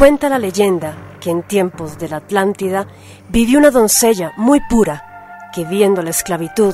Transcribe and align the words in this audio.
Cuenta 0.00 0.30
la 0.30 0.38
leyenda 0.38 0.96
que 1.20 1.28
en 1.28 1.42
tiempos 1.42 1.98
de 1.98 2.08
la 2.08 2.16
Atlántida 2.16 2.86
vivió 3.28 3.58
una 3.58 3.70
doncella 3.70 4.32
muy 4.38 4.58
pura 4.70 5.50
que 5.54 5.66
viendo 5.66 6.00
la 6.00 6.08
esclavitud 6.08 6.72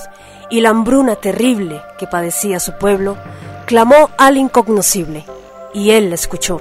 y 0.48 0.60
la 0.60 0.68
hambruna 0.68 1.16
terrible 1.16 1.80
que 1.98 2.06
padecía 2.06 2.60
su 2.60 2.78
pueblo, 2.78 3.16
clamó 3.66 4.10
al 4.16 4.36
incognoscible 4.36 5.24
y 5.74 5.90
él 5.90 6.10
la 6.10 6.14
escuchó. 6.14 6.60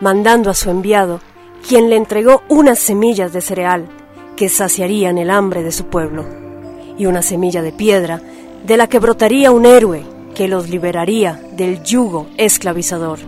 Mandando 0.00 0.50
a 0.50 0.54
su 0.54 0.68
enviado, 0.68 1.20
quien 1.66 1.88
le 1.88 1.96
entregó 1.96 2.42
unas 2.50 2.78
semillas 2.78 3.32
de 3.32 3.40
cereal 3.40 3.88
que 4.36 4.50
saciarían 4.50 5.16
el 5.16 5.30
hambre 5.30 5.62
de 5.62 5.72
su 5.72 5.86
pueblo, 5.86 6.26
y 6.98 7.06
una 7.06 7.22
semilla 7.22 7.62
de 7.62 7.72
piedra 7.72 8.20
de 8.64 8.76
la 8.76 8.86
que 8.86 8.98
brotaría 8.98 9.50
un 9.50 9.66
héroe 9.66 10.04
que 10.34 10.48
los 10.48 10.68
liberaría 10.68 11.40
del 11.52 11.82
yugo 11.82 12.28
esclavizador. 12.36 13.18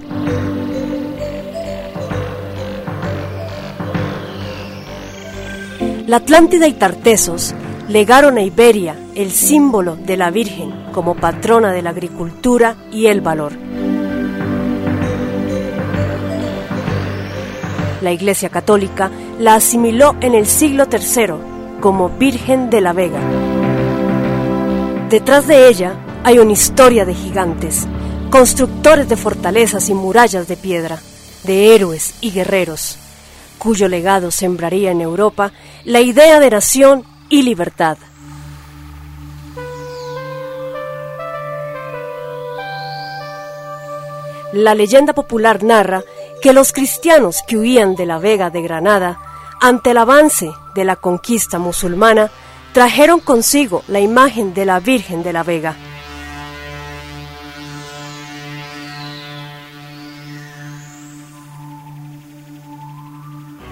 La 6.07 6.17
Atlántida 6.17 6.67
y 6.67 6.73
Tartesos 6.73 7.55
legaron 7.89 8.37
a 8.37 8.43
Iberia 8.43 8.97
el 9.15 9.31
símbolo 9.31 9.97
de 9.97 10.17
la 10.17 10.31
Virgen 10.31 10.73
como 10.93 11.15
patrona 11.15 11.73
de 11.73 11.83
la 11.83 11.91
agricultura 11.91 12.77
y 12.91 13.07
el 13.07 13.21
valor. 13.21 13.53
La 18.03 18.11
Iglesia 18.11 18.49
Católica 18.49 19.11
la 19.39 19.55
asimiló 19.55 20.17
en 20.21 20.35
el 20.35 20.47
siglo 20.47 20.87
III 20.91 21.81
como 21.81 22.11
Virgen 22.11 22.69
de 22.69 22.81
la 22.81 22.93
Vega. 22.93 23.62
Detrás 25.13 25.47
de 25.47 25.69
ella 25.69 25.95
hay 26.25 26.39
una 26.39 26.53
historia 26.53 27.05
de 27.05 27.13
gigantes, 27.13 27.87
constructores 28.31 29.11
de 29.11 29.19
fortalezas 29.19 29.91
y 29.91 29.95
murallas 29.95 30.49
de 30.49 30.57
piedra, 30.57 31.03
de 31.45 31.75
héroes 31.75 32.15
y 32.23 32.31
guerreros, 32.31 32.97
cuyo 33.59 33.89
legado 33.89 34.31
sembraría 34.31 34.91
en 34.91 35.03
Europa 35.03 35.53
la 35.85 36.01
idea 36.01 36.41
de 36.41 36.49
nación 36.49 37.05
y 37.29 37.43
libertad. 37.43 37.99
La 44.55 44.75
leyenda 44.75 45.13
popular 45.13 45.63
narra 45.63 46.03
que 46.41 46.55
los 46.55 46.73
cristianos 46.73 47.41
que 47.47 47.59
huían 47.59 47.97
de 47.97 48.07
la 48.07 48.19
Vega 48.19 48.49
de 48.49 48.63
Granada, 48.63 49.21
ante 49.61 49.91
el 49.91 49.99
avance 49.99 50.51
de 50.75 50.85
la 50.87 50.97
conquista 50.97 51.59
musulmana, 51.59 52.31
trajeron 52.73 53.21
consigo 53.21 53.83
la 53.87 54.01
imagen 54.01 54.55
de 54.55 54.65
la 54.65 54.81
Virgen 54.81 55.23
de 55.23 55.33
la 55.33 55.43
Vega. 55.43 55.77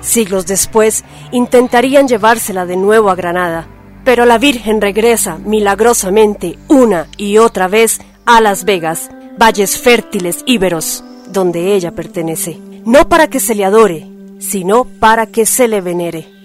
Siglos 0.02 0.46
después 0.46 1.04
intentarían 1.30 2.08
llevársela 2.08 2.66
de 2.66 2.76
nuevo 2.76 3.10
a 3.10 3.14
Granada, 3.14 3.68
pero 4.04 4.24
la 4.24 4.38
Virgen 4.38 4.80
regresa 4.80 5.38
milagrosamente 5.38 6.58
una 6.68 7.06
y 7.16 7.38
otra 7.38 7.68
vez 7.68 8.00
a 8.24 8.40
Las 8.40 8.64
Vegas, 8.64 9.10
valles 9.38 9.78
fértiles 9.78 10.42
íberos, 10.46 11.04
donde 11.28 11.74
ella 11.74 11.92
pertenece, 11.92 12.58
no 12.84 13.08
para 13.08 13.28
que 13.28 13.40
se 13.40 13.54
le 13.54 13.64
adore, 13.64 14.06
sino 14.38 14.84
para 14.84 15.26
que 15.26 15.46
se 15.46 15.68
le 15.68 15.80
venere. 15.80 16.39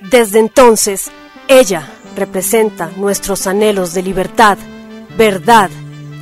Desde 0.00 0.40
entonces, 0.40 1.10
ella 1.48 1.88
representa 2.16 2.90
nuestros 2.96 3.46
anhelos 3.46 3.94
de 3.94 4.02
libertad, 4.02 4.58
verdad, 5.16 5.70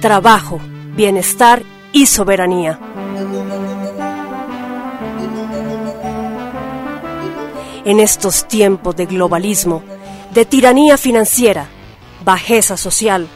trabajo, 0.01 0.61
bienestar 0.95 1.65
y 1.93 2.07
soberanía. 2.07 2.79
En 7.85 7.99
estos 7.99 8.47
tiempos 8.47 8.95
de 8.97 9.07
globalismo, 9.07 9.83
de 10.33 10.45
tiranía 10.45 10.97
financiera, 10.97 11.67
bajeza 12.25 12.77
social, 12.77 13.27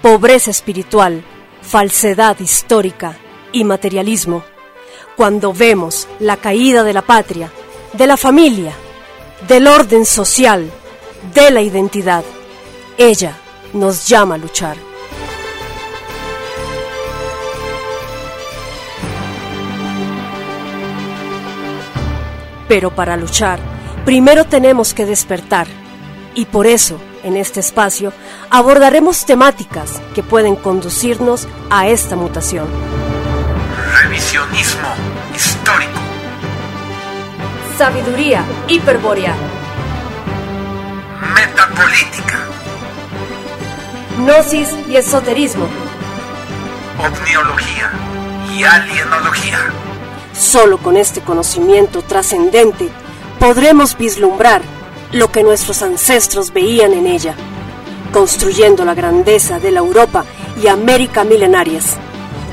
pobreza 0.00 0.50
espiritual, 0.50 1.22
falsedad 1.60 2.40
histórica 2.40 3.16
y 3.52 3.64
materialismo, 3.64 4.42
cuando 5.16 5.52
vemos 5.52 6.08
la 6.18 6.38
caída 6.38 6.82
de 6.82 6.94
la 6.94 7.02
patria, 7.02 7.52
de 7.92 8.06
la 8.06 8.16
familia, 8.16 8.74
del 9.48 9.66
orden 9.66 10.06
social, 10.06 10.70
de 11.34 11.50
la 11.50 11.60
identidad, 11.60 12.24
ella 12.98 13.36
nos 13.72 14.06
llama 14.06 14.36
a 14.36 14.38
luchar. 14.38 14.76
Pero 22.68 22.94
para 22.94 23.16
luchar, 23.16 23.58
primero 24.04 24.44
tenemos 24.44 24.94
que 24.94 25.04
despertar. 25.04 25.66
Y 26.34 26.46
por 26.46 26.66
eso, 26.66 26.98
en 27.22 27.36
este 27.36 27.60
espacio, 27.60 28.12
abordaremos 28.48 29.26
temáticas 29.26 30.00
que 30.14 30.22
pueden 30.22 30.56
conducirnos 30.56 31.46
a 31.68 31.88
esta 31.88 32.16
mutación. 32.16 32.66
Revisionismo. 34.02 35.11
Sabiduría 37.82 38.44
hiperbórea. 38.68 39.34
Metapolítica. 41.34 42.46
Gnosis 44.18 44.68
y 44.88 44.94
esoterismo. 44.94 45.66
Omniología 47.00 47.90
y 48.54 48.62
alienología. 48.62 49.58
Solo 50.32 50.78
con 50.78 50.96
este 50.96 51.22
conocimiento 51.22 52.02
trascendente 52.02 52.88
podremos 53.40 53.98
vislumbrar 53.98 54.62
lo 55.10 55.32
que 55.32 55.42
nuestros 55.42 55.82
ancestros 55.82 56.52
veían 56.52 56.92
en 56.92 57.08
ella, 57.08 57.34
construyendo 58.12 58.84
la 58.84 58.94
grandeza 58.94 59.58
de 59.58 59.72
la 59.72 59.80
Europa 59.80 60.24
y 60.62 60.68
América 60.68 61.24
milenarias, 61.24 61.96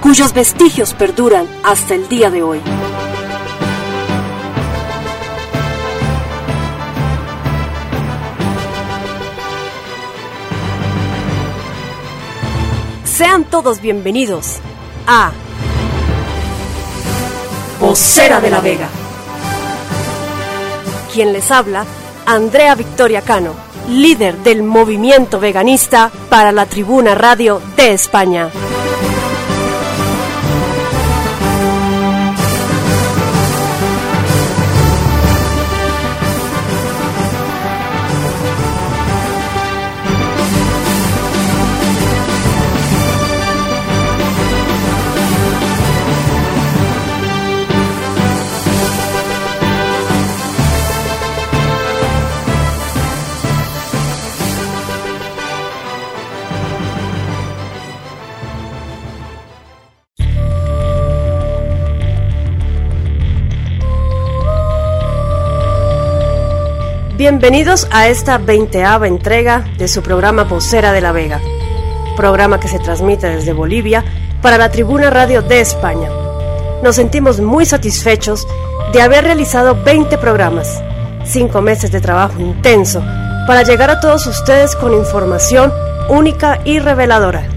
cuyos 0.01 0.33
vestigios 0.33 0.95
perduran 0.95 1.47
hasta 1.63 1.93
el 1.93 2.09
día 2.09 2.31
de 2.31 2.41
hoy. 2.41 2.61
Sean 13.19 13.43
todos 13.43 13.81
bienvenidos 13.81 14.59
a 15.05 15.33
Vocera 17.81 18.39
de 18.39 18.49
la 18.49 18.61
Vega. 18.61 18.87
Quien 21.13 21.33
les 21.33 21.51
habla, 21.51 21.83
Andrea 22.25 22.75
Victoria 22.75 23.21
Cano, 23.21 23.55
líder 23.89 24.37
del 24.37 24.63
movimiento 24.63 25.41
veganista 25.41 26.09
para 26.29 26.53
la 26.53 26.65
Tribuna 26.65 27.13
Radio 27.13 27.61
de 27.75 27.91
España. 27.91 28.51
Bienvenidos 67.19 67.85
a 67.91 68.07
esta 68.07 68.37
veinteava 68.37 69.05
entrega 69.05 69.65
de 69.77 69.89
su 69.89 70.01
programa 70.01 70.45
Vocera 70.45 70.93
de 70.93 71.01
la 71.01 71.11
Vega, 71.11 71.41
programa 72.15 72.61
que 72.61 72.69
se 72.69 72.79
transmite 72.79 73.27
desde 73.27 73.51
Bolivia 73.51 74.05
para 74.41 74.57
la 74.57 74.71
Tribuna 74.71 75.09
Radio 75.09 75.41
de 75.41 75.59
España. 75.59 76.09
Nos 76.81 76.95
sentimos 76.95 77.41
muy 77.41 77.65
satisfechos 77.65 78.47
de 78.93 79.01
haber 79.01 79.25
realizado 79.25 79.83
20 79.83 80.17
programas, 80.17 80.81
5 81.25 81.61
meses 81.61 81.91
de 81.91 81.99
trabajo 81.99 82.39
intenso 82.39 83.01
para 83.45 83.63
llegar 83.63 83.89
a 83.89 83.99
todos 83.99 84.25
ustedes 84.25 84.77
con 84.77 84.93
información 84.93 85.73
única 86.07 86.61
y 86.63 86.79
reveladora. 86.79 87.48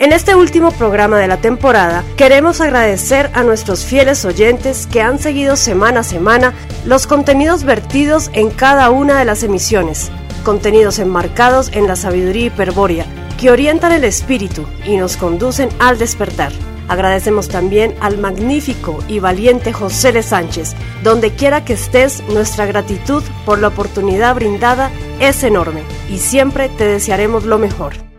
En 0.00 0.14
este 0.14 0.34
último 0.34 0.72
programa 0.72 1.18
de 1.18 1.28
la 1.28 1.42
temporada 1.42 2.02
queremos 2.16 2.62
agradecer 2.62 3.30
a 3.34 3.42
nuestros 3.42 3.84
fieles 3.84 4.24
oyentes 4.24 4.86
que 4.86 5.02
han 5.02 5.18
seguido 5.18 5.56
semana 5.56 6.00
a 6.00 6.04
semana 6.04 6.54
los 6.86 7.06
contenidos 7.06 7.64
vertidos 7.64 8.30
en 8.32 8.48
cada 8.48 8.88
una 8.88 9.18
de 9.18 9.26
las 9.26 9.42
emisiones, 9.42 10.10
contenidos 10.42 10.98
enmarcados 11.00 11.70
en 11.74 11.86
la 11.86 11.96
sabiduría 11.96 12.46
hiperbórea, 12.46 13.04
que 13.38 13.50
orientan 13.50 13.92
el 13.92 14.04
espíritu 14.04 14.64
y 14.86 14.96
nos 14.96 15.18
conducen 15.18 15.68
al 15.78 15.98
despertar. 15.98 16.50
Agradecemos 16.88 17.50
también 17.50 17.94
al 18.00 18.16
magnífico 18.16 19.04
y 19.06 19.18
valiente 19.18 19.74
José 19.74 20.22
Sánchez. 20.22 20.76
Donde 21.04 21.32
quiera 21.32 21.62
que 21.62 21.74
estés, 21.74 22.22
nuestra 22.32 22.64
gratitud 22.64 23.22
por 23.44 23.58
la 23.58 23.68
oportunidad 23.68 24.34
brindada 24.34 24.90
es 25.20 25.44
enorme 25.44 25.82
y 26.08 26.16
siempre 26.16 26.70
te 26.70 26.86
desearemos 26.86 27.44
lo 27.44 27.58
mejor. 27.58 28.09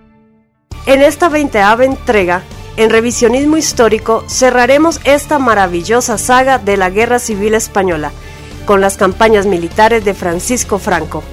En 0.87 1.01
esta 1.01 1.29
veinteava 1.29 1.85
entrega, 1.85 2.41
en 2.75 2.89
revisionismo 2.89 3.57
histórico, 3.57 4.23
cerraremos 4.27 4.99
esta 5.03 5.37
maravillosa 5.37 6.17
saga 6.17 6.57
de 6.57 6.75
la 6.75 6.89
Guerra 6.89 7.19
Civil 7.19 7.53
Española 7.53 8.11
con 8.65 8.81
las 8.81 8.97
campañas 8.97 9.45
militares 9.45 10.03
de 10.05 10.13
Francisco 10.13 10.79
Franco, 10.79 11.23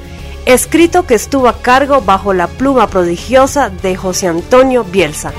escrito 0.44 1.06
que 1.06 1.14
estuvo 1.14 1.48
a 1.48 1.62
cargo 1.62 2.02
bajo 2.02 2.34
la 2.34 2.46
pluma 2.46 2.88
prodigiosa 2.88 3.70
de 3.70 3.96
José 3.96 4.28
Antonio 4.28 4.84
Bielsa. 4.84 5.32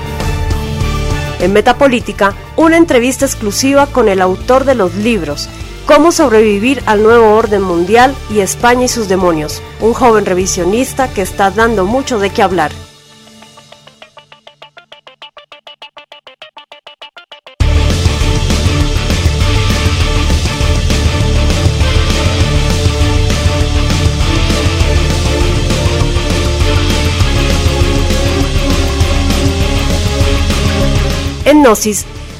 En 1.38 1.52
Metapolítica, 1.52 2.34
una 2.56 2.76
entrevista 2.76 3.24
exclusiva 3.26 3.86
con 3.86 4.08
el 4.08 4.20
autor 4.20 4.64
de 4.64 4.74
los 4.74 4.94
libros 4.96 5.48
Cómo 5.86 6.12
sobrevivir 6.12 6.82
al 6.86 7.02
nuevo 7.02 7.34
orden 7.34 7.62
mundial 7.62 8.14
y 8.30 8.40
España 8.40 8.84
y 8.84 8.88
sus 8.88 9.08
demonios, 9.08 9.60
un 9.80 9.92
joven 9.92 10.24
revisionista 10.24 11.08
que 11.12 11.22
está 11.22 11.50
dando 11.50 11.84
mucho 11.84 12.20
de 12.20 12.30
qué 12.30 12.42
hablar. 12.42 12.70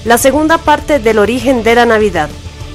La 0.04 0.18
segunda 0.18 0.58
parte 0.58 0.98
del 0.98 1.20
origen 1.20 1.62
de 1.62 1.76
la 1.76 1.86
Navidad, 1.86 2.28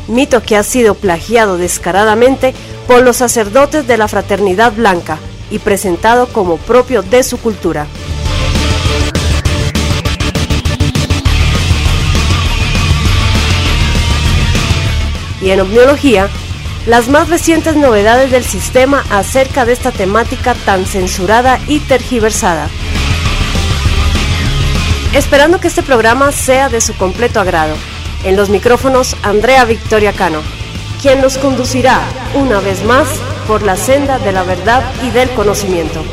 mito 0.07 0.41
que 0.41 0.55
ha 0.55 0.63
sido 0.63 0.95
plagiado 0.95 1.57
descaradamente 1.57 2.53
por 2.87 3.01
los 3.01 3.17
sacerdotes 3.17 3.87
de 3.87 3.97
la 3.97 4.07
Fraternidad 4.07 4.71
Blanca 4.71 5.17
y 5.51 5.59
presentado 5.59 6.27
como 6.27 6.55
propio 6.55 7.03
de 7.03 7.23
su 7.23 7.39
cultura. 7.39 7.87
Y 15.41 15.49
en 15.49 15.59
omniología, 15.59 16.29
las 16.87 17.09
más 17.09 17.27
recientes 17.27 17.75
novedades 17.75 18.31
del 18.31 18.45
sistema 18.45 19.03
acerca 19.09 19.65
de 19.65 19.73
esta 19.73 19.91
temática 19.91 20.55
tan 20.65 20.85
censurada 20.85 21.59
y 21.67 21.79
tergiversada 21.79 22.69
esperando 25.15 25.61
que 25.61 25.69
este 25.69 25.81
programa 25.81 26.31
sea 26.33 26.67
de 26.67 26.81
su 26.81 26.93
completo 26.95 27.39
agrado. 27.39 27.75
En 28.25 28.35
los 28.35 28.49
micrófonos, 28.49 29.15
Andrea 29.23 29.63
Victoria 29.63 30.11
Cano, 30.11 30.41
quien 31.01 31.21
nos 31.21 31.37
conducirá 31.37 32.01
una 32.33 32.59
vez 32.59 32.83
más 32.83 33.07
por 33.47 33.63
la 33.63 33.77
senda 33.77 34.19
de 34.19 34.33
la 34.33 34.43
verdad 34.43 34.83
y 35.03 35.11
del 35.11 35.29
conocimiento. 35.31 36.03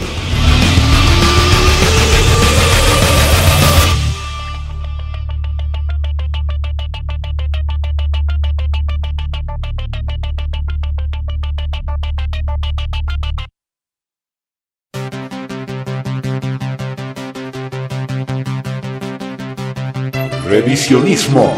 Revisionismo 20.65 21.53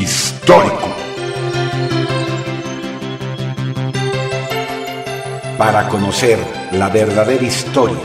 histórico. 0.00 0.88
Para 5.56 5.86
conocer 5.86 6.36
la 6.72 6.88
verdadera 6.88 7.44
historia 7.44 8.00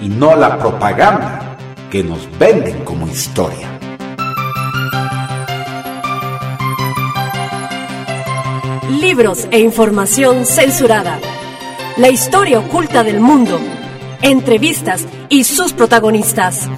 y 0.00 0.08
no 0.08 0.36
la 0.36 0.58
propaganda 0.58 1.58
que 1.90 2.02
nos 2.02 2.26
venden 2.38 2.82
como 2.82 3.06
historia. 3.06 3.78
Libros 8.88 9.46
e 9.50 9.60
información 9.60 10.46
censurada. 10.46 11.18
La 11.98 12.08
historia 12.08 12.58
oculta 12.58 13.04
del 13.04 13.20
mundo. 13.20 13.60
Entrevistas 14.22 15.04
y 15.28 15.44
sus 15.44 15.74
protagonistas. 15.74 16.70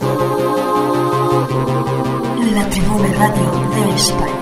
Radio 2.99 3.51
de 3.75 3.95
España. 3.95 4.33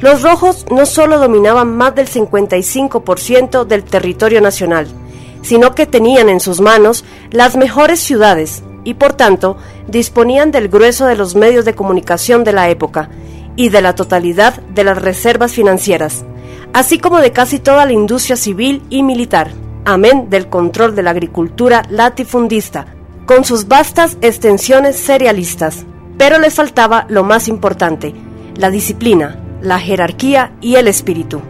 Los 0.00 0.22
rojos 0.22 0.66
no 0.70 0.86
solo 0.86 1.18
dominaban 1.18 1.76
más 1.76 1.94
del 1.94 2.08
55% 2.08 3.64
del 3.64 3.84
territorio 3.84 4.40
nacional, 4.40 4.86
sino 5.42 5.74
que 5.74 5.86
tenían 5.86 6.28
en 6.28 6.40
sus 6.40 6.60
manos 6.60 7.04
las 7.30 7.56
mejores 7.56 8.00
ciudades 8.00 8.62
y 8.84 8.94
por 8.94 9.14
tanto 9.14 9.56
disponían 9.88 10.50
del 10.50 10.68
grueso 10.68 11.06
de 11.06 11.16
los 11.16 11.34
medios 11.34 11.64
de 11.64 11.74
comunicación 11.74 12.44
de 12.44 12.52
la 12.52 12.70
época 12.70 13.10
y 13.56 13.70
de 13.70 13.82
la 13.82 13.94
totalidad 13.94 14.60
de 14.62 14.84
las 14.84 15.02
reservas 15.02 15.52
financieras, 15.52 16.24
así 16.72 16.98
como 16.98 17.18
de 17.18 17.32
casi 17.32 17.58
toda 17.58 17.84
la 17.86 17.92
industria 17.92 18.36
civil 18.36 18.82
y 18.88 19.02
militar 19.02 19.50
amén 19.84 20.30
del 20.30 20.48
control 20.48 20.94
de 20.94 21.02
la 21.02 21.10
agricultura 21.10 21.82
latifundista, 21.90 22.86
con 23.26 23.44
sus 23.44 23.68
vastas 23.68 24.16
extensiones 24.20 24.96
cerealistas. 24.96 25.84
Pero 26.16 26.38
les 26.38 26.54
faltaba 26.54 27.06
lo 27.08 27.24
más 27.24 27.48
importante, 27.48 28.14
la 28.56 28.70
disciplina, 28.70 29.40
la 29.62 29.78
jerarquía 29.78 30.52
y 30.60 30.76
el 30.76 30.88
espíritu. 30.88 31.40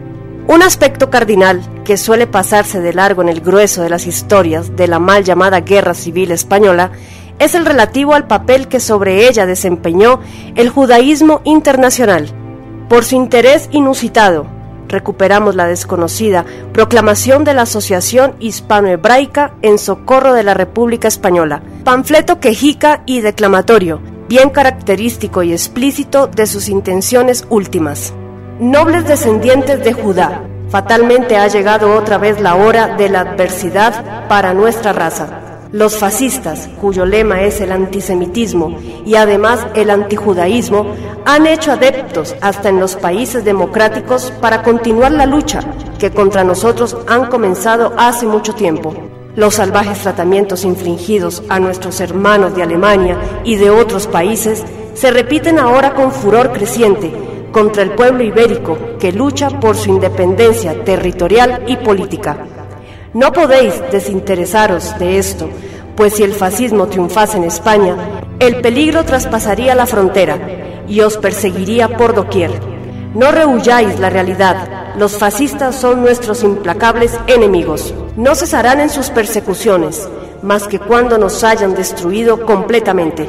Un 0.47 0.63
aspecto 0.63 1.09
cardinal 1.09 1.61
que 1.83 1.97
suele 1.97 2.27
pasarse 2.27 2.81
de 2.81 2.93
largo 2.93 3.21
en 3.21 3.29
el 3.29 3.41
grueso 3.41 3.81
de 3.81 3.89
las 3.89 4.07
historias 4.07 4.75
de 4.75 4.87
la 4.87 4.99
mal 4.99 5.23
llamada 5.23 5.61
Guerra 5.61 5.93
Civil 5.93 6.31
Española 6.31 6.91
es 7.39 7.55
el 7.55 7.65
relativo 7.65 8.13
al 8.13 8.27
papel 8.27 8.67
que 8.67 8.79
sobre 8.79 9.27
ella 9.27 9.45
desempeñó 9.45 10.19
el 10.55 10.69
judaísmo 10.69 11.41
internacional. 11.45 12.27
Por 12.89 13.05
su 13.05 13.15
interés 13.15 13.69
inusitado, 13.71 14.47
recuperamos 14.89 15.55
la 15.55 15.67
desconocida 15.67 16.45
Proclamación 16.73 17.43
de 17.43 17.53
la 17.53 17.61
Asociación 17.61 18.35
Hispano-Hebraica 18.39 19.53
en 19.61 19.77
socorro 19.77 20.33
de 20.33 20.43
la 20.43 20.53
República 20.53 21.07
Española, 21.07 21.61
panfleto 21.83 22.39
quejica 22.39 23.03
y 23.05 23.21
declamatorio, 23.21 24.01
bien 24.27 24.49
característico 24.49 25.43
y 25.43 25.53
explícito 25.53 26.27
de 26.27 26.45
sus 26.45 26.69
intenciones 26.69 27.45
últimas. 27.49 28.13
Nobles 28.59 29.07
descendientes 29.07 29.83
de 29.83 29.93
Judá, 29.93 30.43
fatalmente 30.69 31.37
ha 31.37 31.47
llegado 31.47 31.95
otra 31.95 32.17
vez 32.17 32.41
la 32.41 32.55
hora 32.55 32.95
de 32.97 33.09
la 33.09 33.21
adversidad 33.21 34.27
para 34.27 34.53
nuestra 34.53 34.93
raza. 34.93 35.48
Los 35.71 35.97
fascistas, 35.97 36.67
cuyo 36.81 37.05
lema 37.05 37.43
es 37.43 37.61
el 37.61 37.71
antisemitismo 37.71 38.75
y 39.05 39.13
además 39.13 39.67
el 39.75 39.91
antijudaísmo, 39.91 40.95
han 41.25 41.45
hecho 41.45 41.71
adeptos 41.71 42.35
hasta 42.41 42.69
en 42.69 42.79
los 42.79 42.95
países 42.95 43.45
democráticos 43.45 44.33
para 44.41 44.63
continuar 44.63 45.11
la 45.11 45.27
lucha 45.27 45.59
que 45.99 46.09
contra 46.09 46.43
nosotros 46.43 46.97
han 47.05 47.27
comenzado 47.27 47.93
hace 47.97 48.25
mucho 48.25 48.55
tiempo. 48.55 48.95
Los 49.35 49.55
salvajes 49.55 49.99
tratamientos 49.99 50.65
infligidos 50.65 51.43
a 51.49 51.59
nuestros 51.59 52.01
hermanos 52.01 52.55
de 52.55 52.63
Alemania 52.63 53.19
y 53.43 53.57
de 53.57 53.69
otros 53.69 54.07
países 54.07 54.65
se 54.95 55.11
repiten 55.11 55.59
ahora 55.59 55.93
con 55.93 56.11
furor 56.11 56.51
creciente 56.51 57.11
contra 57.51 57.83
el 57.83 57.91
pueblo 57.91 58.23
ibérico 58.23 58.75
que 58.99 59.11
lucha 59.11 59.49
por 59.59 59.75
su 59.75 59.91
independencia 59.91 60.83
territorial 60.83 61.63
y 61.67 61.77
política. 61.77 62.58
No 63.13 63.33
podéis 63.33 63.73
desinteresaros 63.91 64.99
de 64.99 65.17
esto, 65.17 65.49
pues 65.95 66.13
si 66.13 66.23
el 66.23 66.31
fascismo 66.31 66.85
triunfase 66.85 67.37
en 67.37 67.43
España, 67.43 67.95
el 68.37 68.61
peligro 68.61 69.03
traspasaría 69.03 69.73
la 69.73 69.87
frontera 69.87 70.37
y 70.87 71.01
os 71.01 71.17
perseguiría 71.17 71.97
por 71.97 72.13
doquier. 72.13 72.51
No 73.15 73.31
rehuyáis 73.31 73.99
la 73.99 74.11
realidad, 74.11 74.93
los 74.95 75.17
fascistas 75.17 75.75
son 75.75 76.01
nuestros 76.01 76.43
implacables 76.43 77.19
enemigos. 77.25 77.95
No 78.15 78.35
cesarán 78.35 78.79
en 78.79 78.91
sus 78.91 79.09
persecuciones, 79.09 80.07
más 80.43 80.67
que 80.67 80.77
cuando 80.77 81.17
nos 81.17 81.43
hayan 81.43 81.73
destruido 81.73 82.45
completamente. 82.45 83.27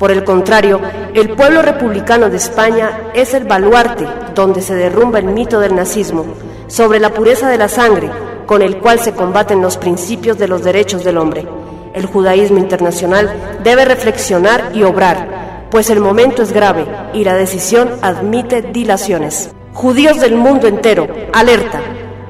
Por 0.00 0.10
el 0.10 0.24
contrario, 0.24 0.80
el 1.14 1.30
pueblo 1.36 1.62
republicano 1.62 2.30
de 2.30 2.38
España 2.38 3.12
es 3.14 3.32
el 3.34 3.44
baluarte 3.44 4.08
donde 4.34 4.60
se 4.60 4.74
derrumba 4.74 5.20
el 5.20 5.26
mito 5.26 5.60
del 5.60 5.76
nazismo, 5.76 6.24
sobre 6.66 6.98
la 6.98 7.10
pureza 7.10 7.48
de 7.48 7.58
la 7.58 7.68
sangre, 7.68 8.10
con 8.50 8.62
el 8.62 8.78
cual 8.78 8.98
se 8.98 9.12
combaten 9.12 9.62
los 9.62 9.76
principios 9.76 10.36
de 10.36 10.48
los 10.48 10.64
derechos 10.64 11.04
del 11.04 11.18
hombre. 11.18 11.46
El 11.94 12.06
judaísmo 12.06 12.58
internacional 12.58 13.60
debe 13.62 13.84
reflexionar 13.84 14.72
y 14.74 14.82
obrar, 14.82 15.68
pues 15.70 15.88
el 15.88 16.00
momento 16.00 16.42
es 16.42 16.50
grave 16.52 16.84
y 17.14 17.22
la 17.22 17.34
decisión 17.34 17.88
admite 18.02 18.60
dilaciones. 18.60 19.50
Judíos 19.72 20.20
del 20.20 20.34
mundo 20.34 20.66
entero, 20.66 21.06
alerta. 21.32 21.80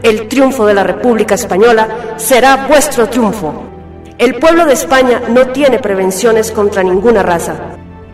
El 0.02 0.28
triunfo 0.28 0.66
de 0.66 0.74
la 0.74 0.84
República 0.84 1.36
Española 1.36 1.88
será 2.16 2.66
vuestro 2.68 3.08
triunfo. 3.08 3.54
El 4.18 4.34
pueblo 4.34 4.66
de 4.66 4.74
España 4.74 5.22
no 5.26 5.46
tiene 5.46 5.78
prevenciones 5.78 6.50
contra 6.50 6.82
ninguna 6.82 7.22
raza. 7.22 7.54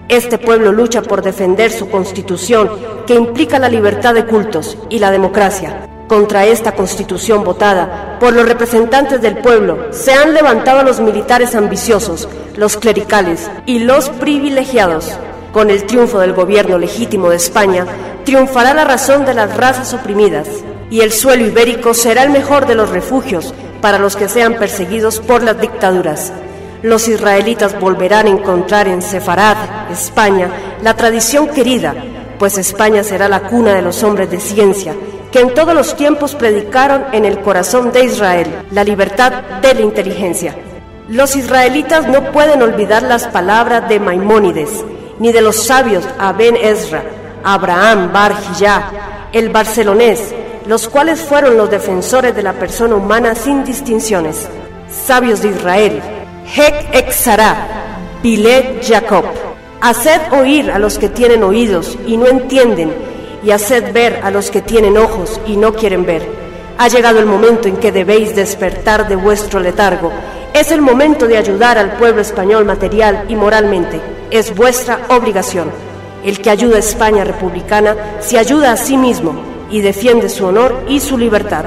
Este 0.09 0.39
pueblo 0.39 0.71
lucha 0.71 1.03
por 1.03 1.23
defender 1.23 1.73
su 1.73 1.91
constitución 1.91 2.71
que 3.05 3.17
implica 3.17 3.59
la 3.59 3.69
libertad 3.69 4.15
de 4.15 4.27
cultos 4.27 4.79
y 4.91 5.01
la 5.01 5.11
democracia. 5.11 5.89
Contra 6.09 6.47
esta 6.47 6.73
constitución 6.73 7.43
votada 7.43 8.17
por 8.21 8.33
los 8.33 8.47
representantes 8.47 9.21
del 9.21 9.39
pueblo 9.39 9.93
se 9.93 10.13
han 10.13 10.35
levantado 10.35 10.85
los 10.85 11.01
militares 11.01 11.57
ambiciosos, 11.57 12.29
los 12.57 12.77
clericales 12.77 13.51
y 13.67 13.81
los 13.81 14.09
privilegiados. 14.11 15.19
Con 15.53 15.69
el 15.69 15.85
triunfo 15.85 16.21
del 16.21 16.33
gobierno 16.33 16.79
legítimo 16.79 17.31
de 17.31 17.37
España, 17.37 17.87
triunfará 18.25 18.73
la 18.73 18.85
razón 18.85 19.25
de 19.25 19.35
las 19.35 19.57
razas 19.57 19.95
oprimidas, 19.95 20.47
y 20.91 21.01
el 21.01 21.11
suelo 21.11 21.45
ibérico 21.45 21.93
será 21.93 22.23
el 22.23 22.31
mejor 22.31 22.67
de 22.67 22.77
los 22.77 22.91
refugios 22.91 23.53
para 23.81 23.99
los 23.99 24.15
que 24.15 24.29
sean 24.29 24.55
perseguidos 24.55 25.19
por 25.19 25.43
las 25.43 25.61
dictaduras. 25.61 26.33
Los 26.83 27.09
israelitas 27.09 27.81
volverán 27.81 28.27
a 28.27 28.31
encontrar 28.31 28.87
en 28.87 29.03
Sefarad, 29.03 29.57
España, 29.91 30.51
la 30.83 30.95
tradición 30.95 31.49
querida, 31.49 31.97
pues 32.39 32.59
España 32.59 33.03
será 33.03 33.29
la 33.29 33.41
cuna 33.49 33.73
de 33.75 33.83
los 33.83 34.05
hombres 34.05 34.31
de 34.31 34.39
ciencia 34.39 34.95
que 35.37 35.43
en 35.43 35.53
todos 35.53 35.75
los 35.75 35.95
tiempos 35.97 36.35
predicaron 36.35 37.05
en 37.13 37.27
el 37.27 37.43
corazón 37.43 37.93
de 37.93 38.05
Israel 38.05 38.47
la 38.71 38.83
libertad 38.83 39.43
de 39.61 39.75
la 39.75 39.83
inteligencia. 39.83 40.57
Los 41.11 41.37
israelitas 41.37 42.09
no 42.09 42.33
pueden 42.33 42.63
olvidar 42.63 43.03
las 43.03 43.27
palabras 43.27 43.87
de 43.87 44.01
Maimónides, 44.01 44.83
ni 45.19 45.33
de 45.33 45.43
los 45.43 45.63
sabios 45.67 46.09
Aben 46.19 46.57
Ezra, 46.57 47.03
Abraham 47.45 48.15
Bar 48.15 48.35
el 49.35 49.51
barcelonés, 49.51 50.35
los 50.67 50.89
cuales 50.89 51.21
fueron 51.21 51.59
los 51.59 51.71
defensores 51.71 52.35
de 52.35 52.43
la 52.43 52.55
persona 52.55 52.95
humana 52.95 53.35
sin 53.35 53.63
distinciones. 53.63 54.49
Sabios 54.89 55.43
de 55.43 55.51
Israel, 55.51 56.01
Hek 56.47 56.95
Exara, 56.95 57.57
Pilet 58.23 58.83
Jacob. 58.89 59.27
Haced 59.83 60.33
oír 60.33 60.71
a 60.71 60.79
los 60.79 60.99
que 60.99 61.11
tienen 61.11 61.43
oídos 61.43 61.99
y 62.07 62.17
no 62.17 62.27
entienden, 62.27 63.16
y 63.47 63.53
haced 63.53 63.93
ver 63.93 64.21
a 64.25 64.31
los 64.33 64.51
que 64.51 64.61
tienen 64.61 64.99
ojos 64.99 65.41
y 65.47 65.57
no 65.57 65.73
quieren 65.73 66.05
ver. 66.05 66.29
Ha 66.79 66.89
llegado 66.89 67.21
el 67.21 67.27
momento 67.27 67.69
en 67.69 67.77
que 67.77 67.93
debéis 67.93 68.35
despertar 68.35 69.09
de 69.09 69.15
vuestro 69.15 69.61
letargo. 69.61 70.11
Es 70.53 70.73
el 70.73 70.83
momento 70.83 71.29
de 71.29 71.39
ayudar 71.39 71.79
al 71.79 71.93
pueblo 71.93 72.23
español 72.23 72.65
material 72.65 73.25
y 73.29 73.37
moralmente. 73.37 74.01
Es 74.33 74.53
vuestra 74.55 74.99
obligación. 75.11 75.71
El 76.25 76.43
que 76.43 76.51
ayuda 76.51 76.77
a 76.77 76.81
España 76.81 77.23
republicana 77.23 77.95
se 78.19 78.37
ayuda 78.37 78.73
a 78.73 78.77
sí 78.77 78.97
mismo 78.97 79.37
y 79.71 79.81
defiende 79.81 80.29
su 80.29 80.45
honor 80.45 80.83
y 80.89 80.99
su 80.99 81.17
libertad. 81.17 81.67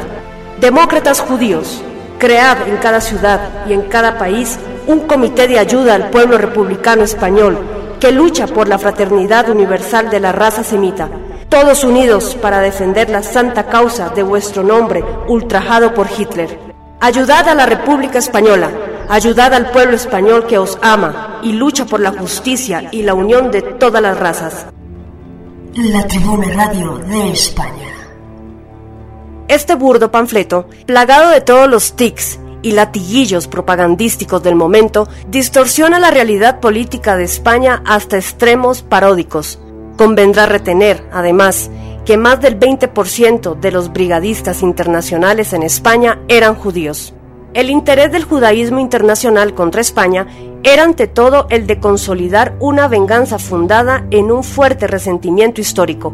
Demócratas 0.59 1.21
judíos, 1.21 1.81
cread 2.17 2.67
en 2.67 2.75
cada 2.77 2.99
ciudad 2.99 3.39
y 3.69 3.73
en 3.73 3.83
cada 3.83 4.17
país 4.17 4.59
un 4.85 5.07
comité 5.07 5.47
de 5.47 5.59
ayuda 5.59 5.95
al 5.95 6.09
pueblo 6.09 6.37
republicano 6.37 7.03
español 7.03 7.57
que 8.01 8.11
lucha 8.11 8.47
por 8.47 8.67
la 8.67 8.77
fraternidad 8.77 9.49
universal 9.49 10.09
de 10.09 10.19
la 10.19 10.33
raza 10.33 10.63
semita 10.63 11.07
todos 11.49 11.83
unidos 11.83 12.37
para 12.39 12.59
defender 12.59 13.09
la 13.09 13.23
santa 13.23 13.65
causa 13.65 14.09
de 14.09 14.21
vuestro 14.21 14.63
nombre 14.63 15.03
ultrajado 15.27 15.95
por 15.95 16.07
Hitler. 16.15 16.59
Ayudad 16.99 17.49
a 17.49 17.55
la 17.55 17.65
República 17.65 18.19
Española, 18.19 18.69
ayudad 19.09 19.53
al 19.55 19.71
pueblo 19.71 19.95
español 19.95 20.45
que 20.45 20.59
os 20.59 20.77
ama 20.81 21.39
y 21.41 21.53
lucha 21.53 21.85
por 21.85 22.01
la 22.01 22.11
justicia 22.11 22.89
y 22.91 23.01
la 23.01 23.15
unión 23.15 23.49
de 23.49 23.63
todas 23.63 24.01
las 24.01 24.19
razas. 24.19 24.67
La 25.73 26.05
Tribuna 26.05 26.49
Radio 26.53 26.97
de 26.97 27.31
España. 27.31 27.93
Este 29.47 29.73
burdo 29.73 30.11
panfleto, 30.11 30.67
plagado 30.85 31.31
de 31.31 31.41
todos 31.41 31.67
los 31.67 31.95
tics 31.95 32.39
y 32.61 32.73
latiguillos 32.73 33.47
propagandísticos 33.47 34.43
del 34.43 34.53
momento, 34.53 35.07
distorsiona 35.29 35.97
la 35.97 36.11
realidad 36.11 36.59
política 36.59 37.15
de 37.15 37.23
España 37.23 37.81
hasta 37.87 38.17
extremos 38.17 38.83
paródicos 38.83 39.59
Convendrá 39.99 40.45
retener, 40.45 41.03
además, 41.11 41.69
que 42.05 42.15
más 42.15 42.39
del 42.39 42.57
20% 42.57 43.59
de 43.59 43.69
los 43.69 43.91
brigadistas 43.91 44.61
internacionales 44.61 45.51
en 45.51 45.61
España 45.61 46.21
eran 46.29 46.55
judíos. 46.55 47.13
El 47.53 47.69
interés 47.69 48.09
del 48.09 48.23
judaísmo 48.23 48.79
internacional 48.79 49.53
contra 49.53 49.81
España 49.81 50.25
era 50.63 50.83
ante 50.83 51.07
todo 51.07 51.47
el 51.49 51.67
de 51.67 51.81
consolidar 51.81 52.55
una 52.61 52.87
venganza 52.87 53.39
fundada 53.39 54.05
en 54.09 54.31
un 54.31 54.45
fuerte 54.45 54.87
resentimiento 54.87 55.59
histórico, 55.59 56.13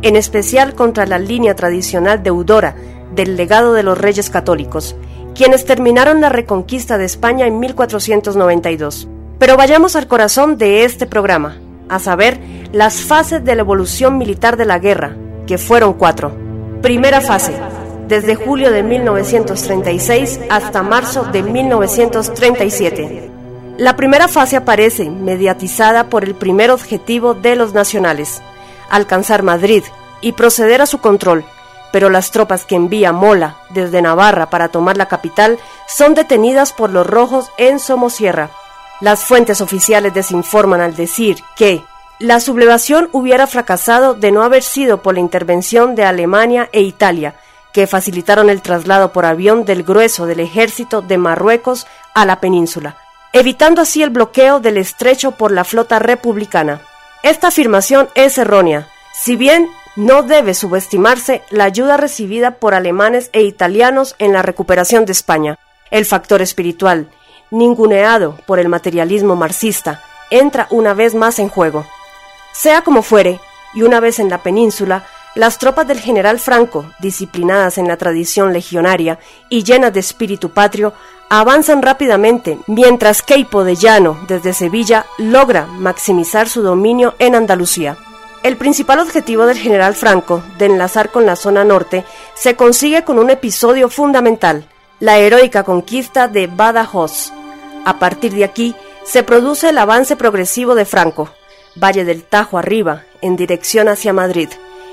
en 0.00 0.16
especial 0.16 0.74
contra 0.74 1.04
la 1.04 1.18
línea 1.18 1.54
tradicional 1.54 2.22
deudora 2.22 2.74
del 3.14 3.36
legado 3.36 3.74
de 3.74 3.82
los 3.82 3.98
reyes 3.98 4.30
católicos, 4.30 4.96
quienes 5.34 5.66
terminaron 5.66 6.22
la 6.22 6.30
reconquista 6.30 6.96
de 6.96 7.04
España 7.04 7.46
en 7.46 7.60
1492. 7.60 9.08
Pero 9.38 9.58
vayamos 9.58 9.94
al 9.94 10.08
corazón 10.08 10.56
de 10.56 10.84
este 10.86 11.04
programa, 11.04 11.58
a 11.88 11.98
saber, 11.98 12.38
las 12.72 13.00
fases 13.00 13.44
de 13.44 13.54
la 13.54 13.62
evolución 13.62 14.18
militar 14.18 14.56
de 14.56 14.64
la 14.64 14.78
guerra, 14.78 15.16
que 15.46 15.58
fueron 15.58 15.94
cuatro. 15.94 16.32
Primera 16.82 17.20
fase, 17.20 17.54
desde 18.08 18.34
julio 18.34 18.70
de 18.70 18.82
1936 18.82 20.40
hasta 20.50 20.82
marzo 20.82 21.24
de 21.24 21.42
1937. 21.42 23.30
La 23.78 23.96
primera 23.96 24.28
fase 24.28 24.56
aparece 24.56 25.10
mediatizada 25.10 26.08
por 26.08 26.24
el 26.24 26.34
primer 26.34 26.70
objetivo 26.70 27.34
de 27.34 27.56
los 27.56 27.74
nacionales, 27.74 28.40
alcanzar 28.90 29.42
Madrid 29.42 29.82
y 30.20 30.32
proceder 30.32 30.80
a 30.80 30.86
su 30.86 30.98
control, 30.98 31.44
pero 31.92 32.08
las 32.08 32.30
tropas 32.30 32.64
que 32.64 32.74
envía 32.74 33.12
Mola 33.12 33.56
desde 33.70 34.02
Navarra 34.02 34.50
para 34.50 34.68
tomar 34.68 34.96
la 34.96 35.08
capital 35.08 35.58
son 35.88 36.14
detenidas 36.14 36.72
por 36.72 36.90
los 36.90 37.06
rojos 37.06 37.50
en 37.58 37.78
Somosierra 37.78 38.50
las 39.00 39.24
fuentes 39.24 39.60
oficiales 39.60 40.14
desinforman 40.14 40.80
al 40.80 40.94
decir 40.94 41.38
que 41.56 41.82
la 42.18 42.40
sublevación 42.40 43.10
hubiera 43.12 43.46
fracasado 43.46 44.14
de 44.14 44.32
no 44.32 44.42
haber 44.42 44.62
sido 44.62 45.02
por 45.02 45.14
la 45.14 45.20
intervención 45.20 45.94
de 45.94 46.04
Alemania 46.04 46.70
e 46.72 46.80
Italia, 46.80 47.34
que 47.74 47.86
facilitaron 47.86 48.48
el 48.48 48.62
traslado 48.62 49.12
por 49.12 49.26
avión 49.26 49.66
del 49.66 49.82
grueso 49.82 50.24
del 50.24 50.40
ejército 50.40 51.02
de 51.02 51.18
Marruecos 51.18 51.86
a 52.14 52.24
la 52.24 52.40
península, 52.40 52.96
evitando 53.34 53.82
así 53.82 54.02
el 54.02 54.08
bloqueo 54.08 54.60
del 54.60 54.78
estrecho 54.78 55.32
por 55.32 55.52
la 55.52 55.64
flota 55.64 55.98
republicana. 55.98 56.80
Esta 57.22 57.48
afirmación 57.48 58.08
es 58.14 58.38
errónea, 58.38 58.88
si 59.12 59.36
bien 59.36 59.68
no 59.94 60.22
debe 60.22 60.54
subestimarse 60.54 61.42
la 61.50 61.64
ayuda 61.64 61.98
recibida 61.98 62.52
por 62.52 62.72
alemanes 62.72 63.28
e 63.34 63.42
italianos 63.42 64.14
en 64.18 64.32
la 64.32 64.42
recuperación 64.42 65.04
de 65.04 65.12
España. 65.12 65.58
El 65.90 66.06
factor 66.06 66.40
espiritual 66.40 67.10
ninguneado 67.50 68.36
por 68.46 68.58
el 68.58 68.68
materialismo 68.68 69.36
marxista, 69.36 70.02
entra 70.30 70.66
una 70.70 70.94
vez 70.94 71.14
más 71.14 71.38
en 71.38 71.48
juego. 71.48 71.86
Sea 72.52 72.82
como 72.82 73.02
fuere, 73.02 73.40
y 73.74 73.82
una 73.82 74.00
vez 74.00 74.18
en 74.18 74.30
la 74.30 74.42
península, 74.42 75.04
las 75.34 75.58
tropas 75.58 75.86
del 75.86 76.00
general 76.00 76.40
Franco, 76.40 76.86
disciplinadas 76.98 77.76
en 77.76 77.88
la 77.88 77.98
tradición 77.98 78.54
legionaria 78.54 79.18
y 79.50 79.64
llenas 79.64 79.92
de 79.92 80.00
espíritu 80.00 80.50
patrio, 80.50 80.94
avanzan 81.28 81.82
rápidamente, 81.82 82.58
mientras 82.66 83.22
Queipo 83.22 83.62
de 83.62 83.76
Llano, 83.76 84.18
desde 84.28 84.54
Sevilla, 84.54 85.04
logra 85.18 85.66
maximizar 85.66 86.48
su 86.48 86.62
dominio 86.62 87.14
en 87.18 87.34
Andalucía. 87.34 87.98
El 88.42 88.56
principal 88.56 89.00
objetivo 89.00 89.44
del 89.44 89.58
general 89.58 89.94
Franco 89.94 90.42
de 90.56 90.66
enlazar 90.66 91.10
con 91.10 91.26
la 91.26 91.36
zona 91.36 91.64
norte 91.64 92.04
se 92.34 92.56
consigue 92.56 93.04
con 93.04 93.18
un 93.18 93.28
episodio 93.28 93.90
fundamental, 93.90 94.66
la 95.00 95.18
heroica 95.18 95.62
conquista 95.62 96.28
de 96.28 96.46
Badajoz. 96.46 97.32
A 97.84 97.98
partir 97.98 98.32
de 98.32 98.44
aquí 98.44 98.74
se 99.04 99.22
produce 99.22 99.68
el 99.68 99.78
avance 99.78 100.16
progresivo 100.16 100.74
de 100.74 100.84
Franco, 100.84 101.30
Valle 101.76 102.04
del 102.04 102.24
Tajo 102.24 102.58
arriba, 102.58 103.04
en 103.20 103.36
dirección 103.36 103.88
hacia 103.88 104.12
Madrid. 104.12 104.48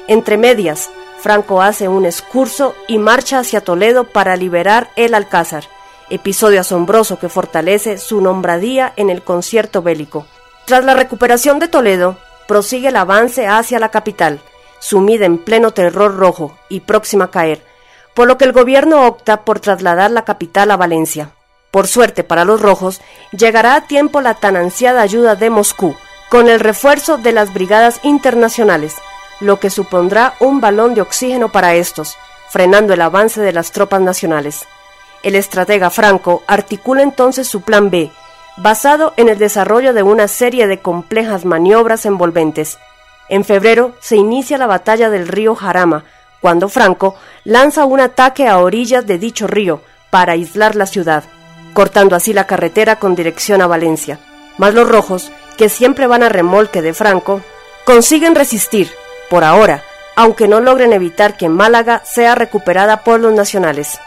Entre 0.08 0.38
medias, 0.38 0.90
Franco 1.20 1.62
hace 1.62 1.88
un 1.88 2.06
excurso 2.06 2.76
y 2.88 2.98
marcha 2.98 3.40
hacia 3.40 3.62
Toledo 3.62 4.04
para 4.04 4.36
liberar 4.36 4.90
el 4.98 5.14
Alcázar, 5.14 5.64
episodio 6.10 6.60
asombroso 6.60 7.18
que 7.18 7.30
fortalece 7.30 7.98
su 7.98 8.20
nombradía 8.20 8.92
en 8.98 9.10
el 9.10 9.22
concierto 9.24 9.82
bélico. 9.82 10.26
Tras 10.66 10.84
la 10.84 10.94
recuperación 10.94 11.60
de 11.60 11.70
Toledo, 11.70 12.18
prosigue 12.48 12.90
el 12.90 12.98
avance 12.98 13.48
hacia 13.48 13.80
la 13.80 13.90
capital, 13.90 14.42
sumida 14.80 15.26
en 15.26 15.38
pleno 15.38 15.72
terror 15.72 16.18
rojo 16.18 16.58
y 16.68 16.82
próxima 16.82 17.26
a 17.26 17.32
caer, 17.32 17.64
por 18.14 18.28
lo 18.28 18.38
que 18.38 18.46
el 18.46 18.52
gobierno 18.52 19.08
opta 19.08 19.42
por 19.42 19.60
trasladar 19.60 20.12
la 20.12 20.26
capital 20.26 20.72
a 20.72 20.78
Valencia. 20.78 21.32
Por 21.72 21.88
suerte 21.88 22.24
para 22.24 22.46
los 22.46 22.62
rojos, 22.62 23.02
llegará 23.32 23.76
a 23.76 23.88
tiempo 23.88 24.22
la 24.22 24.36
tan 24.36 24.56
ansiada 24.56 25.02
ayuda 25.02 25.36
de 25.36 25.50
Moscú, 25.50 25.96
con 26.30 26.48
el 26.48 26.60
refuerzo 26.60 27.18
de 27.18 27.32
las 27.32 27.54
brigadas 27.54 28.00
internacionales, 28.04 28.96
lo 29.40 29.60
que 29.60 29.70
supondrá 29.70 30.36
un 30.40 30.62
balón 30.62 30.94
de 30.94 31.02
oxígeno 31.02 31.52
para 31.52 31.76
estos, 31.76 32.16
frenando 32.50 32.94
el 32.94 33.02
avance 33.02 33.42
de 33.42 33.54
las 33.54 33.72
tropas 33.72 34.02
nacionales. 34.02 34.66
El 35.24 35.36
estratega 35.36 35.90
Franco 35.90 36.44
articula 36.48 37.02
entonces 37.02 37.48
su 37.48 37.62
plan 37.62 37.90
B, 37.90 38.12
basado 38.58 39.14
en 39.18 39.30
el 39.30 39.40
desarrollo 39.40 39.94
de 39.94 40.04
una 40.04 40.28
serie 40.28 40.68
de 40.68 40.80
complejas 40.80 41.46
maniobras 41.46 42.06
envolventes. 42.06 42.78
En 43.30 43.44
febrero 43.46 43.94
se 44.00 44.16
inicia 44.16 44.58
la 44.58 44.68
batalla 44.68 45.10
del 45.10 45.28
río 45.28 45.56
Jarama, 45.56 46.04
cuando 46.44 46.68
Franco 46.68 47.16
lanza 47.46 47.86
un 47.86 48.02
ataque 48.02 48.50
a 48.50 48.58
orillas 48.58 49.08
de 49.08 49.18
dicho 49.18 49.48
río 49.48 49.80
para 50.10 50.34
aislar 50.34 50.76
la 50.76 50.86
ciudad, 50.86 51.24
cortando 51.74 52.18
así 52.18 52.34
la 52.34 52.48
carretera 52.48 52.98
con 52.98 53.16
dirección 53.16 53.62
a 53.62 53.68
Valencia. 53.68 54.20
Mas 54.58 54.74
los 54.74 54.86
rojos, 54.86 55.32
que 55.58 55.70
siempre 55.70 56.06
van 56.06 56.22
a 56.22 56.28
remolque 56.28 56.82
de 56.82 56.94
Franco, 56.94 57.40
consiguen 57.86 58.36
resistir, 58.36 58.92
por 59.30 59.46
ahora, 59.46 59.84
aunque 60.18 60.50
no 60.50 60.60
logren 60.60 60.92
evitar 60.92 61.38
que 61.38 61.48
Málaga 61.48 62.02
sea 62.04 62.36
recuperada 62.36 63.06
por 63.06 63.22
los 63.22 63.32
nacionales. 63.32 63.98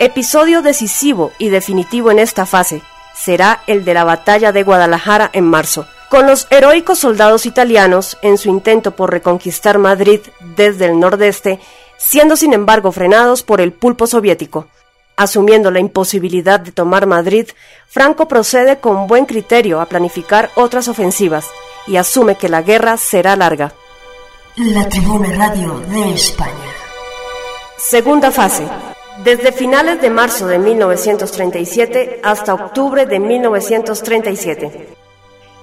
Episodio 0.00 0.62
decisivo 0.62 1.30
y 1.38 1.50
definitivo 1.50 2.10
en 2.10 2.18
esta 2.18 2.44
fase 2.44 2.82
será 3.14 3.62
el 3.68 3.84
de 3.84 3.94
la 3.94 4.02
batalla 4.02 4.50
de 4.50 4.64
Guadalajara 4.64 5.30
en 5.32 5.44
marzo, 5.44 5.86
con 6.10 6.26
los 6.26 6.46
heroicos 6.50 6.98
soldados 6.98 7.46
italianos 7.46 8.18
en 8.22 8.38
su 8.38 8.48
intento 8.48 8.92
por 8.92 9.10
reconquistar 9.10 9.78
Madrid 9.78 10.20
desde 10.56 10.86
el 10.86 11.00
nordeste, 11.00 11.60
siendo 11.98 12.36
sin 12.36 12.52
embargo 12.52 12.92
frenados 12.92 13.42
por 13.42 13.60
el 13.60 13.72
pulpo 13.72 14.06
soviético. 14.06 14.66
Asumiendo 15.16 15.70
la 15.70 15.78
imposibilidad 15.78 16.58
de 16.58 16.72
tomar 16.72 17.06
Madrid, 17.06 17.48
Franco 17.88 18.26
procede 18.26 18.78
con 18.78 19.06
buen 19.06 19.26
criterio 19.26 19.80
a 19.80 19.86
planificar 19.86 20.50
otras 20.56 20.88
ofensivas 20.88 21.46
y 21.86 21.96
asume 21.96 22.34
que 22.34 22.48
la 22.48 22.62
guerra 22.62 22.96
será 22.96 23.36
larga. 23.36 23.72
La 24.56 24.88
Tribuna 24.88 25.30
Radio 25.36 25.80
de 25.88 26.14
España. 26.14 26.72
Segunda 27.76 28.30
fase. 28.30 28.66
Desde 29.22 29.52
finales 29.52 30.00
de 30.00 30.10
marzo 30.10 30.46
de 30.46 30.58
1937 30.58 32.20
hasta 32.24 32.54
octubre 32.54 33.06
de 33.06 33.20
1937. 33.20 34.88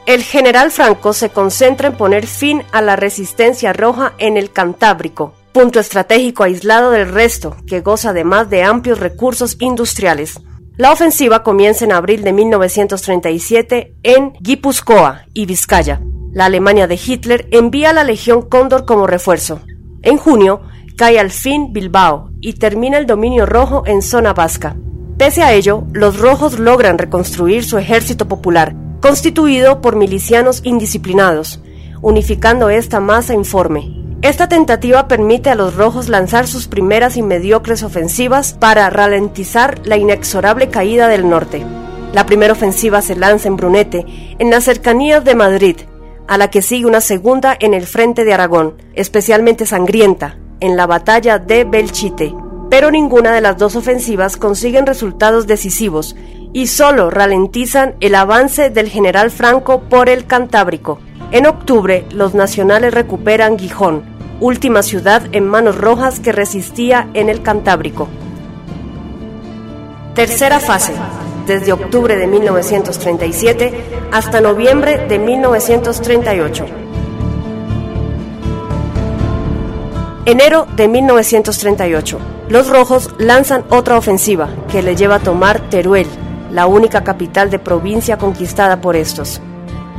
El 0.06 0.24
general 0.24 0.72
Franco 0.72 1.14
se 1.14 1.30
concentra 1.30 1.90
en 1.90 1.98
poner 1.98 2.26
fin 2.26 2.64
a 2.72 2.82
la 2.82 2.96
resistencia 2.96 3.74
roja 3.74 4.14
en 4.18 4.38
el 4.38 4.52
Cantábrico, 4.52 5.34
punto 5.52 5.80
estratégico 5.80 6.44
aislado 6.44 6.92
del 6.92 7.12
resto, 7.12 7.56
que 7.68 7.82
goza 7.82 8.10
además 8.10 8.50
de 8.50 8.64
amplios 8.64 9.00
recursos 9.00 9.58
industriales. 9.60 10.40
La 10.78 10.92
ofensiva 10.92 11.44
comienza 11.44 11.86
en 11.86 11.92
abril 11.92 12.24
de 12.24 12.34
1937 12.34 13.96
en 14.04 14.34
Guipúzcoa 14.40 15.26
y 15.34 15.46
Vizcaya, 15.46 16.02
la 16.34 16.46
Alemania 16.46 16.88
de 16.88 16.96
Hitler 16.96 17.48
envía 17.52 17.92
la 17.92 18.06
Legión 18.06 18.44
Cóndor 18.44 18.86
como 18.86 19.06
refuerzo. 19.06 19.60
En 20.02 20.18
junio, 20.18 20.62
cae 20.96 21.20
al 21.20 21.30
fin 21.30 21.74
Bilbao 21.74 22.30
y 22.40 22.54
termina 22.54 22.98
el 22.98 23.06
dominio 23.06 23.46
rojo 23.46 23.84
en 23.86 24.02
zona 24.02 24.34
vasca. 24.34 24.78
Pese 25.18 25.44
a 25.44 25.54
ello, 25.54 25.84
los 25.92 26.20
rojos 26.20 26.58
logran 26.58 26.98
reconstruir 26.98 27.66
su 27.66 27.78
ejército 27.78 28.30
popular, 28.30 28.74
constituido 29.02 29.82
por 29.82 29.98
milicianos 29.98 30.62
indisciplinados, 30.64 31.60
unificando 32.02 32.70
esta 32.70 33.02
masa 33.02 33.34
informe. 33.34 34.02
Esta 34.22 34.48
tentativa 34.48 35.08
permite 35.08 35.50
a 35.50 35.56
los 35.56 35.76
rojos 35.76 36.08
lanzar 36.08 36.46
sus 36.46 36.68
primeras 36.68 37.18
y 37.18 37.24
mediocres 37.24 37.82
ofensivas 37.82 38.54
para 38.54 38.88
ralentizar 38.92 39.80
la 39.84 39.98
inexorable 39.98 40.70
caída 40.70 41.08
del 41.08 41.28
norte. 41.28 41.66
La 42.14 42.28
primera 42.28 42.54
ofensiva 42.54 43.02
se 43.02 43.16
lanza 43.16 43.48
en 43.48 43.58
Brunete, 43.58 44.06
en 44.38 44.52
las 44.52 44.66
cercanías 44.66 45.24
de 45.24 45.34
Madrid, 45.34 45.78
a 46.28 46.38
la 46.38 46.52
que 46.52 46.62
sigue 46.62 46.86
una 46.86 47.02
segunda 47.02 47.58
en 47.60 47.74
el 47.74 47.88
frente 47.88 48.24
de 48.24 48.34
Aragón, 48.34 48.76
especialmente 48.94 49.66
sangrienta, 49.66 50.38
en 50.60 50.78
la 50.78 50.86
batalla 50.86 51.40
de 51.40 51.64
Belchite. 51.64 52.36
Pero 52.70 52.92
ninguna 52.92 53.32
de 53.32 53.42
las 53.42 53.58
dos 53.58 53.76
ofensivas 53.76 54.38
consiguen 54.38 54.86
resultados 54.86 55.48
decisivos 55.48 56.16
y 56.54 56.68
solo 56.68 57.10
ralentizan 57.10 57.96
el 58.02 58.14
avance 58.14 58.70
del 58.70 58.88
general 58.88 59.32
Franco 59.32 59.82
por 59.82 60.10
el 60.10 60.28
Cantábrico. 60.28 61.00
En 61.32 61.48
octubre, 61.48 62.06
los 62.12 62.34
nacionales 62.34 62.94
recuperan 62.94 63.58
Gijón, 63.58 64.11
última 64.42 64.82
ciudad 64.82 65.22
en 65.34 65.48
manos 65.48 65.78
rojas 65.78 66.20
que 66.20 66.32
resistía 66.32 67.08
en 67.14 67.30
el 67.30 67.44
Cantábrico. 67.44 68.10
Tercera 70.16 70.60
fase 70.60 70.94
desde 71.46 71.72
octubre 71.72 72.18
de 72.18 72.28
1937 72.28 73.72
hasta 74.12 74.42
noviembre 74.42 75.06
de 75.08 75.20
1938. 75.20 76.66
Enero 80.26 80.68
de 80.76 80.88
1938. 80.88 82.20
Los 82.50 82.68
rojos 82.68 83.14
lanzan 83.20 83.64
otra 83.70 83.98
ofensiva 83.98 84.50
que 84.72 84.82
le 84.82 84.96
lleva 84.96 85.16
a 85.16 85.20
tomar 85.20 85.70
Teruel, 85.70 86.08
la 86.52 86.66
única 86.66 87.04
capital 87.04 87.52
de 87.52 87.60
provincia 87.60 88.18
conquistada 88.18 88.82
por 88.82 88.96
estos. 88.96 89.40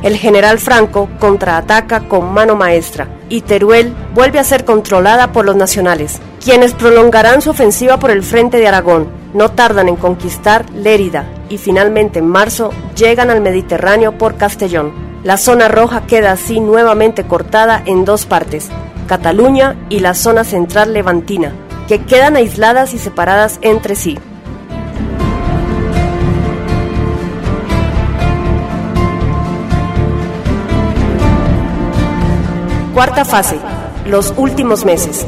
El 0.02 0.16
general 0.16 0.58
Franco 0.58 1.08
contraataca 1.20 2.08
con 2.08 2.32
mano 2.32 2.56
maestra 2.56 3.08
y 3.32 3.40
Teruel 3.40 3.94
vuelve 4.14 4.38
a 4.38 4.44
ser 4.44 4.66
controlada 4.66 5.32
por 5.32 5.46
los 5.46 5.56
nacionales, 5.56 6.20
quienes 6.44 6.74
prolongarán 6.74 7.40
su 7.40 7.48
ofensiva 7.48 7.98
por 7.98 8.10
el 8.10 8.22
frente 8.22 8.58
de 8.58 8.68
Aragón. 8.68 9.08
No 9.32 9.50
tardan 9.52 9.88
en 9.88 9.96
conquistar 9.96 10.68
Lérida 10.74 11.24
y 11.48 11.56
finalmente 11.56 12.18
en 12.18 12.28
marzo 12.28 12.72
llegan 12.94 13.30
al 13.30 13.40
Mediterráneo 13.40 14.18
por 14.18 14.36
Castellón. 14.36 14.92
La 15.24 15.38
zona 15.38 15.68
roja 15.68 16.06
queda 16.06 16.32
así 16.32 16.60
nuevamente 16.60 17.24
cortada 17.24 17.82
en 17.86 18.04
dos 18.04 18.26
partes, 18.26 18.68
Cataluña 19.06 19.76
y 19.88 20.00
la 20.00 20.12
zona 20.12 20.44
central 20.44 20.92
levantina, 20.92 21.54
que 21.88 22.04
quedan 22.04 22.36
aisladas 22.36 22.92
y 22.92 22.98
separadas 22.98 23.58
entre 23.62 23.96
sí. 23.96 24.18
Cuarta 32.94 33.24
fase, 33.24 33.56
los 34.04 34.34
últimos 34.36 34.84
meses. 34.84 35.26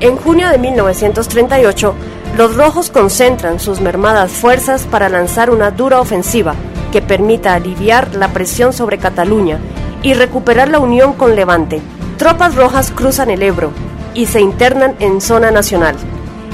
En 0.00 0.16
junio 0.16 0.48
de 0.48 0.56
1938, 0.56 1.94
los 2.38 2.56
rojos 2.56 2.88
concentran 2.88 3.60
sus 3.60 3.82
mermadas 3.82 4.30
fuerzas 4.30 4.86
para 4.86 5.10
lanzar 5.10 5.50
una 5.50 5.70
dura 5.70 6.00
ofensiva 6.00 6.54
que 6.90 7.02
permita 7.02 7.52
aliviar 7.52 8.14
la 8.14 8.28
presión 8.28 8.72
sobre 8.72 8.96
Cataluña 8.96 9.58
y 10.02 10.14
recuperar 10.14 10.70
la 10.70 10.78
unión 10.78 11.12
con 11.12 11.36
Levante. 11.36 11.82
Tropas 12.16 12.54
rojas 12.54 12.92
cruzan 12.92 13.28
el 13.28 13.42
Ebro 13.42 13.70
y 14.14 14.24
se 14.24 14.40
internan 14.40 14.96
en 15.00 15.20
zona 15.20 15.50
nacional. 15.50 15.96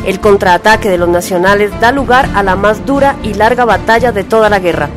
El 0.04 0.18
contraataque 0.18 0.90
de 0.90 0.98
los 0.98 1.08
nacionales 1.08 1.70
da 1.80 1.92
lugar 1.92 2.28
a 2.34 2.42
la 2.42 2.56
más 2.56 2.84
dura 2.84 3.14
y 3.22 3.34
larga 3.34 3.64
batalla 3.64 4.10
de 4.10 4.24
toda 4.24 4.50
la 4.50 4.58
guerra, 4.58 4.88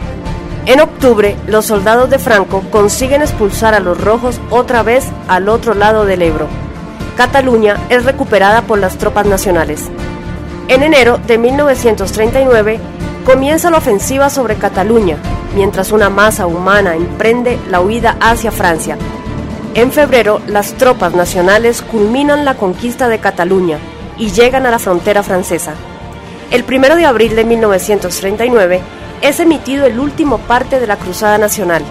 en 0.68 0.82
octubre, 0.82 1.38
los 1.48 1.66
soldados 1.66 2.10
de 2.10 2.20
Franco 2.20 2.62
consiguen 2.72 3.22
expulsar 3.22 3.74
a 3.74 3.80
los 3.80 4.02
rojos 4.02 4.42
otra 4.50 4.84
vez 4.84 5.06
al 5.30 5.48
otro 5.48 5.74
lado 5.74 6.06
del 6.06 6.22
Ebro. 6.22 6.50
Cataluña 7.16 7.78
es 7.88 8.04
recuperada 8.04 8.64
por 8.64 8.78
las 8.78 8.98
tropas 8.98 9.26
nacionales. 9.26 9.86
En 10.68 10.84
enero 10.84 11.20
de 11.26 11.38
1939 11.38 12.82
comienza 13.26 13.72
la 13.72 13.78
ofensiva 13.78 14.30
sobre 14.30 14.56
Cataluña, 14.56 15.16
mientras 15.56 15.94
una 15.94 16.10
masa 16.10 16.48
humana 16.48 16.96
emprende 16.96 17.58
la 17.70 17.80
huida 17.80 18.18
hacia 18.20 18.52
Francia. 18.52 18.98
En 19.74 19.94
febrero, 19.94 20.42
las 20.48 20.74
tropas 20.74 21.14
nacionales 21.14 21.82
culminan 21.82 22.44
la 22.44 22.56
conquista 22.56 23.08
de 23.08 23.20
Cataluña 23.20 23.80
y 24.18 24.32
llegan 24.32 24.66
a 24.66 24.72
la 24.72 24.80
frontera 24.80 25.24
francesa. 25.24 25.76
El 26.52 26.66
1 26.66 26.98
de 26.98 27.06
abril 27.06 27.38
de 27.38 27.46
1939 27.46 28.82
es 29.22 29.40
emitido 29.40 29.86
el 29.86 30.00
último 30.00 30.38
parte 30.38 30.80
de 30.80 30.88
la 30.88 30.98
Cruzada 30.98 31.38
Nacional, 31.38 31.84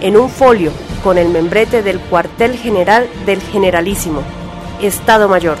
en 0.00 0.16
un 0.16 0.28
folio 0.28 0.72
con 1.04 1.18
el 1.18 1.28
membrete 1.28 1.82
del 1.82 2.00
cuartel 2.00 2.56
general 2.56 3.08
del 3.26 3.40
Generalísimo, 3.40 4.22
Estado 4.80 5.28
Mayor, 5.28 5.56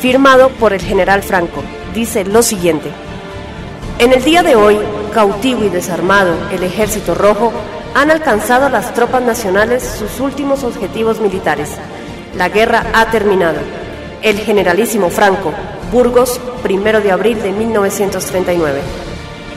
firmado 0.00 0.48
por 0.50 0.72
el 0.72 0.80
general 0.80 1.22
Franco. 1.22 1.62
Dice 1.94 2.24
lo 2.24 2.42
siguiente. 2.42 2.90
En 3.98 4.12
el 4.12 4.24
día 4.24 4.42
de 4.42 4.56
hoy, 4.56 4.78
cautivo 5.12 5.64
y 5.64 5.68
desarmado, 5.68 6.34
el 6.50 6.64
Ejército 6.64 7.14
Rojo 7.14 7.52
han 7.94 8.10
alcanzado 8.10 8.68
las 8.68 8.92
tropas 8.92 9.22
nacionales 9.22 9.84
sus 9.84 10.18
últimos 10.18 10.64
objetivos 10.64 11.20
militares. 11.20 11.70
La 12.36 12.48
guerra 12.48 12.84
ha 12.92 13.06
terminado. 13.12 13.58
El 14.22 14.38
generalísimo 14.38 15.10
Franco, 15.10 15.52
Burgos, 15.92 16.40
primero 16.62 17.00
de 17.00 17.12
abril 17.12 17.40
de 17.40 17.52
1939. 17.52 18.80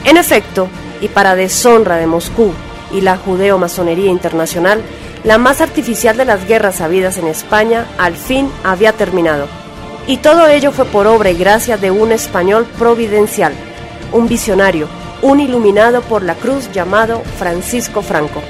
En 0.04 0.16
efecto, 0.16 0.68
y 1.00 1.08
para 1.08 1.34
deshonra 1.34 1.96
de 1.96 2.06
Moscú 2.06 2.52
y 2.92 3.00
la 3.00 3.16
judeo-masonería 3.16 4.10
internacional, 4.10 4.82
la 5.24 5.38
más 5.38 5.60
artificial 5.60 6.16
de 6.16 6.24
las 6.24 6.46
guerras 6.46 6.80
habidas 6.80 7.18
en 7.18 7.26
España 7.26 7.86
al 7.98 8.16
fin 8.16 8.50
había 8.64 8.92
terminado. 8.92 9.46
Y 10.06 10.18
todo 10.18 10.46
ello 10.46 10.72
fue 10.72 10.86
por 10.86 11.06
obra 11.06 11.30
y 11.30 11.36
gracia 11.36 11.76
de 11.76 11.90
un 11.90 12.12
español 12.12 12.66
providencial, 12.78 13.52
un 14.12 14.26
visionario, 14.26 14.88
un 15.20 15.40
iluminado 15.40 16.00
por 16.02 16.22
la 16.22 16.34
cruz 16.34 16.70
llamado 16.72 17.22
Francisco 17.38 18.00
Franco. 18.00 18.40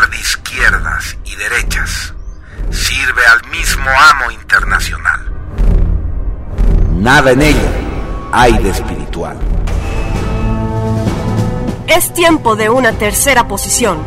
De 0.00 0.18
izquierdas 0.18 1.16
y 1.24 1.36
derechas 1.36 2.14
sirve 2.70 3.22
al 3.26 3.50
mismo 3.50 3.84
amo 3.90 4.30
internacional. 4.30 5.20
Nada 6.92 7.32
en 7.32 7.42
ella 7.42 7.70
hay 8.32 8.56
de 8.56 8.70
espiritual. 8.70 9.36
Es 11.86 12.14
tiempo 12.14 12.56
de 12.56 12.70
una 12.70 12.92
tercera 12.92 13.46
posición, 13.46 13.98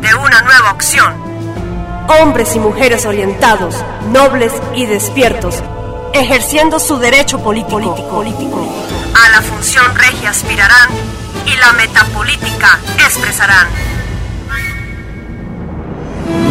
de 0.00 0.12
una 0.14 0.42
nueva 0.42 0.72
opción. 0.72 1.14
Hombres 2.20 2.56
y 2.56 2.58
mujeres 2.58 3.06
orientados, 3.06 3.76
nobles 4.12 4.52
y 4.74 4.86
despiertos, 4.86 5.62
ejerciendo 6.12 6.80
su 6.80 6.98
derecho 6.98 7.38
político. 7.44 8.08
político. 8.10 8.68
A 9.14 9.28
la 9.28 9.42
función 9.42 9.94
regia 9.94 10.30
aspirarán 10.30 10.88
y 11.46 11.56
la 11.56 11.72
metapolítica 11.74 12.80
expresarán. 12.98 13.68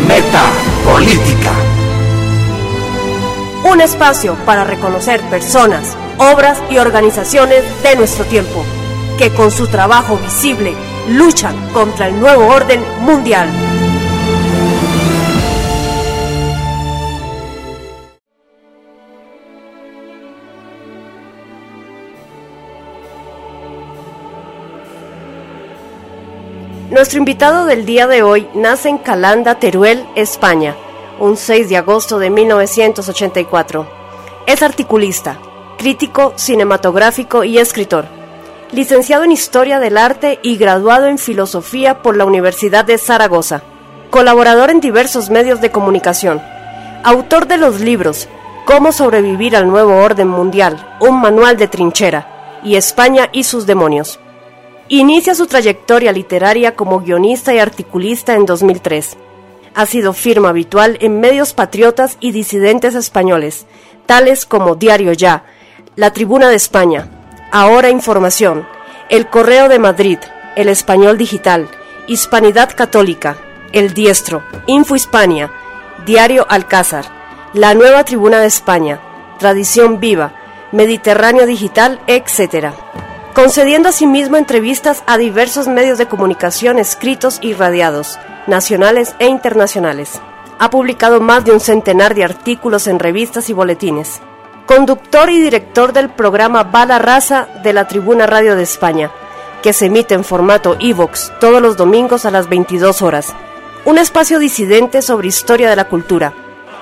Metapolítica. 0.10 1.52
Un 3.64 3.80
espacio 3.80 4.36
para 4.44 4.64
reconocer 4.64 5.22
personas, 5.30 5.96
obras 6.18 6.58
y 6.72 6.80
organizaciones 6.80 7.64
de 7.84 7.96
nuestro 7.96 8.26
tiempo, 8.26 8.66
que 9.20 9.30
con 9.30 9.52
su 9.52 9.68
trabajo 9.68 10.18
visible 10.18 10.74
luchan 11.10 11.56
contra 11.74 12.08
el 12.08 12.20
nuevo 12.20 12.48
orden 12.48 12.84
mundial. 13.02 13.48
Nuestro 26.90 27.20
invitado 27.20 27.66
del 27.66 27.86
día 27.86 28.08
de 28.08 28.24
hoy 28.24 28.48
nace 28.56 28.90
en 28.90 28.98
Calanda, 28.98 29.60
Teruel, 29.60 30.08
España, 30.16 30.76
un 31.20 31.38
6 31.38 31.70
de 31.70 31.78
agosto 31.78 32.18
de 32.18 32.32
1984. 32.32 33.88
Es 34.48 34.64
articulista, 34.64 35.38
crítico 35.78 36.34
cinematográfico 36.36 37.44
y 37.44 37.60
escritor. 37.60 38.06
Licenciado 38.72 39.24
en 39.24 39.32
Historia 39.32 39.80
del 39.80 40.00
Arte 40.00 40.40
y 40.42 40.58
graduado 40.58 41.06
en 41.06 41.20
Filosofía 41.20 42.02
por 42.02 42.18
la 42.18 42.26
Universidad 42.26 42.86
de 42.86 42.98
Zaragoza. 42.98 43.62
Colaborador 44.10 44.72
en 44.72 44.80
diversos 44.80 45.30
medios 45.30 45.62
de 45.62 45.70
comunicación. 45.70 46.42
Autor 47.04 47.46
de 47.46 47.58
los 47.58 47.82
libros 47.82 48.28
Cómo 48.66 48.92
sobrevivir 48.92 49.56
al 49.56 49.68
nuevo 49.68 49.96
orden 49.96 50.28
mundial, 50.28 50.98
un 51.00 51.22
manual 51.22 51.56
de 51.58 51.68
trinchera, 51.68 52.60
y 52.64 52.78
España 52.78 53.30
y 53.32 53.44
sus 53.44 53.68
demonios. 53.68 54.20
Inicia 54.92 55.36
su 55.36 55.46
trayectoria 55.46 56.12
literaria 56.12 56.76
como 56.76 57.02
guionista 57.02 57.54
y 57.54 57.60
articulista 57.60 58.34
en 58.34 58.48
2003. 58.48 59.18
Ha 59.76 59.86
sido 59.86 60.14
firma 60.14 60.50
habitual 60.50 60.98
en 61.00 61.20
medios 61.20 61.54
patriotas 61.54 62.18
y 62.20 62.32
disidentes 62.32 62.96
españoles, 62.96 63.68
tales 64.08 64.48
como 64.48 64.74
Diario 64.74 65.14
Ya, 65.14 65.44
La 65.96 66.12
Tribuna 66.12 66.50
de 66.50 66.56
España, 66.56 67.08
Ahora 67.52 67.92
Información, 67.92 68.66
El 69.10 69.28
Correo 69.28 69.70
de 69.70 69.78
Madrid, 69.78 70.18
El 70.56 70.70
Español 70.70 71.20
Digital, 71.20 71.70
Hispanidad 72.08 72.76
Católica, 72.76 73.38
El 73.74 73.94
Diestro, 73.94 74.42
Info 74.66 74.96
Hispania, 74.96 75.52
Diario 76.08 76.48
Alcázar, 76.50 77.06
La 77.54 77.76
Nueva 77.76 78.06
Tribuna 78.06 78.40
de 78.40 78.48
España, 78.48 79.00
Tradición 79.38 80.00
Viva, 80.00 80.34
Mediterráneo 80.72 81.46
Digital, 81.46 82.02
etc 82.08 82.74
concediendo 83.34 83.90
asimismo 83.90 84.38
entrevistas 84.38 85.04
a 85.06 85.18
diversos 85.18 85.68
medios 85.68 85.98
de 85.98 86.08
comunicación 86.08 86.80
escritos 86.80 87.40
y 87.42 87.54
radiados, 87.54 88.18
nacionales 88.48 89.16
e 89.20 89.28
internacionales. 89.28 90.20
Ha 90.58 90.70
publicado 90.70 91.22
más 91.22 91.46
de 91.46 91.52
un 91.52 91.60
centenar 91.60 92.16
de 92.16 92.24
artículos 92.24 92.88
en 92.88 93.00
revistas 93.00 93.50
y 93.50 93.54
boletines. 93.54 94.22
Conductor 94.66 95.30
y 95.30 95.40
director 95.40 95.94
del 95.94 96.10
programa 96.10 96.64
Bala 96.64 97.00
Raza 97.00 97.48
de 97.64 97.74
la 97.74 97.88
Tribuna 97.88 98.28
Radio 98.28 98.56
de 98.56 98.64
España, 98.64 99.12
que 99.64 99.74
se 99.74 99.88
emite 99.88 100.14
en 100.14 100.24
formato 100.24 100.76
e-box 100.80 101.32
todos 101.40 101.62
los 101.62 101.78
domingos 101.78 102.26
a 102.26 102.32
las 102.32 102.50
22 102.50 103.02
horas. 103.02 103.34
Un 103.86 103.98
espacio 103.98 104.38
disidente 104.40 105.02
sobre 105.02 105.28
historia 105.28 105.70
de 105.70 105.76
la 105.76 105.86
cultura, 105.86 106.34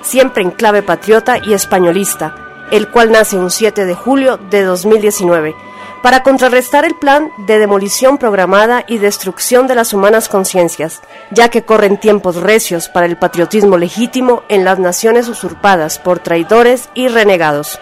siempre 0.01 0.43
en 0.43 0.51
clave 0.51 0.81
patriota 0.81 1.37
y 1.37 1.53
españolista, 1.53 2.46
el 2.71 2.89
cual 2.89 3.11
nace 3.11 3.37
un 3.37 3.51
7 3.51 3.85
de 3.85 3.95
julio 3.95 4.37
de 4.37 4.63
2019 4.63 5.55
para 6.01 6.23
contrarrestar 6.23 6.85
el 6.85 6.95
plan 6.95 7.31
de 7.37 7.59
demolición 7.59 8.17
programada 8.17 8.83
y 8.87 8.97
destrucción 8.97 9.67
de 9.67 9.75
las 9.75 9.93
humanas 9.93 10.29
conciencias, 10.29 11.01
ya 11.31 11.49
que 11.49 11.63
corren 11.63 11.97
tiempos 11.97 12.37
recios 12.37 12.87
para 12.87 13.07
el 13.07 13.17
patriotismo 13.17 13.77
legítimo 13.77 14.43
en 14.47 14.63
las 14.63 14.79
naciones 14.79 15.27
usurpadas 15.27 15.99
por 15.99 16.19
traidores 16.19 16.89
y 16.93 17.07
renegados. 17.07 17.79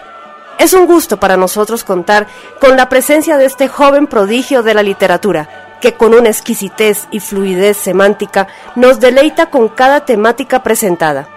Es 0.58 0.72
un 0.72 0.86
gusto 0.86 1.18
para 1.18 1.36
nosotros 1.36 1.84
contar 1.84 2.26
con 2.60 2.76
la 2.76 2.88
presencia 2.88 3.36
de 3.36 3.44
este 3.44 3.68
joven 3.68 4.06
prodigio 4.06 4.62
de 4.62 4.74
la 4.74 4.82
literatura, 4.82 5.76
que 5.80 5.94
con 5.94 6.14
una 6.14 6.30
exquisitez 6.30 7.06
y 7.10 7.20
fluidez 7.20 7.76
semántica 7.76 8.48
nos 8.74 8.98
deleita 8.98 9.46
con 9.46 9.68
cada 9.68 10.06
temática 10.06 10.62
presentada. 10.62 11.28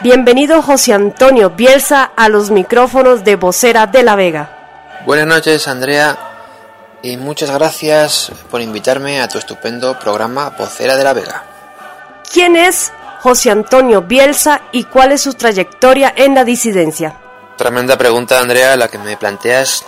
Bienvenido 0.00 0.62
José 0.62 0.92
Antonio 0.92 1.50
Bielsa 1.50 2.04
a 2.14 2.28
los 2.28 2.52
micrófonos 2.52 3.24
de 3.24 3.34
Vocera 3.34 3.88
de 3.88 4.04
la 4.04 4.14
Vega. 4.14 5.00
Buenas 5.04 5.26
noches 5.26 5.66
Andrea 5.66 6.16
y 7.02 7.16
muchas 7.16 7.50
gracias 7.50 8.30
por 8.48 8.60
invitarme 8.60 9.20
a 9.20 9.26
tu 9.26 9.38
estupendo 9.38 9.98
programa 9.98 10.50
Vocera 10.50 10.94
de 10.94 11.02
la 11.02 11.14
Vega. 11.14 11.42
¿Quién 12.32 12.54
es 12.54 12.92
José 13.22 13.50
Antonio 13.50 14.02
Bielsa 14.02 14.62
y 14.70 14.84
cuál 14.84 15.10
es 15.10 15.22
su 15.22 15.34
trayectoria 15.34 16.14
en 16.16 16.36
la 16.36 16.44
disidencia? 16.44 17.16
Tremenda 17.56 17.98
pregunta 17.98 18.38
Andrea 18.38 18.76
la 18.76 18.86
que 18.86 18.98
me 18.98 19.16
planteas. 19.16 19.84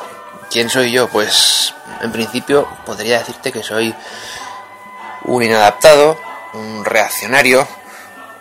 ¿Quién 0.51 0.71
soy 0.71 0.91
yo? 0.91 1.07
Pues 1.09 1.73
en 2.01 2.11
principio 2.11 2.67
podría 2.85 3.21
decirte 3.21 3.53
que 3.53 3.63
soy 3.63 3.95
un 5.23 5.41
inadaptado, 5.41 6.19
un 6.55 6.85
reaccionario, 6.85 7.69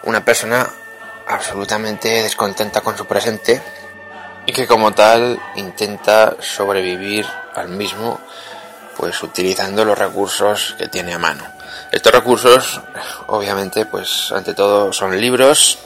una 0.02 0.26
persona 0.26 0.68
absolutamente 1.30 2.24
descontenta 2.24 2.82
con 2.82 2.98
su 2.98 3.06
presente 3.06 3.62
y 4.46 4.52
que 4.52 4.68
como 4.68 4.92
tal 4.94 5.40
intenta 5.56 6.36
sobrevivir 6.42 7.26
al 7.56 7.70
mismo 7.70 8.20
pues 8.98 9.22
utilizando 9.24 9.86
los 9.86 9.98
recursos 9.98 10.76
que 10.78 10.88
tiene 10.88 11.14
a 11.14 11.20
mano. 11.20 11.46
Estos 11.92 12.14
recursos 12.14 12.82
obviamente 13.28 13.86
pues 13.86 14.32
ante 14.32 14.54
todo 14.54 14.92
son 14.92 15.20
libros, 15.22 15.78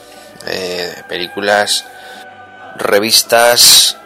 eh, 0.46 1.02
películas, 1.08 1.84
revistas, 2.76 3.98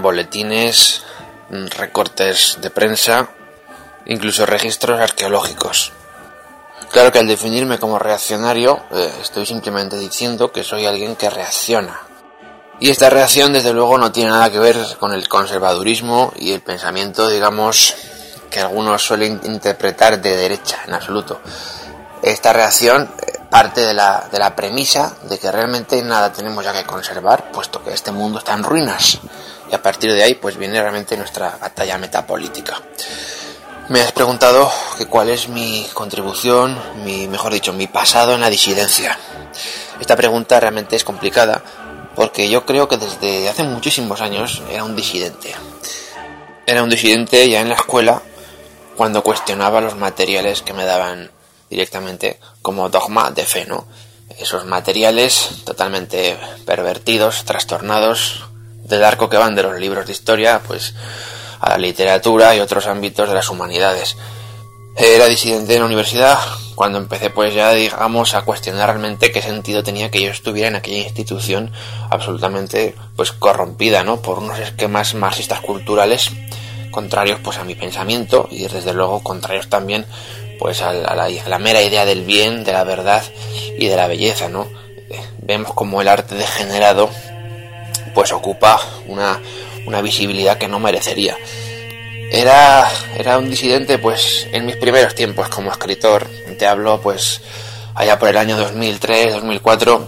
boletines, 0.00 1.04
recortes 1.76 2.58
de 2.60 2.70
prensa 2.70 3.28
incluso 4.06 4.46
registros 4.46 5.00
arqueológicos. 5.00 5.92
Claro 6.90 7.12
que 7.12 7.18
al 7.18 7.28
definirme 7.28 7.78
como 7.78 7.98
reaccionario 7.98 8.80
eh, 8.90 9.12
estoy 9.20 9.44
simplemente 9.44 9.98
diciendo 9.98 10.50
que 10.50 10.64
soy 10.64 10.86
alguien 10.86 11.16
que 11.16 11.28
reacciona. 11.28 12.00
Y 12.80 12.90
esta 12.90 13.10
reacción 13.10 13.52
desde 13.52 13.72
luego 13.72 13.98
no 13.98 14.12
tiene 14.12 14.30
nada 14.30 14.50
que 14.50 14.58
ver 14.58 14.76
con 14.98 15.12
el 15.12 15.28
conservadurismo 15.28 16.32
y 16.36 16.52
el 16.52 16.60
pensamiento, 16.60 17.28
digamos, 17.28 17.94
que 18.50 18.60
algunos 18.60 19.02
suelen 19.02 19.40
interpretar 19.44 20.20
de 20.20 20.36
derecha 20.36 20.78
en 20.86 20.94
absoluto. 20.94 21.40
Esta 22.22 22.52
reacción 22.52 23.10
eh, 23.20 23.38
parte 23.50 23.82
de 23.82 23.94
la, 23.94 24.28
de 24.30 24.38
la 24.38 24.56
premisa 24.56 25.14
de 25.24 25.38
que 25.38 25.52
realmente 25.52 26.02
nada 26.02 26.32
tenemos 26.32 26.64
ya 26.64 26.72
que 26.72 26.84
conservar, 26.84 27.52
puesto 27.52 27.82
que 27.84 27.92
este 27.92 28.12
mundo 28.12 28.38
está 28.38 28.54
en 28.54 28.62
ruinas. 28.62 29.18
Y 29.70 29.74
a 29.74 29.82
partir 29.82 30.12
de 30.12 30.22
ahí 30.22 30.34
pues 30.34 30.56
viene 30.56 30.80
realmente 30.80 31.16
nuestra 31.16 31.58
batalla 31.60 31.98
metapolítica. 31.98 32.80
Me 33.88 34.02
has 34.02 34.12
preguntado 34.12 34.70
que 34.98 35.06
cuál 35.06 35.30
es 35.30 35.48
mi 35.48 35.86
contribución, 35.94 36.78
mi, 37.04 37.26
mejor 37.26 37.54
dicho, 37.54 37.72
mi 37.72 37.86
pasado 37.86 38.34
en 38.34 38.42
la 38.42 38.50
disidencia. 38.50 39.18
Esta 39.98 40.14
pregunta 40.14 40.60
realmente 40.60 40.94
es 40.94 41.04
complicada 41.04 41.62
porque 42.14 42.50
yo 42.50 42.66
creo 42.66 42.86
que 42.86 42.98
desde 42.98 43.48
hace 43.48 43.62
muchísimos 43.62 44.20
años 44.20 44.62
era 44.70 44.84
un 44.84 44.94
disidente. 44.94 45.54
Era 46.66 46.82
un 46.82 46.90
disidente 46.90 47.48
ya 47.48 47.62
en 47.62 47.70
la 47.70 47.76
escuela 47.76 48.20
cuando 48.94 49.22
cuestionaba 49.22 49.80
los 49.80 49.96
materiales 49.96 50.60
que 50.60 50.74
me 50.74 50.84
daban 50.84 51.30
directamente 51.70 52.38
como 52.60 52.90
dogma 52.90 53.30
de 53.30 53.46
fe, 53.46 53.64
¿no? 53.64 53.86
Esos 54.38 54.66
materiales 54.66 55.62
totalmente 55.64 56.36
pervertidos, 56.66 57.44
trastornados, 57.44 58.44
del 58.84 59.04
arco 59.04 59.30
que 59.30 59.38
van 59.38 59.54
de 59.54 59.62
los 59.62 59.80
libros 59.80 60.04
de 60.04 60.12
historia, 60.12 60.60
pues 60.66 60.94
a 61.60 61.70
la 61.70 61.78
literatura 61.78 62.54
y 62.54 62.60
otros 62.60 62.86
ámbitos 62.86 63.28
de 63.28 63.34
las 63.34 63.48
humanidades. 63.48 64.16
Era 64.96 65.26
disidente 65.26 65.74
en 65.74 65.80
la 65.80 65.86
universidad 65.86 66.38
cuando 66.74 66.98
empecé 66.98 67.30
pues 67.30 67.52
ya 67.54 67.72
digamos 67.72 68.34
a 68.34 68.42
cuestionar 68.42 68.88
realmente 68.88 69.32
qué 69.32 69.42
sentido 69.42 69.82
tenía 69.82 70.12
que 70.12 70.22
yo 70.22 70.30
estuviera 70.30 70.68
en 70.68 70.76
aquella 70.76 70.98
institución 70.98 71.72
absolutamente 72.10 72.94
pues 73.16 73.32
corrompida, 73.32 74.04
¿no? 74.04 74.22
Por 74.22 74.38
unos 74.38 74.58
esquemas 74.60 75.14
marxistas 75.14 75.60
culturales 75.60 76.30
contrarios 76.90 77.40
pues 77.42 77.58
a 77.58 77.64
mi 77.64 77.74
pensamiento 77.74 78.48
y 78.50 78.66
desde 78.68 78.92
luego 78.92 79.22
contrarios 79.22 79.68
también 79.68 80.06
pues 80.58 80.82
a 80.82 80.92
la, 80.92 81.24
a 81.24 81.48
la 81.48 81.58
mera 81.58 81.82
idea 81.82 82.04
del 82.04 82.24
bien, 82.24 82.64
de 82.64 82.72
la 82.72 82.84
verdad 82.84 83.24
y 83.76 83.86
de 83.86 83.96
la 83.96 84.06
belleza, 84.06 84.48
¿no? 84.48 84.68
Eh, 85.10 85.20
vemos 85.42 85.74
como 85.74 86.00
el 86.00 86.08
arte 86.08 86.34
degenerado 86.34 87.10
pues 88.14 88.32
ocupa 88.32 88.80
una, 89.06 89.40
una 89.88 90.02
visibilidad 90.02 90.58
que 90.58 90.68
no 90.68 90.78
merecería. 90.78 91.36
Era, 92.30 92.86
era 93.16 93.38
un 93.38 93.48
disidente 93.48 93.98
pues 93.98 94.46
en 94.52 94.66
mis 94.66 94.76
primeros 94.76 95.14
tiempos 95.14 95.48
como 95.48 95.70
escritor. 95.70 96.28
Te 96.58 96.66
hablo 96.66 97.00
pues 97.00 97.40
allá 97.94 98.18
por 98.18 98.28
el 98.28 98.36
año 98.36 98.58
2003, 98.58 99.32
2004, 99.32 100.06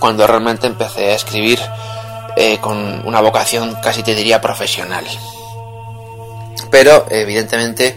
cuando 0.00 0.26
realmente 0.26 0.66
empecé 0.66 1.10
a 1.10 1.14
escribir 1.14 1.60
eh, 2.36 2.58
con 2.58 3.06
una 3.06 3.20
vocación 3.20 3.76
casi 3.82 4.02
te 4.02 4.14
diría 4.14 4.40
profesional. 4.40 5.04
Pero 6.70 7.06
evidentemente 7.10 7.96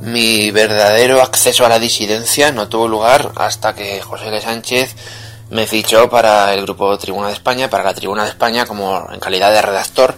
mi 0.00 0.50
verdadero 0.50 1.20
acceso 1.20 1.66
a 1.66 1.68
la 1.68 1.78
disidencia 1.78 2.50
no 2.50 2.68
tuvo 2.68 2.88
lugar 2.88 3.32
hasta 3.36 3.74
que 3.74 4.00
José 4.00 4.28
L. 4.28 4.40
Sánchez 4.40 4.94
me 5.50 5.66
fichó 5.66 6.08
para 6.08 6.54
el 6.54 6.62
grupo 6.62 6.96
Tribuna 6.98 7.28
de 7.28 7.34
España, 7.34 7.70
para 7.70 7.84
la 7.84 7.94
Tribuna 7.94 8.24
de 8.24 8.30
España 8.30 8.66
como 8.66 9.08
en 9.12 9.20
calidad 9.20 9.52
de 9.52 9.62
redactor. 9.62 10.14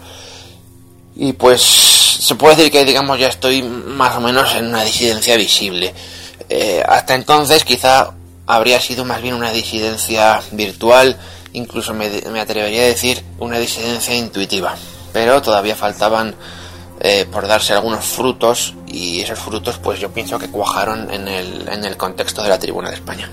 Y 1.16 1.32
pues 1.34 1.60
se 1.62 2.34
puede 2.34 2.56
decir 2.56 2.72
que 2.72 2.84
digamos 2.84 3.18
ya 3.18 3.28
estoy 3.28 3.62
más 3.62 4.16
o 4.16 4.20
menos 4.20 4.54
en 4.54 4.66
una 4.66 4.82
disidencia 4.84 5.36
visible. 5.36 5.94
Eh, 6.48 6.82
hasta 6.86 7.14
entonces 7.14 7.64
quizá 7.64 8.12
habría 8.46 8.80
sido 8.80 9.04
más 9.04 9.22
bien 9.22 9.34
una 9.34 9.52
disidencia 9.52 10.40
virtual, 10.52 11.16
incluso 11.52 11.94
me, 11.94 12.08
me 12.32 12.40
atrevería 12.40 12.82
a 12.82 12.86
decir 12.86 13.22
una 13.38 13.58
disidencia 13.58 14.14
intuitiva. 14.14 14.74
Pero 15.12 15.42
todavía 15.42 15.76
faltaban 15.76 16.34
eh, 17.00 17.26
por 17.30 17.46
darse 17.46 17.72
algunos 17.72 18.04
frutos 18.04 18.74
y 18.86 19.20
esos 19.20 19.38
frutos 19.38 19.78
pues 19.78 19.98
yo 20.00 20.10
pienso 20.10 20.38
que 20.38 20.50
cuajaron 20.50 21.10
en 21.10 21.28
el, 21.28 21.68
en 21.68 21.84
el 21.84 21.96
contexto 21.96 22.42
de 22.42 22.48
la 22.48 22.58
Tribuna 22.58 22.90
de 22.90 22.96
España. 22.96 23.30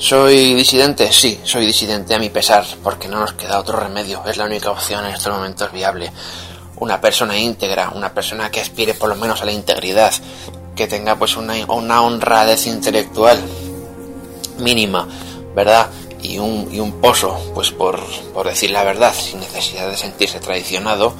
¿Soy 0.00 0.54
disidente? 0.54 1.12
Sí, 1.12 1.38
soy 1.44 1.66
disidente 1.66 2.14
a 2.14 2.18
mi 2.18 2.30
pesar, 2.30 2.64
porque 2.82 3.06
no 3.06 3.20
nos 3.20 3.34
queda 3.34 3.58
otro 3.58 3.78
remedio, 3.78 4.22
es 4.24 4.38
la 4.38 4.46
única 4.46 4.70
opción 4.70 5.04
en 5.04 5.12
estos 5.12 5.30
momentos 5.30 5.70
viable. 5.72 6.10
Una 6.76 7.02
persona 7.02 7.38
íntegra, 7.38 7.90
una 7.94 8.14
persona 8.14 8.50
que 8.50 8.62
aspire 8.62 8.94
por 8.94 9.10
lo 9.10 9.16
menos 9.16 9.42
a 9.42 9.44
la 9.44 9.52
integridad, 9.52 10.10
que 10.74 10.86
tenga 10.86 11.16
pues 11.16 11.36
una, 11.36 11.52
una 11.66 12.00
honradez 12.00 12.66
intelectual 12.66 13.38
mínima, 14.58 15.06
¿verdad? 15.54 15.90
Y 16.22 16.38
un, 16.38 16.72
y 16.72 16.80
un 16.80 16.92
pozo, 17.02 17.38
pues 17.52 17.70
por, 17.70 18.00
por 18.32 18.48
decir 18.48 18.70
la 18.70 18.84
verdad, 18.84 19.12
sin 19.12 19.40
necesidad 19.40 19.90
de 19.90 19.98
sentirse 19.98 20.40
traicionado, 20.40 21.12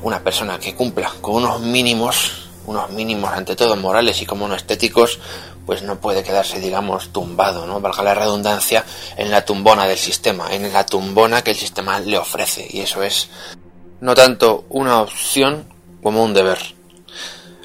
una 0.00 0.22
persona 0.22 0.60
que 0.60 0.76
cumpla 0.76 1.10
con 1.20 1.42
unos 1.42 1.60
mínimos, 1.60 2.50
unos 2.66 2.88
mínimos 2.90 3.32
ante 3.32 3.56
todo 3.56 3.74
morales 3.74 4.22
y 4.22 4.26
como 4.26 4.46
no 4.46 4.54
estéticos, 4.54 5.18
pues 5.66 5.82
no 5.82 6.00
puede 6.00 6.22
quedarse, 6.22 6.60
digamos, 6.60 7.12
tumbado, 7.12 7.66
¿no? 7.66 7.80
Valga 7.80 8.02
la 8.02 8.14
redundancia, 8.14 8.84
en 9.16 9.30
la 9.30 9.44
tumbona 9.44 9.86
del 9.86 9.98
sistema, 9.98 10.52
en 10.52 10.72
la 10.72 10.84
tumbona 10.84 11.42
que 11.42 11.52
el 11.52 11.56
sistema 11.56 12.00
le 12.00 12.18
ofrece. 12.18 12.66
Y 12.68 12.80
eso 12.80 13.02
es 13.02 13.28
no 14.00 14.14
tanto 14.14 14.64
una 14.68 15.00
opción 15.00 15.64
como 16.02 16.24
un 16.24 16.34
deber. 16.34 16.58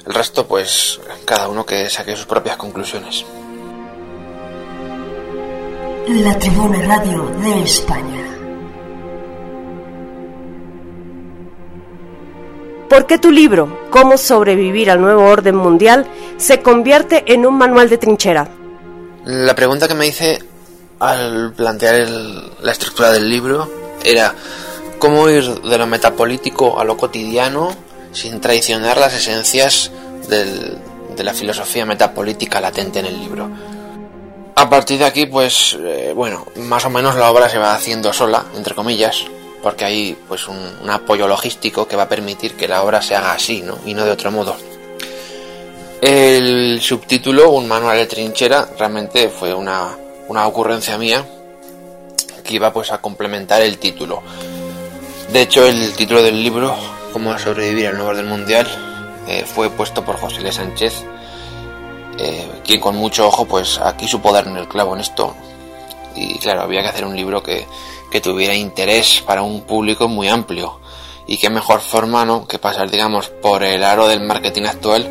El 0.06 0.14
resto, 0.14 0.46
pues, 0.46 1.00
cada 1.24 1.48
uno 1.48 1.66
que 1.66 1.90
saque 1.90 2.16
sus 2.16 2.26
propias 2.26 2.56
conclusiones. 2.56 3.24
La 6.08 6.38
Tribuna 6.38 6.80
Radio 6.82 7.24
de 7.42 7.62
España. 7.64 8.27
¿Por 12.88 13.06
qué 13.06 13.18
tu 13.18 13.30
libro, 13.30 13.86
Cómo 13.90 14.16
sobrevivir 14.16 14.90
al 14.90 15.00
nuevo 15.00 15.24
orden 15.24 15.56
mundial, 15.56 16.06
se 16.36 16.62
convierte 16.62 17.24
en 17.32 17.46
un 17.46 17.58
manual 17.58 17.88
de 17.90 17.98
trinchera? 17.98 18.48
La 19.24 19.54
pregunta 19.54 19.88
que 19.88 19.94
me 19.94 20.06
hice 20.06 20.38
al 20.98 21.52
plantear 21.52 22.08
la 22.62 22.72
estructura 22.72 23.10
del 23.12 23.28
libro 23.28 23.70
era 24.04 24.34
cómo 24.98 25.28
ir 25.28 25.60
de 25.62 25.78
lo 25.78 25.86
metapolítico 25.86 26.80
a 26.80 26.84
lo 26.84 26.96
cotidiano 26.96 27.74
sin 28.12 28.40
traicionar 28.40 28.98
las 28.98 29.14
esencias 29.14 29.90
de 30.28 31.24
la 31.24 31.34
filosofía 31.34 31.84
metapolítica 31.84 32.60
latente 32.60 33.00
en 33.00 33.06
el 33.06 33.18
libro. 33.18 33.50
A 34.54 34.68
partir 34.68 34.98
de 34.98 35.04
aquí, 35.04 35.26
pues, 35.26 35.76
eh, 35.80 36.12
bueno, 36.16 36.46
más 36.56 36.84
o 36.84 36.90
menos 36.90 37.14
la 37.16 37.30
obra 37.30 37.48
se 37.48 37.58
va 37.58 37.74
haciendo 37.74 38.12
sola, 38.12 38.44
entre 38.56 38.74
comillas, 38.74 39.24
porque 39.68 39.84
hay 39.84 40.16
pues 40.26 40.48
un, 40.48 40.88
apoyo 40.88 41.28
logístico 41.28 41.86
que 41.86 41.94
va 41.94 42.04
a 42.04 42.08
permitir 42.08 42.54
que 42.56 42.66
la 42.66 42.82
obra 42.82 43.02
se 43.02 43.14
haga 43.14 43.32
así, 43.32 43.60
¿no? 43.60 43.78
Y 43.84 43.92
no 43.92 44.06
de 44.06 44.12
otro 44.12 44.30
modo. 44.30 44.56
El 46.00 46.80
subtítulo, 46.80 47.50
un 47.50 47.68
manual 47.68 47.98
de 47.98 48.06
trinchera, 48.06 48.66
realmente 48.78 49.28
fue 49.28 49.52
una, 49.52 49.94
una 50.28 50.46
ocurrencia 50.46 50.96
mía 50.96 51.22
que 52.42 52.54
iba 52.54 52.72
pues 52.72 52.90
a 52.92 53.02
complementar 53.02 53.60
el 53.60 53.76
título. 53.76 54.22
De 55.30 55.42
hecho, 55.42 55.66
el 55.66 55.92
título 55.92 56.22
del 56.22 56.42
libro, 56.42 56.74
Cómo 57.12 57.38
sobrevivir 57.38 57.88
al 57.88 57.96
nuevo 57.96 58.08
orden 58.08 58.26
mundial, 58.26 58.66
eh, 59.26 59.44
fue 59.44 59.68
puesto 59.68 60.02
por 60.02 60.16
José 60.16 60.40
L. 60.40 60.50
Sánchez, 60.50 61.04
eh, 62.16 62.48
quien 62.64 62.80
con 62.80 62.96
mucho 62.96 63.26
ojo 63.26 63.44
pues 63.44 63.78
aquí 63.80 64.08
supo 64.08 64.32
dar 64.32 64.46
en 64.46 64.56
el 64.56 64.66
clavo 64.66 64.94
en 64.94 65.02
esto. 65.02 65.36
Y 66.14 66.38
claro, 66.38 66.62
había 66.62 66.80
que 66.80 66.88
hacer 66.88 67.04
un 67.04 67.14
libro 67.14 67.42
que, 67.42 67.66
que 68.10 68.20
tuviera 68.20 68.54
interés 68.54 69.22
para 69.26 69.42
un 69.42 69.62
público 69.62 70.08
muy 70.08 70.28
amplio. 70.28 70.80
Y 71.26 71.36
qué 71.36 71.50
mejor 71.50 71.80
forma, 71.80 72.24
¿no? 72.24 72.46
Que 72.46 72.58
pasar, 72.58 72.90
digamos, 72.90 73.28
por 73.28 73.62
el 73.62 73.84
aro 73.84 74.08
del 74.08 74.20
marketing 74.20 74.62
actual 74.62 75.06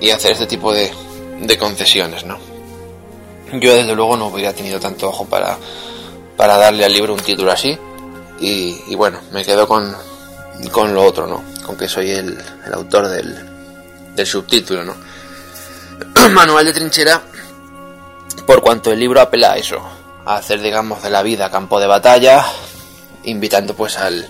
y 0.00 0.10
hacer 0.10 0.32
este 0.32 0.46
tipo 0.46 0.72
de, 0.72 0.92
de 1.40 1.58
concesiones, 1.58 2.24
¿no? 2.24 2.38
Yo 3.52 3.74
desde 3.74 3.94
luego 3.94 4.16
no 4.16 4.26
hubiera 4.28 4.52
tenido 4.52 4.80
tanto 4.80 5.08
ojo 5.08 5.26
para, 5.26 5.58
para 6.36 6.56
darle 6.56 6.84
al 6.84 6.92
libro 6.92 7.14
un 7.14 7.20
título 7.20 7.50
así. 7.50 7.76
Y, 8.40 8.94
bueno, 8.96 9.20
me 9.30 9.44
quedo 9.44 9.68
con, 9.68 9.94
con 10.72 10.92
lo 10.94 11.04
otro, 11.04 11.28
¿no? 11.28 11.44
Con 11.64 11.76
que 11.76 11.88
soy 11.88 12.10
el, 12.10 12.36
el 12.66 12.74
autor 12.74 13.08
del, 13.08 13.36
del 14.16 14.26
subtítulo, 14.26 14.84
¿no? 14.84 14.94
Manual 16.30 16.66
de 16.66 16.72
trinchera, 16.72 17.22
por 18.46 18.60
cuanto 18.60 18.90
el 18.90 18.98
libro 18.98 19.20
apela 19.20 19.52
a 19.52 19.56
eso, 19.56 19.80
a 20.24 20.36
hacer, 20.36 20.60
digamos, 20.60 21.02
de 21.02 21.10
la 21.10 21.22
vida 21.22 21.50
campo 21.50 21.80
de 21.80 21.86
batalla, 21.86 22.44
invitando 23.24 23.74
pues 23.74 23.96
al, 23.98 24.28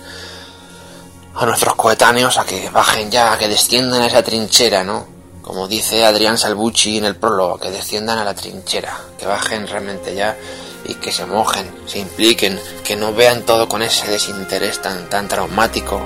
a 1.35 1.47
nuestros 1.47 1.75
coetáneos 1.75 2.39
a 2.39 2.45
que 2.45 2.71
bajen 2.71 3.11
ya, 3.11 3.33
a 3.33 3.39
que 3.39 3.49
desciendan 3.49 4.03
a 4.03 4.07
esa 4.07 4.23
trinchera, 4.23 4.85
¿no? 4.85 5.07
Como 5.43 5.67
dice 5.67 6.05
Adrián 6.05 6.39
Salvucci 6.39 6.99
en 6.99 7.05
el 7.05 7.17
prólogo, 7.17 7.59
que 7.59 7.71
desciendan 7.71 8.19
a 8.19 8.25
la 8.25 8.35
trinchera, 8.35 8.97
que 9.19 9.27
bajen 9.27 9.67
realmente 9.67 10.15
ya 10.15 10.37
y 10.85 10.95
que 10.95 11.13
se 11.13 11.27
mojen, 11.27 11.71
se 11.87 11.99
impliquen, 11.99 12.61
que 12.85 12.97
no 12.97 13.13
vean 13.13 13.43
todo 13.43 13.69
con 13.69 13.83
ese 13.83 14.11
desinterés 14.11 14.81
tan, 14.81 15.09
tan 15.09 15.29
traumático 15.29 16.01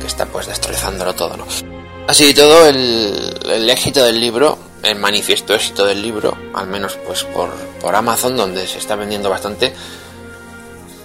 que 0.00 0.06
está 0.06 0.26
pues 0.26 0.46
destrozándolo 0.46 1.14
todo, 1.14 1.36
¿no? 1.36 1.73
Así 2.06 2.34
todo, 2.34 2.66
el, 2.66 3.40
el, 3.46 3.70
éxito 3.70 4.04
del 4.04 4.20
libro, 4.20 4.58
el 4.82 4.98
manifiesto 4.98 5.54
éxito 5.54 5.86
del 5.86 6.02
libro, 6.02 6.36
al 6.52 6.66
menos 6.66 6.98
pues 7.06 7.24
por, 7.24 7.50
por 7.80 7.94
Amazon, 7.94 8.36
donde 8.36 8.66
se 8.66 8.78
está 8.78 8.94
vendiendo 8.94 9.30
bastante, 9.30 9.74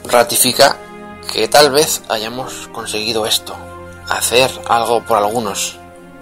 ratifica 0.04 0.78
que 1.32 1.48
tal 1.48 1.72
vez 1.72 2.02
hayamos 2.10 2.68
conseguido 2.74 3.26
esto, 3.26 3.56
hacer 4.10 4.52
algo 4.68 5.06
por 5.06 5.18
algunos, 5.18 5.78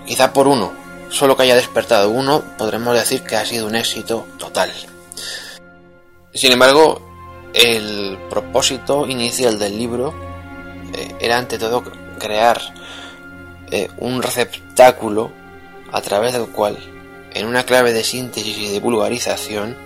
quizá 0.06 0.32
por 0.32 0.48
uno, 0.48 0.72
solo 1.10 1.36
que 1.36 1.44
haya 1.44 1.56
despertado 1.56 2.10
uno, 2.10 2.44
podremos 2.58 2.94
decir 2.94 3.24
que 3.24 3.36
ha 3.36 3.46
sido 3.46 3.66
un 3.66 3.76
éxito 3.76 4.28
total. 4.38 4.72
Sin 6.36 6.52
embargo, 6.52 7.02
el 7.56 8.20
propósito 8.30 9.08
inicial 9.08 9.58
del 9.58 9.76
libro 9.76 10.14
eh, 10.94 11.16
era 11.20 11.40
ante 11.40 11.58
todo 11.58 11.84
crear 12.20 12.62
eh, 13.72 13.90
un 13.98 14.22
receptáculo 14.22 15.32
a 15.92 16.02
través 16.02 16.34
del 16.34 16.48
cual, 16.48 16.78
en 17.34 17.48
una 17.48 17.66
clave 17.66 17.94
de 17.94 18.04
síntesis 18.04 18.58
y 18.58 18.70
de 18.70 18.80
vulgarización, 18.80 19.78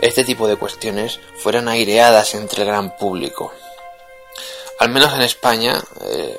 este 0.00 0.24
tipo 0.24 0.46
de 0.46 0.56
cuestiones 0.56 1.20
fueran 1.36 1.68
aireadas 1.68 2.34
entre 2.34 2.62
el 2.62 2.68
gran 2.68 2.96
público. 2.96 3.52
Al 4.78 4.90
menos 4.90 5.12
en 5.14 5.22
España, 5.22 5.80
eh, 6.02 6.38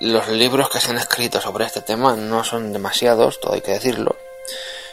los 0.00 0.28
libros 0.28 0.68
que 0.68 0.80
se 0.80 0.90
han 0.90 0.98
escrito 0.98 1.40
sobre 1.40 1.64
este 1.64 1.80
tema 1.80 2.16
no 2.16 2.44
son 2.44 2.72
demasiados, 2.72 3.40
todo 3.40 3.54
hay 3.54 3.62
que 3.62 3.72
decirlo. 3.72 4.16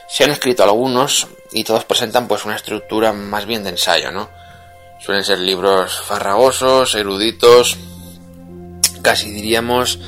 Se 0.07 0.23
han 0.23 0.31
escrito 0.31 0.63
algunos 0.63 1.27
y 1.51 1.63
todos 1.63 1.83
presentan 1.83 2.27
pues 2.27 2.45
una 2.45 2.55
estructura 2.55 3.11
más 3.11 3.45
bien 3.45 3.63
de 3.63 3.71
ensayo, 3.71 4.11
¿no? 4.11 4.29
Suelen 4.99 5.25
ser 5.25 5.39
libros 5.39 5.99
farragosos, 6.01 6.95
eruditos, 6.95 7.77
casi 9.01 9.29
diríamos 9.31 9.99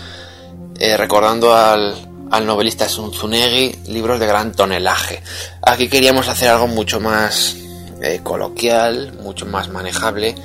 eh, 0.79 0.97
recordando 0.97 1.55
al, 1.55 1.95
al 2.31 2.45
novelista 2.45 2.89
Sunzunegui, 2.89 3.79
libros 3.87 4.19
de 4.19 4.27
gran 4.27 4.51
tonelaje. 4.51 5.21
Aquí 5.61 5.89
queríamos 5.89 6.27
hacer 6.27 6.49
algo 6.49 6.67
mucho 6.67 6.99
más 6.99 7.55
eh, 8.01 8.19
coloquial, 8.23 9.13
mucho 9.21 9.45
más 9.45 9.69
manejable 9.69 10.35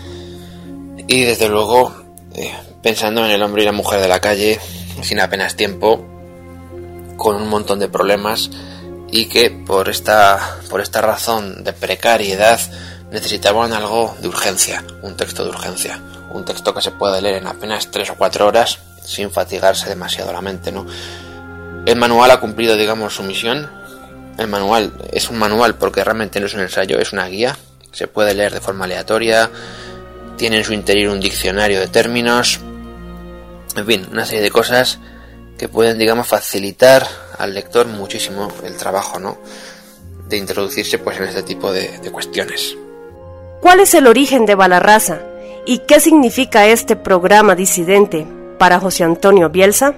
y 1.06 1.24
desde 1.24 1.48
luego 1.48 1.94
eh, 2.34 2.52
pensando 2.82 3.24
en 3.24 3.30
el 3.30 3.42
hombre 3.42 3.62
y 3.62 3.66
la 3.66 3.72
mujer 3.72 4.00
de 4.00 4.08
la 4.08 4.20
calle 4.20 4.58
sin 5.02 5.20
apenas 5.20 5.56
tiempo, 5.56 6.04
con 7.16 7.36
un 7.36 7.48
montón 7.48 7.78
de 7.78 7.88
problemas 7.88 8.50
y 9.10 9.26
que 9.26 9.50
por 9.50 9.88
esta, 9.88 10.58
por 10.70 10.80
esta 10.80 11.00
razón 11.00 11.64
de 11.64 11.72
precariedad 11.72 12.60
necesitaban 13.10 13.72
algo 13.72 14.16
de 14.20 14.28
urgencia, 14.28 14.84
un 15.02 15.16
texto 15.16 15.44
de 15.44 15.50
urgencia, 15.50 16.00
un 16.32 16.44
texto 16.44 16.72
que 16.72 16.80
se 16.80 16.92
puede 16.92 17.20
leer 17.20 17.36
en 17.36 17.46
apenas 17.46 17.90
tres 17.90 18.10
o 18.10 18.14
cuatro 18.16 18.46
horas 18.46 18.78
sin 19.04 19.30
fatigarse 19.30 19.88
demasiado 19.88 20.32
la 20.32 20.40
mente, 20.40 20.72
¿no? 20.72 20.86
El 21.84 21.96
manual 21.96 22.30
ha 22.30 22.40
cumplido, 22.40 22.76
digamos, 22.76 23.14
su 23.14 23.22
misión. 23.22 23.68
El 24.38 24.48
manual 24.48 24.92
es 25.12 25.28
un 25.28 25.38
manual 25.38 25.74
porque 25.74 26.04
realmente 26.04 26.40
no 26.40 26.46
es 26.46 26.54
un 26.54 26.60
ensayo, 26.60 26.98
es 26.98 27.12
una 27.12 27.26
guía. 27.26 27.56
Se 27.90 28.06
puede 28.06 28.34
leer 28.34 28.52
de 28.52 28.60
forma 28.60 28.84
aleatoria. 28.84 29.50
Tiene 30.36 30.58
en 30.58 30.64
su 30.64 30.72
interior 30.72 31.12
un 31.12 31.20
diccionario 31.20 31.80
de 31.80 31.88
términos. 31.88 32.60
En 33.76 33.86
fin, 33.86 34.06
una 34.10 34.24
serie 34.24 34.42
de 34.42 34.50
cosas 34.50 34.98
que 35.58 35.68
pueden, 35.68 35.98
digamos, 35.98 36.28
facilitar 36.28 37.06
al 37.38 37.52
lector 37.52 37.86
muchísimo 37.86 38.52
el 38.64 38.76
trabajo, 38.76 39.18
¿no? 39.18 39.38
De 40.28 40.36
introducirse, 40.36 40.98
pues, 40.98 41.18
en 41.18 41.24
este 41.24 41.42
tipo 41.42 41.72
de, 41.72 41.98
de 41.98 42.10
cuestiones. 42.10 42.76
¿Cuál 43.60 43.80
es 43.80 43.94
el 43.94 44.06
origen 44.06 44.46
de 44.46 44.54
Balarraza? 44.54 45.20
¿Y 45.66 45.78
qué 45.80 46.00
significa 46.00 46.66
este 46.66 46.96
programa 46.96 47.54
disidente 47.54 48.26
para 48.62 48.78
José 48.78 49.02
Antonio 49.02 49.50
Bielsa? 49.50 49.92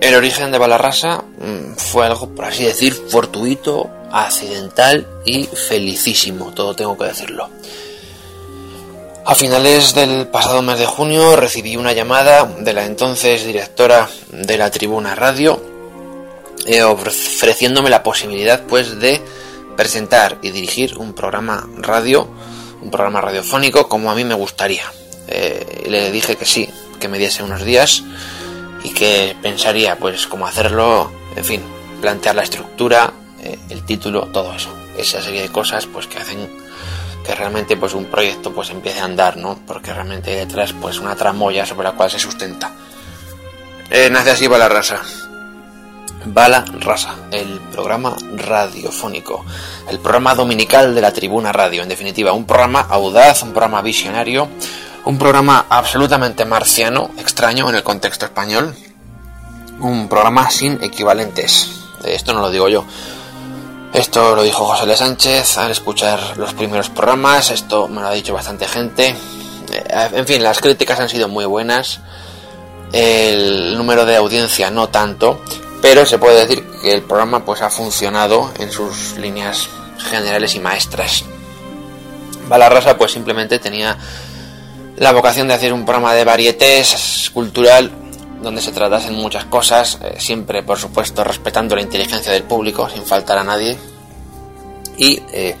El 0.00 0.14
origen 0.14 0.50
de 0.50 0.56
Balarrasa 0.56 1.24
mm, 1.38 1.74
fue 1.76 2.06
algo, 2.06 2.26
por 2.34 2.46
así 2.46 2.64
decir, 2.64 2.94
fortuito, 2.94 3.90
accidental 4.10 5.06
y 5.26 5.44
felicísimo, 5.44 6.54
todo 6.54 6.74
tengo 6.74 6.96
que 6.96 7.04
decirlo. 7.04 7.50
A 9.26 9.34
finales 9.34 9.94
del 9.94 10.26
pasado 10.28 10.62
mes 10.62 10.78
de 10.78 10.86
junio 10.86 11.36
recibí 11.36 11.76
una 11.76 11.92
llamada 11.92 12.46
de 12.60 12.72
la 12.72 12.86
entonces 12.86 13.44
directora 13.44 14.08
de 14.30 14.56
la 14.56 14.70
Tribuna 14.70 15.14
Radio 15.14 15.60
eh, 16.64 16.82
ofreciéndome 16.82 17.90
la 17.90 18.02
posibilidad 18.02 18.62
pues 18.62 19.00
de 19.00 19.20
presentar 19.76 20.38
y 20.40 20.50
dirigir 20.50 20.96
un 20.96 21.12
programa 21.12 21.68
radio, 21.76 22.26
un 22.80 22.90
programa 22.90 23.20
radiofónico 23.20 23.86
como 23.86 24.10
a 24.10 24.14
mí 24.14 24.24
me 24.24 24.34
gustaría. 24.34 24.90
Eh, 25.28 25.84
le 25.90 26.10
dije 26.10 26.36
que 26.36 26.46
sí, 26.46 26.70
que 27.02 27.08
me 27.08 27.18
diese 27.18 27.42
unos 27.42 27.64
días 27.64 28.04
y 28.84 28.90
que 28.90 29.36
pensaría 29.42 29.98
pues 29.98 30.28
cómo 30.28 30.46
hacerlo, 30.46 31.10
en 31.34 31.44
fin, 31.44 31.62
plantear 32.00 32.36
la 32.36 32.44
estructura, 32.44 33.12
eh, 33.42 33.58
el 33.70 33.84
título, 33.84 34.28
todo 34.28 34.54
eso. 34.54 34.70
Esa 34.96 35.20
serie 35.20 35.42
de 35.42 35.48
cosas 35.48 35.86
pues 35.86 36.06
que 36.06 36.18
hacen 36.18 36.48
que 37.26 37.34
realmente 37.34 37.76
pues 37.76 37.94
un 37.94 38.04
proyecto 38.04 38.52
pues 38.52 38.70
empiece 38.70 39.00
a 39.00 39.04
andar, 39.04 39.36
¿no? 39.36 39.58
Porque 39.66 39.92
realmente 39.92 40.30
hay 40.30 40.36
detrás 40.36 40.72
pues 40.72 41.00
una 41.00 41.16
tramoya 41.16 41.66
sobre 41.66 41.88
la 41.88 41.92
cual 41.92 42.10
se 42.10 42.20
sustenta. 42.20 42.70
Eh, 43.90 44.08
nace 44.08 44.30
así 44.30 44.46
Bala 44.46 44.68
Rasa. 44.68 45.02
Bala 46.24 46.64
Rasa, 46.78 47.16
el 47.32 47.58
programa 47.72 48.16
radiofónico, 48.36 49.44
el 49.90 49.98
programa 49.98 50.36
dominical 50.36 50.94
de 50.94 51.00
la 51.00 51.12
Tribuna 51.12 51.50
Radio, 51.50 51.82
en 51.82 51.88
definitiva, 51.88 52.32
un 52.32 52.46
programa 52.46 52.80
audaz, 52.82 53.42
un 53.42 53.50
programa 53.50 53.82
visionario, 53.82 54.48
un 55.04 55.18
programa 55.18 55.66
absolutamente 55.68 56.44
marciano, 56.44 57.10
extraño 57.18 57.68
en 57.68 57.74
el 57.74 57.82
contexto 57.82 58.26
español. 58.26 58.74
Un 59.80 60.08
programa 60.08 60.48
sin 60.50 60.82
equivalentes. 60.82 61.68
Esto 62.04 62.32
no 62.32 62.40
lo 62.40 62.50
digo 62.50 62.68
yo. 62.68 62.84
Esto 63.92 64.34
lo 64.36 64.42
dijo 64.42 64.64
José 64.64 64.84
L. 64.84 64.96
Sánchez 64.96 65.58
al 65.58 65.72
escuchar 65.72 66.36
los 66.36 66.54
primeros 66.54 66.88
programas. 66.88 67.50
Esto 67.50 67.88
me 67.88 68.00
lo 68.00 68.08
ha 68.08 68.12
dicho 68.12 68.32
bastante 68.32 68.68
gente. 68.68 69.08
Eh, 69.72 70.08
en 70.12 70.26
fin, 70.26 70.42
las 70.42 70.60
críticas 70.60 71.00
han 71.00 71.08
sido 71.08 71.28
muy 71.28 71.44
buenas. 71.46 72.00
El 72.92 73.76
número 73.76 74.04
de 74.04 74.16
audiencia 74.16 74.70
no 74.70 74.88
tanto. 74.88 75.40
Pero 75.80 76.06
se 76.06 76.18
puede 76.18 76.46
decir 76.46 76.64
que 76.80 76.92
el 76.92 77.02
programa 77.02 77.44
pues 77.44 77.60
ha 77.60 77.68
funcionado 77.68 78.52
en 78.60 78.70
sus 78.70 79.18
líneas 79.18 79.68
generales 79.98 80.54
y 80.54 80.60
maestras. 80.60 81.24
Balarrasa 82.48 82.96
pues 82.96 83.10
simplemente 83.12 83.58
tenía 83.58 83.98
la 84.96 85.12
vocación 85.12 85.48
de 85.48 85.54
hacer 85.54 85.72
un 85.72 85.84
programa 85.84 86.14
de 86.14 86.24
varietés 86.24 87.30
cultural 87.32 87.90
donde 88.42 88.60
se 88.60 88.72
tratasen 88.72 89.14
muchas 89.14 89.44
cosas, 89.44 89.98
eh, 90.02 90.14
siempre 90.18 90.62
por 90.62 90.78
supuesto 90.78 91.24
respetando 91.24 91.76
la 91.76 91.82
inteligencia 91.82 92.32
del 92.32 92.42
público 92.42 92.88
sin 92.90 93.04
faltar 93.04 93.38
a 93.38 93.44
nadie 93.44 93.78
y 94.96 95.22
eh, 95.32 95.56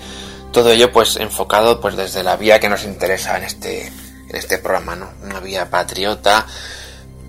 todo 0.52 0.70
ello 0.70 0.92
pues 0.92 1.16
enfocado 1.16 1.80
pues 1.80 1.96
desde 1.96 2.22
la 2.22 2.36
vía 2.36 2.60
que 2.60 2.68
nos 2.68 2.84
interesa 2.84 3.36
en 3.36 3.44
este 3.44 3.86
en 3.86 4.36
este 4.36 4.58
programa, 4.58 4.96
¿no? 4.96 5.10
Una 5.22 5.40
vía 5.40 5.68
patriota, 5.68 6.46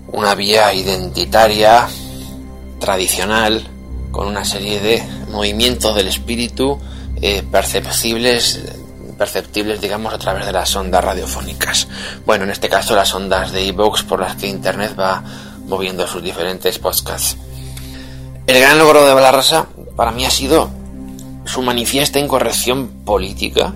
una 0.08 0.34
vía 0.34 0.72
identitaria, 0.72 1.86
tradicional, 2.80 3.68
con 4.10 4.26
una 4.26 4.44
serie 4.44 4.80
de 4.80 5.02
movimientos 5.30 5.94
del 5.94 6.08
espíritu 6.08 6.78
eh, 7.20 7.42
perceptibles 7.50 8.60
perceptibles, 9.14 9.80
digamos, 9.80 10.12
a 10.12 10.18
través 10.18 10.46
de 10.46 10.52
las 10.52 10.74
ondas 10.76 11.04
radiofónicas. 11.04 11.88
Bueno, 12.26 12.44
en 12.44 12.50
este 12.50 12.68
caso 12.68 12.94
las 12.94 13.14
ondas 13.14 13.52
de 13.52 13.64
iVoox 13.66 14.02
por 14.04 14.20
las 14.20 14.36
que 14.36 14.46
Internet 14.46 14.94
va 14.98 15.22
moviendo 15.66 16.06
sus 16.06 16.22
diferentes 16.22 16.78
podcasts. 16.78 17.36
El 18.46 18.60
gran 18.60 18.78
logro 18.78 19.06
de 19.06 19.14
Balarrasa 19.14 19.66
para 19.96 20.10
mí 20.10 20.26
ha 20.26 20.30
sido 20.30 20.68
su 21.44 21.62
manifiesta 21.62 22.18
incorrección 22.18 22.88
política, 23.04 23.72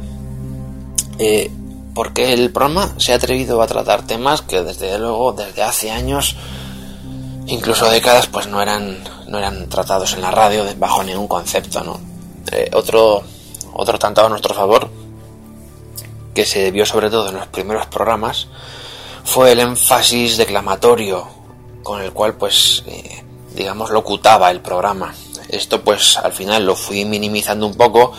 eh, 1.18 1.50
porque 1.94 2.32
el 2.32 2.50
programa 2.50 2.94
se 2.98 3.12
ha 3.12 3.16
atrevido 3.16 3.60
a 3.62 3.66
tratar 3.66 4.06
temas 4.06 4.42
que 4.42 4.62
desde 4.62 4.98
luego 4.98 5.32
desde 5.32 5.62
hace 5.62 5.90
años, 5.90 6.36
incluso 7.46 7.90
décadas, 7.90 8.26
pues 8.26 8.46
no 8.46 8.60
eran, 8.60 8.98
no 9.26 9.38
eran 9.38 9.68
tratados 9.68 10.12
en 10.12 10.20
la 10.20 10.30
radio 10.30 10.64
bajo 10.76 11.02
ningún 11.02 11.28
concepto, 11.28 11.82
¿no? 11.82 12.00
Eh, 12.52 12.70
otro, 12.72 13.22
otro 13.74 13.98
tanto 13.98 14.24
a 14.24 14.28
nuestro 14.28 14.54
favor 14.54 14.88
que 16.38 16.46
se 16.46 16.70
vio 16.70 16.86
sobre 16.86 17.10
todo 17.10 17.30
en 17.30 17.34
los 17.34 17.48
primeros 17.48 17.86
programas 17.86 18.46
fue 19.24 19.50
el 19.50 19.58
énfasis 19.58 20.36
declamatorio 20.36 21.26
con 21.82 22.00
el 22.00 22.12
cual 22.12 22.34
pues 22.34 22.84
eh, 22.86 23.24
digamos 23.56 23.90
locutaba 23.90 24.48
el 24.52 24.60
programa. 24.60 25.12
Esto 25.48 25.82
pues 25.82 26.16
al 26.16 26.32
final 26.32 26.64
lo 26.64 26.76
fui 26.76 27.04
minimizando 27.04 27.66
un 27.66 27.74
poco 27.74 28.12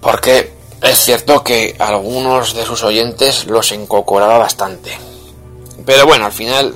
porque 0.00 0.54
es 0.80 0.96
cierto 0.96 1.42
que 1.42 1.74
algunos 1.80 2.54
de 2.54 2.64
sus 2.64 2.84
oyentes 2.84 3.46
los 3.46 3.72
encocoraba 3.72 4.38
bastante. 4.38 4.96
Pero 5.84 6.06
bueno 6.06 6.26
al 6.26 6.32
final 6.32 6.72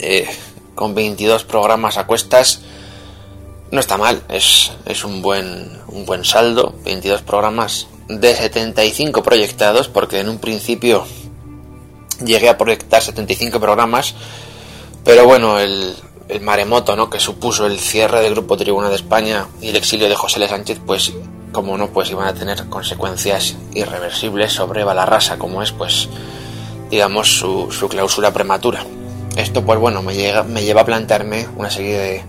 eh, 0.00 0.28
con 0.74 0.94
22 0.94 1.44
programas 1.44 1.96
a 1.96 2.06
cuestas 2.06 2.60
no 3.70 3.80
está 3.80 3.96
mal. 3.96 4.22
Es, 4.28 4.70
es 4.84 5.02
un 5.02 5.22
buen 5.22 5.80
un 5.86 6.04
buen 6.04 6.26
saldo. 6.26 6.74
22 6.84 7.22
programas 7.22 7.86
de 8.08 8.34
75 8.34 9.22
proyectados, 9.22 9.88
porque 9.88 10.20
en 10.20 10.28
un 10.28 10.38
principio 10.38 11.04
llegué 12.24 12.48
a 12.48 12.58
proyectar 12.58 13.02
75 13.02 13.60
programas, 13.60 14.14
pero 15.04 15.26
bueno, 15.26 15.58
el, 15.58 15.94
maremoto 16.40 16.94
¿no? 16.96 17.08
que 17.08 17.20
supuso 17.20 17.66
el 17.66 17.78
cierre 17.78 18.20
del 18.20 18.34
Grupo 18.34 18.56
Tribuna 18.56 18.90
de 18.90 18.96
España 18.96 19.46
y 19.62 19.68
el 19.68 19.76
exilio 19.76 20.08
de 20.08 20.14
José 20.14 20.38
L. 20.38 20.48
Sánchez, 20.48 20.80
pues 20.84 21.12
como 21.52 21.78
no, 21.78 21.88
pues 21.88 22.10
iban 22.10 22.28
a 22.28 22.34
tener 22.34 22.68
consecuencias 22.68 23.56
irreversibles 23.72 24.52
sobre 24.52 24.84
Balarrasa, 24.84 25.38
como 25.38 25.62
es 25.62 25.72
pues 25.72 26.08
digamos 26.90 27.38
su, 27.38 27.70
su 27.70 27.88
clausura 27.88 28.32
prematura. 28.32 28.84
Esto 29.36 29.64
pues 29.64 29.78
bueno 29.78 30.02
me, 30.02 30.14
llega, 30.14 30.42
me 30.42 30.64
lleva 30.64 30.82
a 30.82 30.84
plantearme 30.84 31.46
una 31.56 31.70
serie 31.70 32.24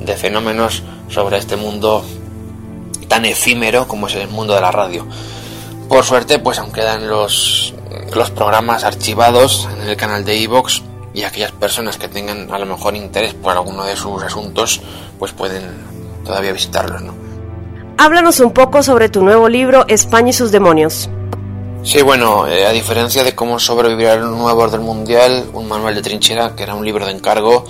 de 0.00 0.16
fenómenos 0.16 0.82
sobre 1.10 1.36
este 1.36 1.56
mundo 1.56 2.04
tan 3.12 3.26
efímero 3.26 3.86
como 3.86 4.06
es 4.06 4.14
el 4.14 4.28
mundo 4.28 4.54
de 4.54 4.62
la 4.62 4.72
radio. 4.72 5.06
Por 5.86 6.02
suerte, 6.02 6.38
pues 6.38 6.58
aún 6.58 6.72
quedan 6.72 7.10
los, 7.10 7.74
los 8.14 8.30
programas 8.30 8.84
archivados 8.84 9.68
en 9.70 9.86
el 9.86 9.98
canal 9.98 10.24
de 10.24 10.42
Evox 10.42 10.80
y 11.12 11.24
aquellas 11.24 11.52
personas 11.52 11.98
que 11.98 12.08
tengan 12.08 12.50
a 12.50 12.58
lo 12.58 12.64
mejor 12.64 12.96
interés 12.96 13.34
por 13.34 13.52
alguno 13.52 13.84
de 13.84 13.96
sus 13.96 14.22
asuntos, 14.22 14.80
pues 15.18 15.32
pueden 15.32 15.62
todavía 16.24 16.54
visitarlos, 16.54 17.02
¿no? 17.02 17.14
Háblanos 17.98 18.40
un 18.40 18.52
poco 18.52 18.82
sobre 18.82 19.10
tu 19.10 19.22
nuevo 19.22 19.46
libro 19.46 19.84
España 19.88 20.30
y 20.30 20.32
sus 20.32 20.50
demonios. 20.50 21.10
Sí, 21.82 22.00
bueno, 22.00 22.48
eh, 22.48 22.64
a 22.64 22.70
diferencia 22.70 23.24
de 23.24 23.34
cómo 23.34 23.58
sobrevivir 23.58 24.06
al 24.06 24.22
nuevo 24.22 24.62
orden 24.62 24.80
mundial, 24.80 25.50
un 25.52 25.68
manual 25.68 25.94
de 25.94 26.00
trinchera, 26.00 26.56
que 26.56 26.62
era 26.62 26.74
un 26.74 26.82
libro 26.82 27.04
de 27.04 27.12
encargo, 27.12 27.66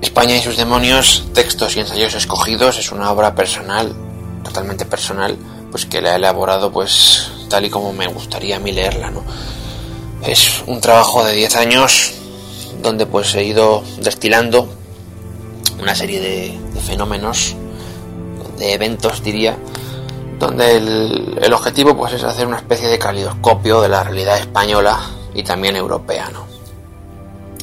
España 0.00 0.34
y 0.34 0.42
sus 0.42 0.56
demonios, 0.56 1.28
textos 1.32 1.76
y 1.76 1.80
ensayos 1.80 2.16
escogidos, 2.16 2.76
es 2.76 2.90
una 2.90 3.12
obra 3.12 3.36
personal, 3.36 3.94
totalmente 4.42 4.84
personal, 4.84 5.36
pues 5.70 5.86
que 5.86 6.00
la 6.00 6.12
he 6.12 6.16
elaborado 6.16 6.72
pues 6.72 7.30
tal 7.48 7.64
y 7.64 7.70
como 7.70 7.92
me 7.92 8.06
gustaría 8.06 8.56
a 8.56 8.58
mí 8.58 8.72
leerla, 8.72 9.10
¿no? 9.10 9.22
Es 10.26 10.62
un 10.66 10.80
trabajo 10.80 11.24
de 11.24 11.32
10 11.32 11.56
años 11.56 12.12
donde 12.82 13.06
pues 13.06 13.34
he 13.34 13.44
ido 13.44 13.82
destilando 14.00 14.68
una 15.80 15.94
serie 15.94 16.20
de, 16.20 16.80
fenómenos, 16.80 17.54
de 18.58 18.72
eventos 18.72 19.22
diría, 19.22 19.56
donde 20.38 20.76
el, 20.76 21.38
el, 21.40 21.52
objetivo 21.52 21.96
pues 21.96 22.14
es 22.14 22.24
hacer 22.24 22.46
una 22.46 22.56
especie 22.56 22.88
de 22.88 22.98
calidoscopio 22.98 23.80
de 23.80 23.88
la 23.88 24.04
realidad 24.04 24.38
española 24.38 25.00
y 25.34 25.42
también 25.42 25.76
europea. 25.76 26.30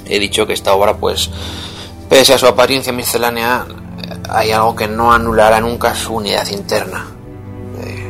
He 0.06 0.20
dicho 0.20 0.46
que 0.46 0.54
esta 0.54 0.74
obra 0.74 0.98
pues 0.98 1.30
pese 2.10 2.34
a 2.34 2.38
su 2.38 2.48
apariencia 2.48 2.94
miscelánea 2.94 3.66
hay 4.30 4.52
algo 4.52 4.76
que 4.76 4.88
no 4.88 5.12
anulará 5.12 5.60
nunca 5.62 5.96
su 5.96 6.16
unidad 6.16 6.48
interna. 6.50 7.08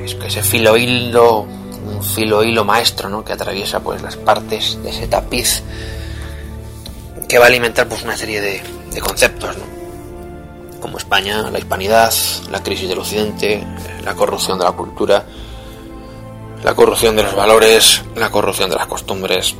Es 0.03 0.15
que 0.15 0.27
ese 0.27 0.43
filo 0.43 0.77
hilo, 0.77 1.41
un 1.41 2.03
filo 2.03 2.43
hilo 2.43 2.63
maestro, 2.63 3.09
¿no? 3.09 3.23
que 3.23 3.33
atraviesa 3.33 3.79
pues 3.79 4.01
las 4.01 4.15
partes 4.15 4.77
de 4.83 4.89
ese 4.89 5.07
tapiz 5.07 5.63
que 7.27 7.39
va 7.39 7.45
a 7.45 7.47
alimentar 7.47 7.87
pues 7.87 8.03
una 8.03 8.15
serie 8.15 8.39
de, 8.39 8.61
de 8.91 9.01
conceptos, 9.01 9.57
¿no? 9.57 9.75
como 10.79 10.99
España, 10.99 11.49
la 11.49 11.57
hispanidad, 11.57 12.13
la 12.51 12.61
crisis 12.61 12.87
del 12.87 12.99
occidente, 12.99 13.65
la 14.03 14.13
corrupción 14.13 14.59
de 14.59 14.65
la 14.65 14.71
cultura, 14.73 15.25
la 16.63 16.75
corrupción 16.75 17.15
de 17.15 17.23
los 17.23 17.35
valores, 17.35 18.03
la 18.15 18.29
corrupción 18.29 18.69
de 18.69 18.75
las 18.75 18.85
costumbres, 18.85 19.55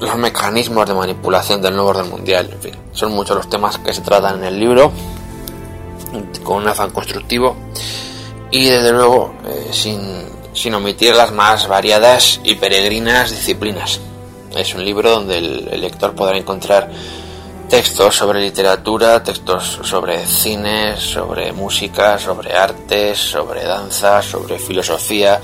los 0.00 0.16
mecanismos 0.16 0.86
de 0.86 0.94
manipulación 0.94 1.62
del 1.62 1.74
nuevo 1.74 1.90
orden 1.90 2.10
mundial, 2.10 2.50
en 2.52 2.60
fin, 2.60 2.72
son 2.92 3.12
muchos 3.12 3.36
los 3.36 3.48
temas 3.48 3.78
que 3.78 3.92
se 3.92 4.00
tratan 4.00 4.38
en 4.38 4.44
el 4.44 4.58
libro, 4.58 4.92
con 6.42 6.58
un 6.58 6.68
afán 6.68 6.90
constructivo 6.90 7.56
y 8.50 8.66
desde 8.66 8.92
luego 8.92 9.34
eh, 9.46 9.70
sin, 9.72 10.74
omitir 10.74 11.14
las 11.14 11.32
más 11.32 11.68
variadas 11.68 12.40
y 12.44 12.54
peregrinas 12.54 13.30
disciplinas. 13.30 14.00
Es 14.56 14.74
un 14.74 14.84
libro 14.84 15.10
donde 15.10 15.38
el, 15.38 15.68
el 15.72 15.80
lector 15.80 16.14
podrá 16.14 16.38
encontrar 16.38 16.90
textos 17.68 18.16
sobre 18.16 18.40
literatura, 18.40 19.22
textos 19.22 19.80
sobre 19.82 20.24
cine, 20.26 20.96
sobre 20.96 21.52
música, 21.52 22.18
sobre 22.18 22.54
artes, 22.54 23.18
sobre 23.18 23.64
danza, 23.64 24.22
sobre 24.22 24.58
filosofía, 24.58 25.40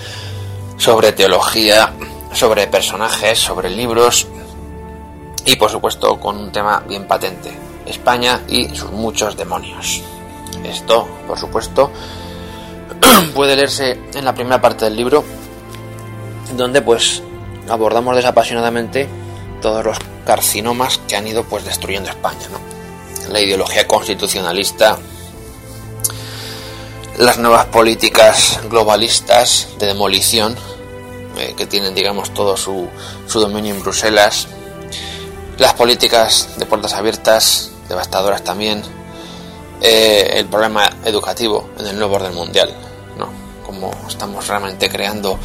sobre 0.76 1.12
teología, 1.12 1.92
sobre 2.32 2.68
personajes, 2.68 3.38
sobre 3.38 3.70
libros 3.70 4.28
y 5.44 5.56
por 5.56 5.70
supuesto 5.70 6.18
con 6.20 6.36
un 6.36 6.52
tema 6.52 6.82
bien 6.86 7.06
patente, 7.06 7.50
España 7.86 8.42
y 8.48 8.68
sus 8.74 8.92
muchos 8.92 9.36
demonios. 9.36 10.02
Esto, 10.64 11.08
por 11.26 11.38
supuesto, 11.38 11.90
puede 13.34 13.56
leerse 13.56 13.98
en 14.14 14.24
la 14.24 14.34
primera 14.34 14.61
parte 14.61 14.84
del 14.84 14.96
libro, 14.96 15.24
donde 16.56 16.82
pues 16.82 17.22
abordamos 17.68 18.16
desapasionadamente 18.16 19.08
todos 19.61 19.84
los 19.84 19.98
carcinomas 20.26 20.98
que 21.08 21.16
han 21.16 21.26
ido 21.26 21.44
pues 21.44 21.64
destruyendo 21.64 22.11
España, 22.11 22.46
¿no? 22.50 22.58
La 23.32 23.40
ideología 23.40 23.86
constitucionalista, 23.86 24.98
las 27.18 27.38
nuevas 27.38 27.66
políticas 27.66 28.61
globalistas 28.68 29.68
de 29.78 29.86
demolición 29.86 30.56
eh, 31.36 31.54
que 31.56 31.66
tienen, 31.66 31.94
digamos, 31.94 32.32
todo 32.34 32.56
su, 32.56 32.88
su 33.26 33.40
dominio 33.40 33.74
en 33.74 33.82
Bruselas, 33.82 34.48
las 35.58 35.74
políticas 35.74 36.48
de 36.58 36.66
puertas 36.66 36.94
abiertas, 36.94 37.70
devastadoras 37.88 38.42
también, 38.42 38.82
eh, 39.80 40.32
el 40.34 40.46
problema 40.46 40.90
educativo 41.04 41.70
en 41.78 41.86
el 41.86 41.98
nuevo 41.98 42.16
orden 42.16 42.34
mundial, 42.34 42.74
¿no? 43.18 43.28
Como 43.64 43.90
estamos 44.08 44.46
realmente 44.46 44.88
creando 44.88 45.38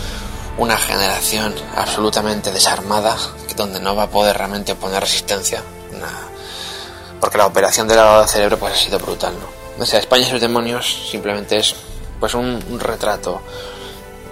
una 0.57 0.77
generación 0.77 1.53
absolutamente 1.75 2.51
desarmada, 2.51 3.17
donde 3.55 3.79
no 3.79 3.95
va 3.95 4.03
a 4.03 4.09
poder 4.09 4.37
realmente 4.37 4.75
poner 4.75 5.01
resistencia, 5.01 5.61
porque 7.19 7.37
la 7.37 7.45
operación 7.45 7.87
del 7.87 7.97
lavado 7.97 8.21
de 8.21 8.27
cerebro 8.27 8.57
pues 8.59 8.73
ha 8.73 8.77
sido 8.77 8.99
brutal, 8.99 9.33
¿no? 9.39 9.83
O 9.83 9.85
sea, 9.85 9.99
España 9.99 10.27
y 10.27 10.29
sus 10.29 10.41
demonios 10.41 11.09
simplemente 11.11 11.57
es 11.57 11.75
pues 12.19 12.33
un, 12.33 12.79
retrato 12.79 13.41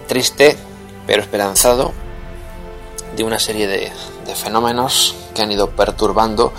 triste 0.07 0.57
pero 1.05 1.21
esperanzado 1.21 1.91
de 3.15 3.23
una 3.23 3.39
serie 3.39 3.67
de, 3.67 3.91
de 4.25 4.35
fenómenos 4.35 5.15
que 5.33 5.41
han 5.41 5.51
ido 5.51 5.69
perturbando 5.69 6.53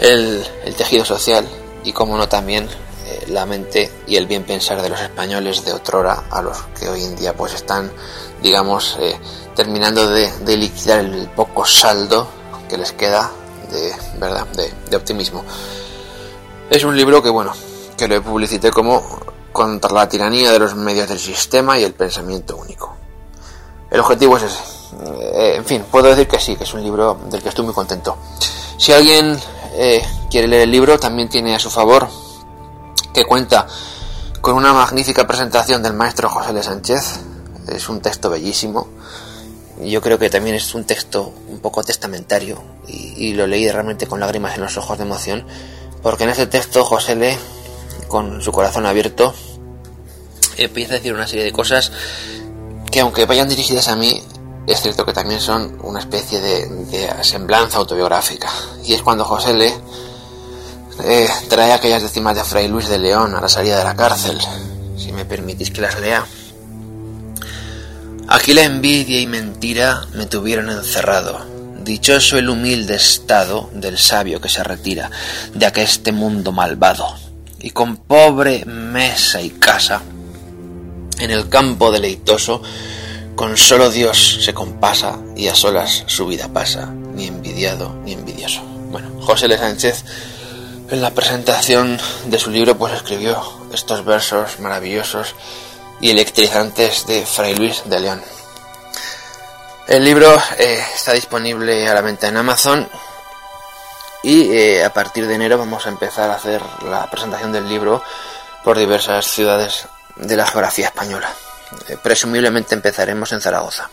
el, 0.00 0.44
tejido 0.76 1.04
social 1.04 1.46
y 1.88 1.92
como 1.94 2.18
no 2.18 2.28
también 2.28 2.68
eh, 3.06 3.24
la 3.28 3.46
mente 3.46 3.90
y 4.06 4.16
el 4.16 4.26
bien 4.26 4.44
pensar 4.44 4.82
de 4.82 4.90
los 4.90 5.00
españoles 5.00 5.64
de 5.64 5.72
otrora 5.72 6.24
a 6.30 6.42
los 6.42 6.58
que 6.78 6.86
hoy 6.86 7.02
en 7.02 7.16
día 7.16 7.34
pues 7.34 7.54
están 7.54 7.90
digamos 8.42 8.98
eh, 9.00 9.18
terminando 9.56 10.06
de, 10.06 10.30
liquidar 10.58 10.98
el 10.98 11.30
poco 11.30 11.64
saldo 11.64 12.28
que 12.68 12.76
les 12.76 12.92
queda 12.92 13.30
de 13.70 13.94
verdad 14.18 14.46
de, 14.48 14.70
de 14.90 14.96
optimismo. 14.98 15.42
Es 16.68 16.84
un 16.84 16.94
libro 16.94 17.22
que 17.22 17.30
bueno 17.30 17.54
que 17.96 18.06
lo 18.06 18.22
publicité 18.22 18.70
como 18.70 19.02
contra 19.50 19.90
la 19.90 20.06
tiranía 20.10 20.52
de 20.52 20.58
los 20.58 20.74
medios 20.74 21.08
del 21.08 21.18
sistema 21.18 21.78
y 21.78 21.84
el 21.84 21.94
pensamiento 21.94 22.54
único. 22.54 22.94
El 23.90 24.00
objetivo 24.00 24.36
es 24.36 24.42
ese. 24.42 24.62
Eh, 25.32 25.54
en 25.56 25.64
fin, 25.64 25.86
puedo 25.90 26.08
decir 26.08 26.28
que 26.28 26.38
sí, 26.38 26.54
que 26.54 26.64
es 26.64 26.74
un 26.74 26.82
libro 26.82 27.18
del 27.30 27.42
que 27.42 27.48
estoy 27.48 27.64
muy 27.64 27.74
contento. 27.74 28.18
Si 28.76 28.92
alguien 28.92 29.40
eh, 29.78 30.02
quiere 30.30 30.48
leer 30.48 30.62
el 30.62 30.70
libro, 30.70 30.98
también 30.98 31.28
tiene 31.28 31.54
a 31.54 31.58
su 31.58 31.70
favor 31.70 32.08
que 33.14 33.24
cuenta 33.24 33.66
con 34.40 34.56
una 34.56 34.72
magnífica 34.72 35.26
presentación 35.26 35.82
del 35.82 35.94
maestro 35.94 36.28
José 36.28 36.50
L. 36.50 36.62
Sánchez. 36.62 37.20
Es 37.68 37.88
un 37.88 38.00
texto 38.00 38.28
bellísimo. 38.28 38.88
Yo 39.80 40.00
creo 40.00 40.18
que 40.18 40.30
también 40.30 40.56
es 40.56 40.74
un 40.74 40.84
texto 40.84 41.32
un 41.48 41.60
poco 41.60 41.84
testamentario 41.84 42.60
y, 42.88 43.14
y 43.16 43.34
lo 43.34 43.46
leí 43.46 43.70
realmente 43.70 44.06
con 44.06 44.18
lágrimas 44.18 44.56
en 44.56 44.62
los 44.62 44.76
ojos 44.76 44.98
de 44.98 45.04
emoción, 45.04 45.46
porque 46.02 46.24
en 46.24 46.30
ese 46.30 46.46
texto 46.46 46.84
José 46.84 47.12
L., 47.12 47.38
con 48.08 48.42
su 48.42 48.50
corazón 48.50 48.86
abierto, 48.86 49.34
empieza 50.56 50.94
a 50.94 50.96
decir 50.96 51.14
una 51.14 51.28
serie 51.28 51.44
de 51.44 51.52
cosas 51.52 51.92
que 52.90 53.00
aunque 53.00 53.26
vayan 53.26 53.48
dirigidas 53.48 53.88
a 53.88 53.96
mí, 53.96 54.22
es 54.72 54.82
cierto 54.82 55.06
que 55.06 55.14
también 55.14 55.40
son 55.40 55.78
una 55.82 56.00
especie 56.00 56.40
de, 56.40 57.10
semblanza 57.22 57.78
autobiográfica. 57.78 58.50
Y 58.84 58.92
es 58.92 59.02
cuando 59.02 59.24
José 59.24 59.54
Le 59.54 59.72
eh, 61.04 61.28
trae 61.48 61.72
aquellas 61.72 62.02
décimas 62.02 62.36
de 62.36 62.44
Fray 62.44 62.68
Luis 62.68 62.88
de 62.88 62.98
León 62.98 63.34
a 63.34 63.40
la 63.40 63.48
salida 63.48 63.78
de 63.78 63.84
la 63.84 63.96
cárcel. 63.96 64.38
Si 64.96 65.12
me 65.12 65.24
permitís 65.24 65.70
que 65.70 65.80
las 65.80 65.98
lea. 65.98 66.26
Aquí 68.28 68.52
la 68.52 68.64
envidia 68.64 69.18
y 69.20 69.26
mentira 69.26 70.06
me 70.12 70.26
tuvieron 70.26 70.68
encerrado. 70.68 71.46
Dichoso 71.82 72.36
el 72.36 72.50
humilde 72.50 72.96
estado 72.96 73.70
del 73.72 73.96
sabio 73.96 74.38
que 74.38 74.50
se 74.50 74.62
retira 74.62 75.10
de 75.54 75.64
aqueste 75.64 76.12
mundo 76.12 76.52
malvado. 76.52 77.06
Y 77.60 77.70
con 77.70 77.96
pobre 77.96 78.66
mesa 78.66 79.40
y 79.40 79.48
casa, 79.48 80.02
en 81.18 81.30
el 81.30 81.48
campo 81.48 81.90
deleitoso, 81.90 82.60
con 83.38 83.56
solo 83.56 83.88
Dios 83.88 84.40
se 84.42 84.52
compasa 84.52 85.16
y 85.36 85.46
a 85.46 85.54
solas 85.54 86.02
su 86.08 86.26
vida 86.26 86.48
pasa, 86.48 86.86
ni 87.14 87.28
envidiado 87.28 87.94
ni 88.02 88.12
envidioso. 88.12 88.62
Bueno, 88.90 89.10
José 89.22 89.46
L. 89.46 89.56
Sánchez 89.56 90.02
en 90.90 91.00
la 91.00 91.12
presentación 91.12 92.00
de 92.24 92.38
su 92.40 92.50
libro 92.50 92.76
pues 92.76 92.94
escribió 92.94 93.40
estos 93.72 94.04
versos 94.04 94.58
maravillosos 94.58 95.36
y 96.00 96.10
electrizantes 96.10 97.06
de 97.06 97.24
Fray 97.24 97.54
Luis 97.54 97.84
de 97.84 98.00
León. 98.00 98.20
El 99.86 100.04
libro 100.04 100.36
eh, 100.58 100.84
está 100.96 101.12
disponible 101.12 101.88
a 101.88 101.94
la 101.94 102.00
venta 102.00 102.26
en 102.26 102.38
Amazon 102.38 102.88
y 104.24 104.50
eh, 104.50 104.84
a 104.84 104.92
partir 104.92 105.28
de 105.28 105.36
enero 105.36 105.58
vamos 105.58 105.86
a 105.86 105.90
empezar 105.90 106.28
a 106.28 106.34
hacer 106.34 106.60
la 106.90 107.08
presentación 107.08 107.52
del 107.52 107.68
libro 107.68 108.02
por 108.64 108.76
diversas 108.76 109.28
ciudades 109.28 109.86
de 110.16 110.36
la 110.36 110.44
geografía 110.44 110.86
española. 110.86 111.32
Eh, 111.88 111.96
presumiblemente 112.02 112.74
empezaremos 112.74 113.32
en 113.32 113.40
Zaragoza. 113.40 113.90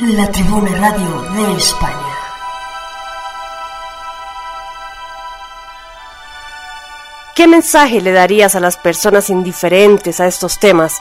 La 0.00 0.30
Tribuna 0.30 0.70
Radio 0.76 1.20
de 1.32 1.56
España. 1.56 2.14
¿Qué 7.34 7.48
mensaje 7.48 8.00
le 8.00 8.12
darías 8.12 8.54
a 8.54 8.60
las 8.60 8.76
personas 8.76 9.28
indiferentes 9.28 10.20
a 10.20 10.26
estos 10.26 10.60
temas, 10.60 10.94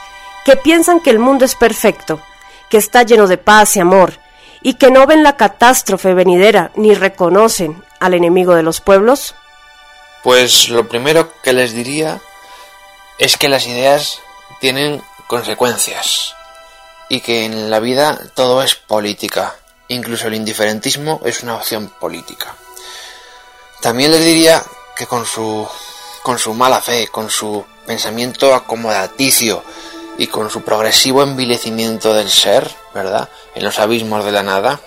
que 0.45 0.55
piensan 0.55 0.99
que 0.99 1.11
el 1.11 1.19
mundo 1.19 1.45
es 1.45 1.53
perfecto, 1.53 2.19
que 2.69 2.77
está 2.77 3.03
lleno 3.03 3.27
de 3.27 3.37
paz 3.37 3.75
y 3.75 3.81
amor, 3.81 4.13
y 4.63 4.75
que 4.75 4.89
no 4.89 5.05
ven 5.05 5.21
la 5.21 5.37
catástrofe 5.37 6.15
venidera 6.15 6.71
ni 6.75 6.95
reconocen 6.95 7.83
al 7.99 8.15
enemigo 8.15 8.55
de 8.55 8.63
los 8.63 8.81
pueblos? 8.81 9.35
Pues 10.23 10.69
lo 10.69 10.87
primero 10.87 11.31
que 11.43 11.53
les 11.53 11.73
diría 11.73 12.19
es 13.19 13.37
que 13.37 13.49
las 13.49 13.67
ideas 13.67 14.22
tienen 14.63 15.03
consecuencias 15.27 16.35
y 17.09 17.19
que 17.19 17.43
en 17.43 17.69
la 17.69 17.81
vida 17.81 18.17
todo 18.33 18.63
es 18.63 18.75
política, 18.75 19.57
incluso 19.89 20.27
el 20.27 20.35
indiferentismo 20.35 21.19
es 21.25 21.43
una 21.43 21.57
opción 21.57 21.89
política. 21.99 22.55
También 23.81 24.11
les 24.11 24.23
diría 24.23 24.63
que 24.95 25.05
con 25.05 25.25
su 25.25 25.67
con 26.21 26.39
su 26.39 26.53
mala 26.53 26.79
fe, 26.79 27.09
con 27.09 27.29
su 27.29 27.65
pensamiento 27.85 28.55
acomodaticio 28.55 29.65
y 30.17 30.27
con 30.27 30.49
su 30.49 30.61
progresivo 30.61 31.23
envilecimiento 31.23 32.13
del 32.13 32.29
ser, 32.29 32.71
¿verdad? 32.93 33.27
En 33.55 33.65
los 33.65 33.79
abismos 33.79 34.23
de 34.23 34.31
la 34.31 34.43
nada, 34.43 34.79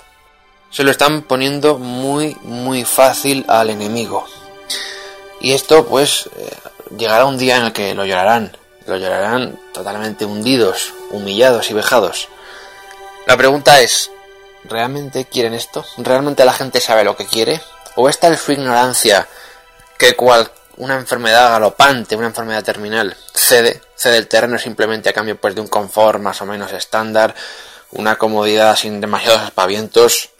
se 0.70 0.85
lo 0.85 0.91
están 0.91 1.20
poniendo 1.20 1.77
muy, 1.77 2.35
muy 2.45 2.87
fácil 2.87 3.45
al 3.47 3.68
enemigo. 3.68 4.24
Y 5.43 5.53
esto, 5.53 5.85
pues, 5.85 6.31
eh, 6.35 6.51
llegará 6.97 7.27
un 7.27 7.37
día 7.37 7.59
en 7.59 7.64
el 7.64 7.72
que 7.74 7.95
lo 7.95 8.07
llorarán, 8.07 8.57
lo 8.87 8.97
llorarán 8.97 9.59
totalmente 9.72 10.24
hundidos, 10.24 10.93
humillados 11.11 11.70
y 11.70 11.74
vejados. 11.74 12.28
La 13.26 13.37
pregunta 13.37 13.80
es, 13.80 14.11
¿realmente 14.64 15.24
quieren 15.24 15.55
esto? 15.55 15.84
¿Realmente 15.99 16.45
la 16.45 16.53
gente 16.53 16.80
sabe 16.80 17.05
lo 17.05 17.16
que 17.16 17.26
quiere? 17.26 17.61
¿O 17.97 18.09
está 18.09 18.28
en 18.28 18.37
su 18.37 18.53
ignorancia 18.53 19.26
que 19.99 20.14
cual 20.14 20.51
una 20.76 20.97
enfermedad 20.97 21.51
galopante, 21.51 22.16
una 22.16 22.26
enfermedad 22.26 22.62
terminal, 22.62 23.16
cede, 23.34 23.80
cede 23.97 24.18
el 24.18 24.28
terreno 24.28 24.59
simplemente 24.59 25.09
a 25.09 25.12
cambio 25.12 25.41
pues 25.41 25.55
de 25.55 25.61
un 25.61 25.68
confort 25.68 26.20
más 26.20 26.41
o 26.43 26.47
menos 26.47 26.72
estándar, 26.72 27.34
una 27.93 28.16
comodidad 28.16 28.76
sin 28.76 29.01
demasiados 29.01 29.43
aspavientos, 29.43 30.30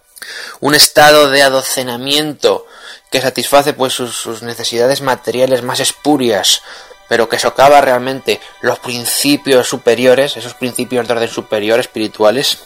un 0.61 0.75
estado 0.75 1.31
de 1.31 1.43
adocenamiento 1.43 2.67
que 3.11 3.21
satisface 3.21 3.73
pues 3.73 3.93
sus, 3.93 4.17
sus 4.17 4.43
necesidades 4.43 5.01
materiales 5.01 5.63
más 5.63 5.81
espurias, 5.81 6.63
pero 7.09 7.29
que 7.29 7.39
socava 7.39 7.81
realmente 7.81 8.41
los 8.61 8.79
principios 8.79 9.69
superiores, 9.69 10.37
esos 10.37 10.55
principios 10.55 11.07
de 11.07 11.15
orden 11.15 11.29
superior 11.29 11.81
espirituales, 11.81 12.59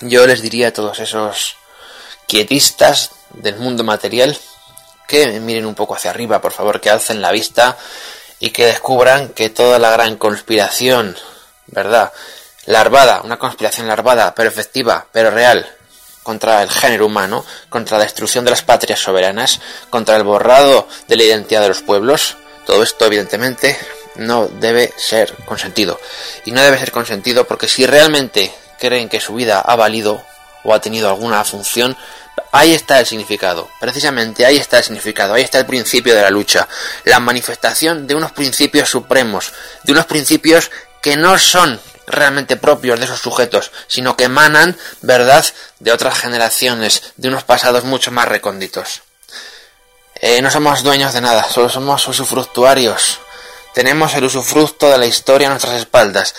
yo 0.00 0.26
les 0.26 0.42
diría 0.42 0.68
a 0.68 0.72
todos 0.72 0.98
esos 1.00 1.56
quietistas 2.26 3.10
del 3.30 3.56
mundo 3.56 3.84
material 3.84 4.36
que 5.06 5.40
miren 5.40 5.66
un 5.66 5.74
poco 5.74 5.94
hacia 5.94 6.10
arriba, 6.10 6.40
por 6.40 6.52
favor, 6.52 6.80
que 6.80 6.90
alcen 6.90 7.20
la 7.20 7.32
vista 7.32 7.76
y 8.38 8.50
que 8.50 8.66
descubran 8.66 9.30
que 9.30 9.50
toda 9.50 9.78
la 9.78 9.90
gran 9.90 10.16
conspiración, 10.16 11.16
¿verdad? 11.66 12.12
Larvada, 12.66 13.20
una 13.22 13.38
conspiración 13.38 13.86
larvada, 13.86 14.34
pero 14.34 14.48
efectiva, 14.48 15.06
pero 15.12 15.30
real, 15.30 15.66
contra 16.22 16.62
el 16.62 16.70
género 16.70 17.06
humano, 17.06 17.44
contra 17.68 17.98
la 17.98 18.04
destrucción 18.04 18.44
de 18.44 18.50
las 18.50 18.62
patrias 18.62 19.00
soberanas, 19.00 19.60
contra 19.90 20.16
el 20.16 20.24
borrado 20.24 20.88
de 21.06 21.16
la 21.16 21.24
identidad 21.24 21.60
de 21.60 21.68
los 21.68 21.82
pueblos, 21.82 22.36
todo 22.66 22.82
esto 22.82 23.06
evidentemente 23.06 23.78
no 24.16 24.48
debe 24.48 24.92
ser 24.96 25.34
consentido. 25.44 26.00
Y 26.44 26.52
no 26.52 26.62
debe 26.62 26.78
ser 26.78 26.92
consentido 26.92 27.46
porque 27.46 27.68
si 27.68 27.86
realmente 27.86 28.52
creen 28.78 29.08
que 29.08 29.20
su 29.20 29.34
vida 29.34 29.60
ha 29.60 29.76
valido 29.76 30.22
o 30.62 30.74
ha 30.74 30.80
tenido 30.80 31.08
alguna 31.08 31.44
función, 31.44 31.96
Ahí 32.52 32.72
está 32.72 33.00
el 33.00 33.06
significado, 33.06 33.68
precisamente 33.80 34.46
ahí 34.46 34.56
está 34.56 34.78
el 34.78 34.84
significado, 34.84 35.34
ahí 35.34 35.42
está 35.42 35.58
el 35.58 35.66
principio 35.66 36.14
de 36.14 36.22
la 36.22 36.30
lucha, 36.30 36.68
la 37.04 37.18
manifestación 37.18 38.06
de 38.06 38.14
unos 38.14 38.30
principios 38.30 38.88
supremos, 38.88 39.52
de 39.82 39.92
unos 39.92 40.06
principios 40.06 40.70
que 41.02 41.16
no 41.16 41.36
son 41.38 41.80
realmente 42.06 42.56
propios 42.56 42.98
de 42.98 43.06
esos 43.06 43.20
sujetos, 43.20 43.72
sino 43.88 44.16
que 44.16 44.24
emanan, 44.24 44.76
verdad, 45.00 45.44
de 45.80 45.92
otras 45.92 46.18
generaciones, 46.18 47.02
de 47.16 47.28
unos 47.28 47.44
pasados 47.44 47.84
mucho 47.84 48.12
más 48.12 48.28
recónditos. 48.28 49.02
Eh, 50.20 50.40
no 50.42 50.50
somos 50.50 50.82
dueños 50.82 51.12
de 51.12 51.20
nada, 51.20 51.44
solo 51.44 51.68
somos 51.68 52.06
usufructuarios. 52.06 53.18
Tenemos 53.74 54.14
el 54.14 54.24
usufructo 54.24 54.90
de 54.90 54.98
la 54.98 55.06
historia 55.06 55.48
a 55.48 55.50
nuestras 55.50 55.74
espaldas. 55.74 56.34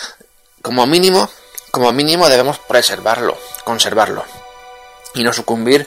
Como 0.62 0.86
mínimo, 0.86 1.28
como 1.70 1.92
mínimo 1.92 2.28
debemos 2.28 2.58
preservarlo, 2.58 3.38
conservarlo 3.64 4.24
y 5.14 5.22
no 5.22 5.32
sucumbir 5.32 5.86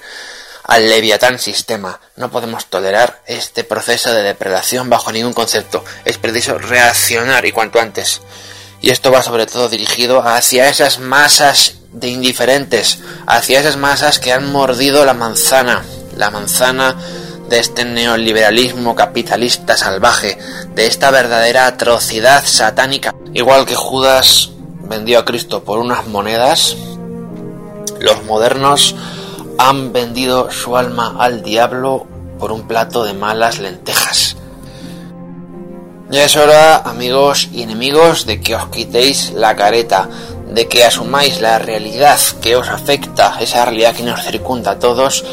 al 0.63 0.87
leviatán 0.87 1.39
sistema. 1.39 1.99
No 2.15 2.29
podemos 2.29 2.67
tolerar 2.67 3.23
este 3.25 3.63
proceso 3.63 4.13
de 4.13 4.21
depredación 4.21 4.89
bajo 4.89 5.11
ningún 5.11 5.33
concepto. 5.33 5.83
Es 6.05 6.19
preciso 6.19 6.59
reaccionar 6.59 7.45
y 7.47 7.51
cuanto 7.51 7.79
antes. 7.79 8.21
Y 8.81 8.91
esto 8.91 9.11
va 9.11 9.23
sobre 9.23 9.47
todo 9.47 9.67
dirigido 9.67 10.21
hacia 10.21 10.69
esas 10.69 10.99
masas 10.99 11.73
de 11.91 12.09
indiferentes, 12.09 12.99
hacia 13.25 13.59
esas 13.59 13.77
masas 13.77 14.19
que 14.19 14.31
han 14.31 14.51
mordido 14.51 15.05
la 15.05 15.15
manzana, 15.15 15.83
la 16.15 16.29
manzana 16.29 16.95
de 17.49 17.59
este 17.59 17.83
neoliberalismo 17.83 18.95
capitalista 18.95 19.75
salvaje, 19.75 20.37
de 20.75 20.85
esta 20.85 21.11
verdadera 21.11 21.65
atrocidad 21.65 22.43
satánica. 22.45 23.13
Igual 23.33 23.65
que 23.65 23.75
Judas 23.75 24.51
vendió 24.83 25.19
a 25.19 25.25
Cristo 25.25 25.63
por 25.63 25.79
unas 25.79 26.07
monedas, 26.07 26.77
los 27.99 28.23
modernos 28.23 28.95
han 29.57 29.91
vendido 29.91 30.51
su 30.51 30.77
alma 30.77 31.15
al 31.19 31.43
diablo 31.43 32.07
por 32.39 32.51
un 32.51 32.67
plato 32.67 33.03
de 33.03 33.13
malas 33.13 33.59
lentejas. 33.59 34.37
Ya 36.09 36.23
es 36.23 36.35
hora, 36.37 36.77
amigos 36.77 37.49
y 37.51 37.61
enemigos, 37.61 38.25
de 38.25 38.41
que 38.41 38.55
os 38.55 38.69
quitéis 38.69 39.31
la 39.31 39.55
careta, 39.55 40.09
de 40.49 40.67
que 40.67 40.83
asumáis 40.83 41.41
la 41.41 41.59
realidad 41.59 42.19
que 42.41 42.55
os 42.55 42.69
afecta, 42.69 43.37
esa 43.39 43.65
realidad 43.65 43.95
que 43.95 44.03
nos 44.03 44.23
circunda 44.23 44.71
a 44.71 44.79
todos, 44.79 45.23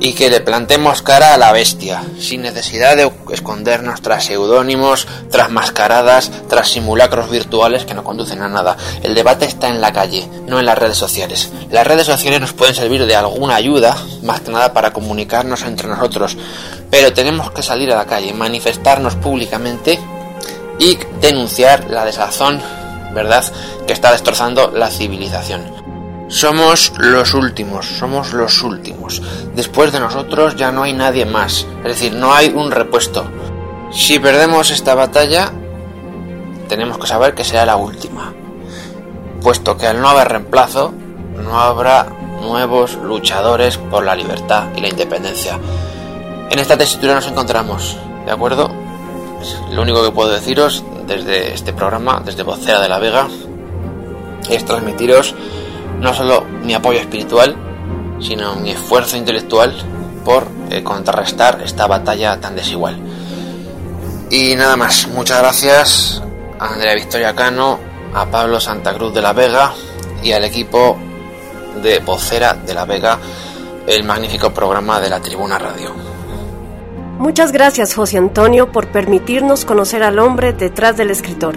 y 0.00 0.14
que 0.14 0.30
le 0.30 0.40
plantemos 0.40 1.02
cara 1.02 1.34
a 1.34 1.36
la 1.36 1.52
bestia, 1.52 2.02
sin 2.18 2.40
necesidad 2.40 2.96
de 2.96 3.12
escondernos 3.32 4.00
tras 4.00 4.24
seudónimos, 4.24 5.06
tras 5.30 5.50
mascaradas, 5.50 6.30
tras 6.48 6.70
simulacros 6.70 7.30
virtuales 7.30 7.84
que 7.84 7.92
no 7.92 8.02
conducen 8.02 8.40
a 8.40 8.48
nada. 8.48 8.78
El 9.02 9.14
debate 9.14 9.44
está 9.44 9.68
en 9.68 9.82
la 9.82 9.92
calle, 9.92 10.26
no 10.46 10.58
en 10.58 10.64
las 10.64 10.78
redes 10.78 10.96
sociales. 10.96 11.50
Las 11.70 11.86
redes 11.86 12.06
sociales 12.06 12.40
nos 12.40 12.54
pueden 12.54 12.74
servir 12.74 13.04
de 13.04 13.14
alguna 13.14 13.56
ayuda, 13.56 13.94
más 14.22 14.40
que 14.40 14.50
nada 14.50 14.72
para 14.72 14.94
comunicarnos 14.94 15.62
entre 15.64 15.86
nosotros, 15.88 16.36
pero 16.90 17.12
tenemos 17.12 17.50
que 17.50 17.62
salir 17.62 17.92
a 17.92 17.96
la 17.96 18.06
calle, 18.06 18.32
manifestarnos 18.32 19.16
públicamente 19.16 19.98
y 20.78 20.98
denunciar 21.20 21.90
la 21.90 22.06
desazón, 22.06 22.62
¿verdad?, 23.12 23.44
que 23.86 23.92
está 23.92 24.12
destrozando 24.12 24.70
la 24.70 24.88
civilización. 24.88 25.62
Somos 26.28 26.92
los 26.98 27.34
últimos, 27.34 27.86
somos 27.86 28.32
los 28.32 28.62
últimos. 28.62 29.20
Después 29.54 29.90
de 29.92 29.98
nosotros 29.98 30.54
ya 30.54 30.70
no 30.70 30.84
hay 30.84 30.92
nadie 30.92 31.26
más, 31.26 31.66
es 31.78 31.88
decir, 31.88 32.14
no 32.14 32.32
hay 32.32 32.50
un 32.50 32.70
repuesto. 32.70 33.24
Si 33.90 34.20
perdemos 34.20 34.70
esta 34.70 34.94
batalla, 34.94 35.50
tenemos 36.68 36.98
que 36.98 37.08
saber 37.08 37.34
que 37.34 37.42
será 37.42 37.66
la 37.66 37.74
última, 37.74 38.32
puesto 39.42 39.76
que 39.76 39.88
al 39.88 40.00
no 40.00 40.08
haber 40.08 40.28
reemplazo, 40.28 40.94
no 41.34 41.60
habrá 41.60 42.06
nuevos 42.40 42.94
luchadores 42.94 43.76
por 43.76 44.04
la 44.04 44.14
libertad 44.14 44.68
y 44.76 44.80
la 44.80 44.88
independencia. 44.88 45.58
En 46.50 46.58
esta 46.58 46.78
tesitura 46.78 47.14
nos 47.14 47.26
encontramos, 47.26 47.96
¿de 48.24 48.30
acuerdo? 48.30 48.70
Lo 49.72 49.82
único 49.82 50.02
que 50.02 50.10
puedo 50.10 50.30
deciros 50.30 50.84
desde 51.06 51.54
este 51.54 51.72
programa, 51.72 52.22
desde 52.24 52.42
Vocera 52.42 52.80
de 52.80 52.88
la 52.88 52.98
Vega, 52.98 53.28
es 54.48 54.64
transmitiros 54.64 55.34
no 56.00 56.14
solo 56.14 56.44
mi 56.62 56.74
apoyo 56.74 56.98
espiritual, 56.98 57.56
sino 58.20 58.56
mi 58.56 58.70
esfuerzo 58.70 59.16
intelectual 59.16 59.74
por 60.24 60.46
eh, 60.70 60.82
contrarrestar 60.82 61.60
esta 61.62 61.86
batalla 61.86 62.40
tan 62.40 62.56
desigual. 62.56 62.98
Y 64.30 64.54
nada 64.56 64.76
más, 64.76 65.08
muchas 65.08 65.38
gracias 65.38 66.22
a 66.58 66.74
Andrea 66.74 66.94
Victoria 66.94 67.34
Cano, 67.34 67.78
a 68.14 68.26
Pablo 68.26 68.60
Santa 68.60 68.94
Cruz 68.94 69.12
de 69.12 69.22
la 69.22 69.32
Vega 69.32 69.72
y 70.22 70.32
al 70.32 70.44
equipo 70.44 70.96
de 71.82 71.98
vocera 72.00 72.54
de 72.54 72.74
la 72.74 72.84
Vega, 72.84 73.18
el 73.86 74.04
magnífico 74.04 74.50
programa 74.50 75.00
de 75.00 75.10
la 75.10 75.20
Tribuna 75.20 75.58
Radio. 75.58 76.09
Muchas 77.20 77.52
gracias 77.52 77.94
José 77.94 78.16
Antonio 78.16 78.72
por 78.72 78.86
permitirnos 78.86 79.66
conocer 79.66 80.02
al 80.02 80.18
hombre 80.18 80.54
detrás 80.54 80.96
del 80.96 81.10
escritor. 81.10 81.54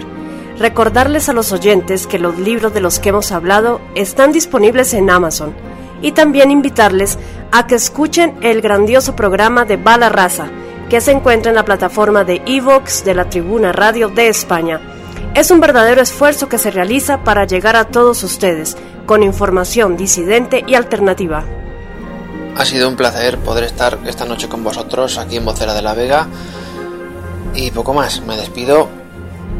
Recordarles 0.58 1.30
a 1.30 1.32
los 1.32 1.52
oyentes 1.52 2.06
que 2.06 2.18
los 2.18 2.38
libros 2.38 2.74
de 2.74 2.82
los 2.82 2.98
que 2.98 3.08
hemos 3.08 3.32
hablado 3.32 3.80
están 3.94 4.30
disponibles 4.30 4.92
en 4.92 5.08
Amazon 5.08 5.54
y 6.02 6.12
también 6.12 6.50
invitarles 6.50 7.18
a 7.50 7.66
que 7.66 7.76
escuchen 7.76 8.34
el 8.42 8.60
grandioso 8.60 9.16
programa 9.16 9.64
de 9.64 9.78
Bala 9.78 10.10
Raza, 10.10 10.48
que 10.90 11.00
se 11.00 11.12
encuentra 11.12 11.50
en 11.50 11.56
la 11.56 11.64
plataforma 11.64 12.24
de 12.24 12.42
Evox 12.44 13.02
de 13.02 13.14
la 13.14 13.30
Tribuna 13.30 13.72
Radio 13.72 14.10
de 14.10 14.28
España. 14.28 14.82
Es 15.34 15.50
un 15.50 15.60
verdadero 15.60 16.02
esfuerzo 16.02 16.46
que 16.46 16.58
se 16.58 16.72
realiza 16.72 17.24
para 17.24 17.46
llegar 17.46 17.74
a 17.74 17.86
todos 17.86 18.22
ustedes, 18.22 18.76
con 19.06 19.22
información 19.22 19.96
disidente 19.96 20.62
y 20.66 20.74
alternativa. 20.74 21.63
Ha 22.56 22.64
sido 22.64 22.88
un 22.88 22.94
placer 22.94 23.38
poder 23.38 23.64
estar 23.64 23.98
esta 24.06 24.24
noche 24.24 24.48
con 24.48 24.62
vosotros 24.62 25.18
aquí 25.18 25.36
en 25.36 25.44
Vocera 25.44 25.74
de 25.74 25.82
la 25.82 25.92
Vega. 25.94 26.28
Y 27.54 27.72
poco 27.72 27.92
más, 27.94 28.20
me 28.22 28.36
despido. 28.36 28.88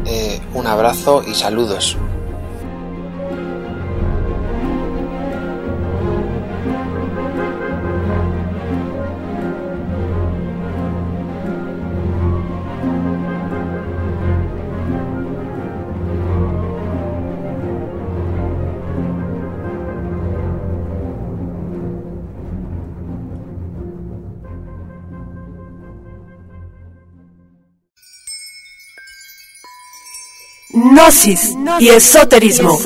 Eh, 0.05 0.41
un 0.53 0.65
abrazo 0.65 1.21
y 1.21 1.35
saludos. 1.35 1.97
Gnosis 30.95 31.53
y 31.77 31.89
esoterismo. 31.89 32.79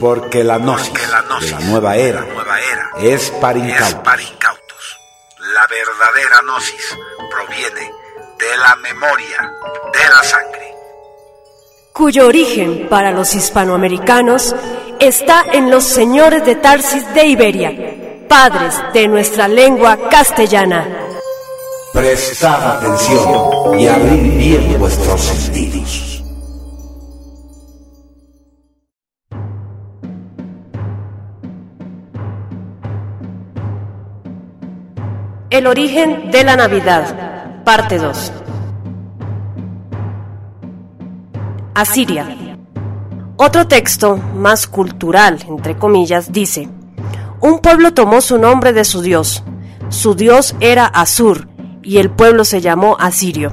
Porque 0.00 0.42
la 0.42 0.58
gnosis 0.58 0.92
de 0.92 1.06
la 1.06 1.60
nueva 1.60 1.96
era 1.96 2.26
es 3.00 3.30
para 3.40 3.60
incautos. 3.60 4.98
La 5.54 5.68
verdadera 5.68 6.42
gnosis 6.42 6.98
proviene 7.30 7.92
de 8.40 8.56
la 8.56 8.74
memoria 8.74 9.52
de 9.92 10.08
la 10.12 10.24
sangre. 10.24 10.74
Cuyo 11.92 12.26
origen 12.26 12.88
para 12.88 13.12
los 13.12 13.36
hispanoamericanos 13.36 14.56
está 14.98 15.44
en 15.52 15.70
los 15.70 15.84
señores 15.84 16.44
de 16.44 16.56
Tarsis 16.56 17.14
de 17.14 17.26
Iberia, 17.26 18.26
padres 18.28 18.74
de 18.92 19.06
nuestra 19.06 19.46
lengua 19.46 19.96
castellana. 20.10 21.02
Prestad 21.92 22.78
atención 22.78 23.78
y 23.78 23.86
abrid 23.86 24.38
bien 24.38 24.78
vuestros 24.78 25.20
sentidos. 25.20 26.24
El 35.50 35.66
origen 35.66 36.30
de 36.30 36.44
la 36.44 36.56
Navidad, 36.56 37.62
parte 37.62 37.98
2. 37.98 38.32
Asiria. 41.74 42.56
Otro 43.36 43.68
texto, 43.68 44.16
más 44.16 44.66
cultural, 44.66 45.44
entre 45.46 45.76
comillas, 45.76 46.32
dice, 46.32 46.70
un 47.40 47.58
pueblo 47.58 47.92
tomó 47.92 48.22
su 48.22 48.38
nombre 48.38 48.72
de 48.72 48.84
su 48.84 49.02
dios. 49.02 49.44
Su 49.90 50.14
dios 50.14 50.54
era 50.60 50.86
Asur, 50.86 51.51
y 51.82 51.98
el 51.98 52.10
pueblo 52.10 52.44
se 52.44 52.60
llamó 52.60 52.96
Asirio. 52.98 53.52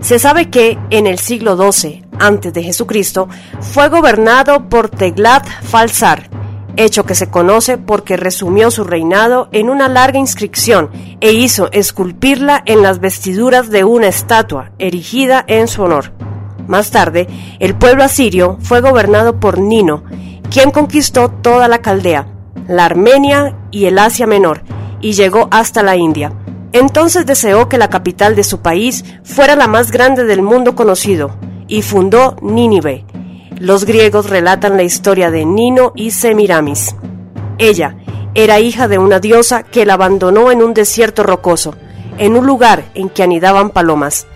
Se 0.00 0.18
sabe 0.18 0.50
que 0.50 0.78
en 0.90 1.06
el 1.06 1.18
siglo 1.18 1.56
XII 1.56 2.04
antes 2.18 2.52
de 2.52 2.62
Jesucristo 2.62 3.28
fue 3.60 3.88
gobernado 3.88 4.68
por 4.68 4.88
Teglat 4.88 5.46
Falsar, 5.62 6.28
hecho 6.76 7.04
que 7.04 7.14
se 7.14 7.30
conoce 7.30 7.78
porque 7.78 8.16
resumió 8.16 8.70
su 8.70 8.84
reinado 8.84 9.48
en 9.52 9.70
una 9.70 9.88
larga 9.88 10.18
inscripción 10.18 10.90
e 11.20 11.32
hizo 11.32 11.70
esculpirla 11.72 12.62
en 12.66 12.82
las 12.82 13.00
vestiduras 13.00 13.70
de 13.70 13.84
una 13.84 14.08
estatua 14.08 14.72
erigida 14.78 15.44
en 15.46 15.68
su 15.68 15.82
honor. 15.82 16.12
Más 16.66 16.90
tarde, 16.90 17.28
el 17.60 17.76
pueblo 17.76 18.02
asirio 18.02 18.58
fue 18.60 18.80
gobernado 18.80 19.38
por 19.38 19.58
Nino, 19.58 20.02
quien 20.50 20.70
conquistó 20.70 21.30
toda 21.30 21.68
la 21.68 21.78
Caldea, 21.78 22.26
la 22.68 22.84
Armenia 22.84 23.56
y 23.70 23.86
el 23.86 23.98
Asia 23.98 24.26
Menor, 24.26 24.62
y 25.00 25.12
llegó 25.12 25.48
hasta 25.50 25.82
la 25.82 25.96
India. 25.96 26.32
Entonces 26.78 27.24
deseó 27.24 27.70
que 27.70 27.78
la 27.78 27.88
capital 27.88 28.36
de 28.36 28.44
su 28.44 28.60
país 28.60 29.02
fuera 29.24 29.56
la 29.56 29.66
más 29.66 29.90
grande 29.90 30.24
del 30.24 30.42
mundo 30.42 30.74
conocido 30.74 31.34
y 31.68 31.80
fundó 31.80 32.36
Nínive. 32.42 33.06
Los 33.58 33.86
griegos 33.86 34.28
relatan 34.28 34.76
la 34.76 34.82
historia 34.82 35.30
de 35.30 35.46
Nino 35.46 35.92
y 35.96 36.10
Semiramis. 36.10 36.94
Ella 37.56 37.96
era 38.34 38.60
hija 38.60 38.88
de 38.88 38.98
una 38.98 39.20
diosa 39.20 39.62
que 39.62 39.86
la 39.86 39.94
abandonó 39.94 40.50
en 40.50 40.62
un 40.62 40.74
desierto 40.74 41.22
rocoso, 41.22 41.74
en 42.18 42.36
un 42.36 42.46
lugar 42.46 42.84
en 42.92 43.08
que 43.08 43.22
anidaban 43.22 43.70
palomas. 43.70 44.26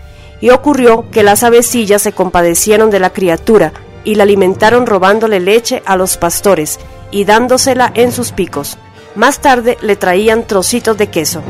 Y 0.41 0.49
ocurrió 0.49 1.11
que 1.11 1.21
las 1.21 1.43
avecillas 1.43 2.01
se 2.01 2.11
compadecieron 2.11 2.89
de 2.89 2.99
la 2.99 3.11
criatura 3.11 3.71
y 4.03 4.15
la 4.15 4.23
alimentaron 4.23 4.87
robándole 4.87 5.39
leche 5.39 5.83
a 5.85 5.95
los 5.95 6.17
pastores 6.17 6.79
y 7.11 7.23
dándosela 7.23 7.91
en 7.93 8.11
sus 8.11 8.31
picos. 8.31 8.79
Más 9.13 9.41
tarde 9.41 9.77
le 9.83 9.95
traían 9.95 10.47
trocitos 10.47 10.97
de 10.97 11.05
queso. 11.05 11.43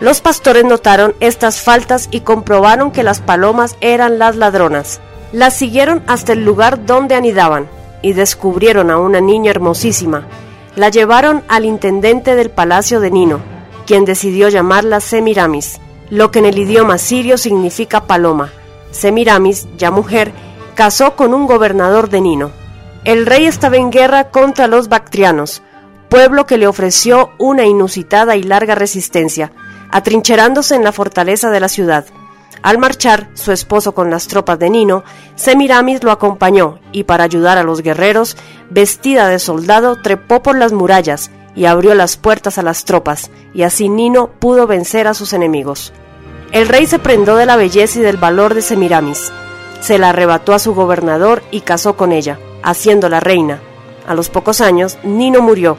Los 0.00 0.20
pastores 0.20 0.64
notaron 0.64 1.14
estas 1.20 1.62
faltas 1.62 2.08
y 2.10 2.20
comprobaron 2.20 2.90
que 2.90 3.02
las 3.02 3.20
palomas 3.20 3.76
eran 3.80 4.18
las 4.18 4.36
ladronas. 4.36 5.00
Las 5.32 5.54
siguieron 5.54 6.02
hasta 6.06 6.34
el 6.34 6.44
lugar 6.44 6.84
donde 6.84 7.14
anidaban 7.14 7.66
y 8.02 8.12
descubrieron 8.12 8.90
a 8.90 8.98
una 8.98 9.20
niña 9.20 9.50
hermosísima. 9.50 10.26
La 10.74 10.90
llevaron 10.90 11.42
al 11.48 11.64
intendente 11.64 12.36
del 12.36 12.50
palacio 12.50 13.00
de 13.00 13.10
Nino, 13.10 13.40
quien 13.86 14.04
decidió 14.04 14.50
llamarla 14.50 15.00
Semiramis, 15.00 15.80
lo 16.10 16.30
que 16.30 16.40
en 16.40 16.44
el 16.44 16.58
idioma 16.58 16.98
sirio 16.98 17.38
significa 17.38 18.04
paloma. 18.04 18.52
Semiramis, 18.90 19.66
ya 19.78 19.90
mujer, 19.90 20.32
casó 20.74 21.16
con 21.16 21.32
un 21.32 21.46
gobernador 21.46 22.10
de 22.10 22.20
Nino. 22.20 22.50
El 23.04 23.24
rey 23.24 23.46
estaba 23.46 23.76
en 23.76 23.90
guerra 23.90 24.30
contra 24.30 24.66
los 24.66 24.88
bactrianos, 24.88 25.62
pueblo 26.10 26.44
que 26.44 26.58
le 26.58 26.66
ofreció 26.66 27.30
una 27.38 27.64
inusitada 27.64 28.36
y 28.36 28.42
larga 28.42 28.74
resistencia, 28.74 29.52
atrincherándose 29.90 30.74
en 30.74 30.84
la 30.84 30.92
fortaleza 30.92 31.50
de 31.50 31.60
la 31.60 31.68
ciudad. 31.68 32.06
Al 32.62 32.78
marchar, 32.78 33.28
su 33.34 33.52
esposo 33.52 33.94
con 33.94 34.10
las 34.10 34.26
tropas 34.26 34.58
de 34.58 34.70
Nino, 34.70 35.04
Semiramis 35.34 36.02
lo 36.02 36.10
acompañó 36.10 36.80
y 36.92 37.04
para 37.04 37.24
ayudar 37.24 37.58
a 37.58 37.62
los 37.62 37.82
guerreros, 37.82 38.36
vestida 38.70 39.28
de 39.28 39.38
soldado, 39.38 40.00
trepó 40.02 40.42
por 40.42 40.56
las 40.56 40.72
murallas 40.72 41.30
y 41.54 41.66
abrió 41.66 41.94
las 41.94 42.16
puertas 42.16 42.58
a 42.58 42.62
las 42.62 42.84
tropas, 42.84 43.30
y 43.54 43.62
así 43.62 43.88
Nino 43.88 44.28
pudo 44.28 44.66
vencer 44.66 45.06
a 45.06 45.14
sus 45.14 45.32
enemigos. 45.32 45.92
El 46.52 46.68
rey 46.68 46.86
se 46.86 46.98
prendó 46.98 47.36
de 47.36 47.46
la 47.46 47.56
belleza 47.56 47.98
y 47.98 48.02
del 48.02 48.16
valor 48.16 48.54
de 48.54 48.62
Semiramis. 48.62 49.32
Se 49.80 49.98
la 49.98 50.10
arrebató 50.10 50.52
a 50.52 50.58
su 50.58 50.74
gobernador 50.74 51.42
y 51.50 51.60
casó 51.60 51.96
con 51.96 52.12
ella, 52.12 52.38
haciéndola 52.62 53.20
reina. 53.20 53.60
A 54.06 54.14
los 54.14 54.28
pocos 54.28 54.60
años, 54.60 54.98
Nino 55.02 55.40
murió 55.40 55.76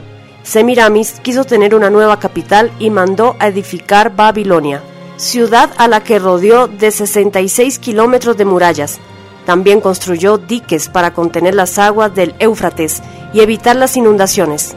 Semiramis 0.48 1.20
quiso 1.20 1.44
tener 1.44 1.74
una 1.74 1.90
nueva 1.90 2.18
capital 2.18 2.72
y 2.78 2.88
mandó 2.88 3.36
a 3.38 3.48
edificar 3.48 4.16
Babilonia, 4.16 4.82
ciudad 5.18 5.68
a 5.76 5.88
la 5.88 6.02
que 6.02 6.18
rodeó 6.18 6.68
de 6.68 6.90
66 6.90 7.78
kilómetros 7.78 8.38
de 8.38 8.46
murallas. 8.46 8.98
También 9.44 9.82
construyó 9.82 10.38
diques 10.38 10.88
para 10.88 11.12
contener 11.12 11.54
las 11.54 11.78
aguas 11.78 12.14
del 12.14 12.34
Éufrates 12.38 13.02
y 13.34 13.40
evitar 13.40 13.76
las 13.76 13.98
inundaciones. 13.98 14.74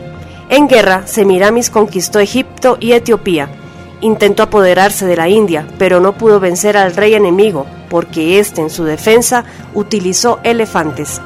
En 0.49 0.67
guerra, 0.67 1.07
Semiramis 1.07 1.69
conquistó 1.69 2.19
Egipto 2.19 2.75
y 2.81 2.91
Etiopía. 2.91 3.47
Intentó 4.01 4.43
apoderarse 4.43 5.05
de 5.05 5.15
la 5.15 5.29
India, 5.29 5.65
pero 5.77 6.01
no 6.01 6.17
pudo 6.17 6.41
vencer 6.41 6.75
al 6.75 6.93
rey 6.93 7.13
enemigo, 7.13 7.65
porque 7.89 8.39
éste 8.39 8.59
en 8.59 8.69
su 8.69 8.83
defensa 8.83 9.45
utilizó 9.73 10.41
elefantes. 10.43 11.21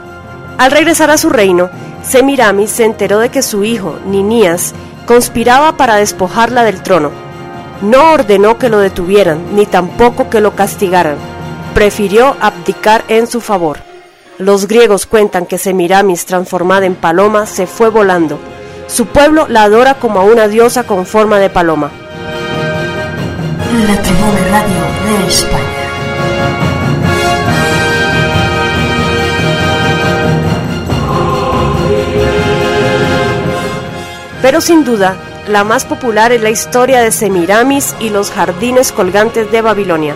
Al 0.59 0.69
regresar 0.69 1.09
a 1.09 1.17
su 1.17 1.29
reino, 1.29 1.71
Semiramis 2.08 2.70
se 2.70 2.86
enteró 2.86 3.20
de 3.20 3.30
que 3.30 3.41
su 3.41 3.64
hijo, 3.64 3.97
Ninías, 4.06 4.74
conspiraba 5.06 5.76
para 5.76 5.95
despojarla 5.95 6.64
del 6.64 6.82
trono. 6.82 7.12
No 7.82 8.14
ordenó 8.14 8.58
que 8.58 8.70
lo 8.70 8.80
detuvieran, 8.80 9.56
ni 9.56 9.66
tampoco 9.66 10.30
que 10.30 10.39
lo 10.39 10.56
castigaran. 10.56 11.18
Prefirió 11.74 12.36
abdicar 12.39 13.03
en 13.08 13.28
su 13.28 13.41
favor. 13.41 13.80
Los 14.38 14.68
griegos 14.68 15.06
cuentan 15.06 15.45
que 15.45 15.58
Semiramis, 15.58 16.26
transformada 16.26 16.86
en 16.86 16.95
paloma, 16.95 17.45
se 17.45 17.68
fue 17.68 17.89
volando. 17.89 18.39
Su 18.88 19.08
pueblo 19.08 19.47
la 19.49 19.64
adora 19.64 19.95
como 19.95 20.20
a 20.20 20.24
una 20.24 20.47
diosa 20.47 20.84
con 20.84 21.06
forma 21.06 21.39
de 21.39 21.49
paloma. 21.49 21.91
La 23.88 24.01
Tribuna 24.01 24.39
Radio 24.51 25.20
de 25.20 25.28
España. 25.28 25.84
Pero 34.45 34.61
sin 34.61 34.83
duda 34.83 35.15
la 35.47 35.63
más 35.63 35.85
popular 35.85 36.31
es 36.31 36.39
la 36.39 36.51
historia 36.51 37.01
de 37.01 37.11
Semiramis 37.11 37.95
y 37.99 38.11
los 38.11 38.29
jardines 38.29 38.91
colgantes 38.91 39.51
de 39.51 39.63
Babilonia. 39.63 40.15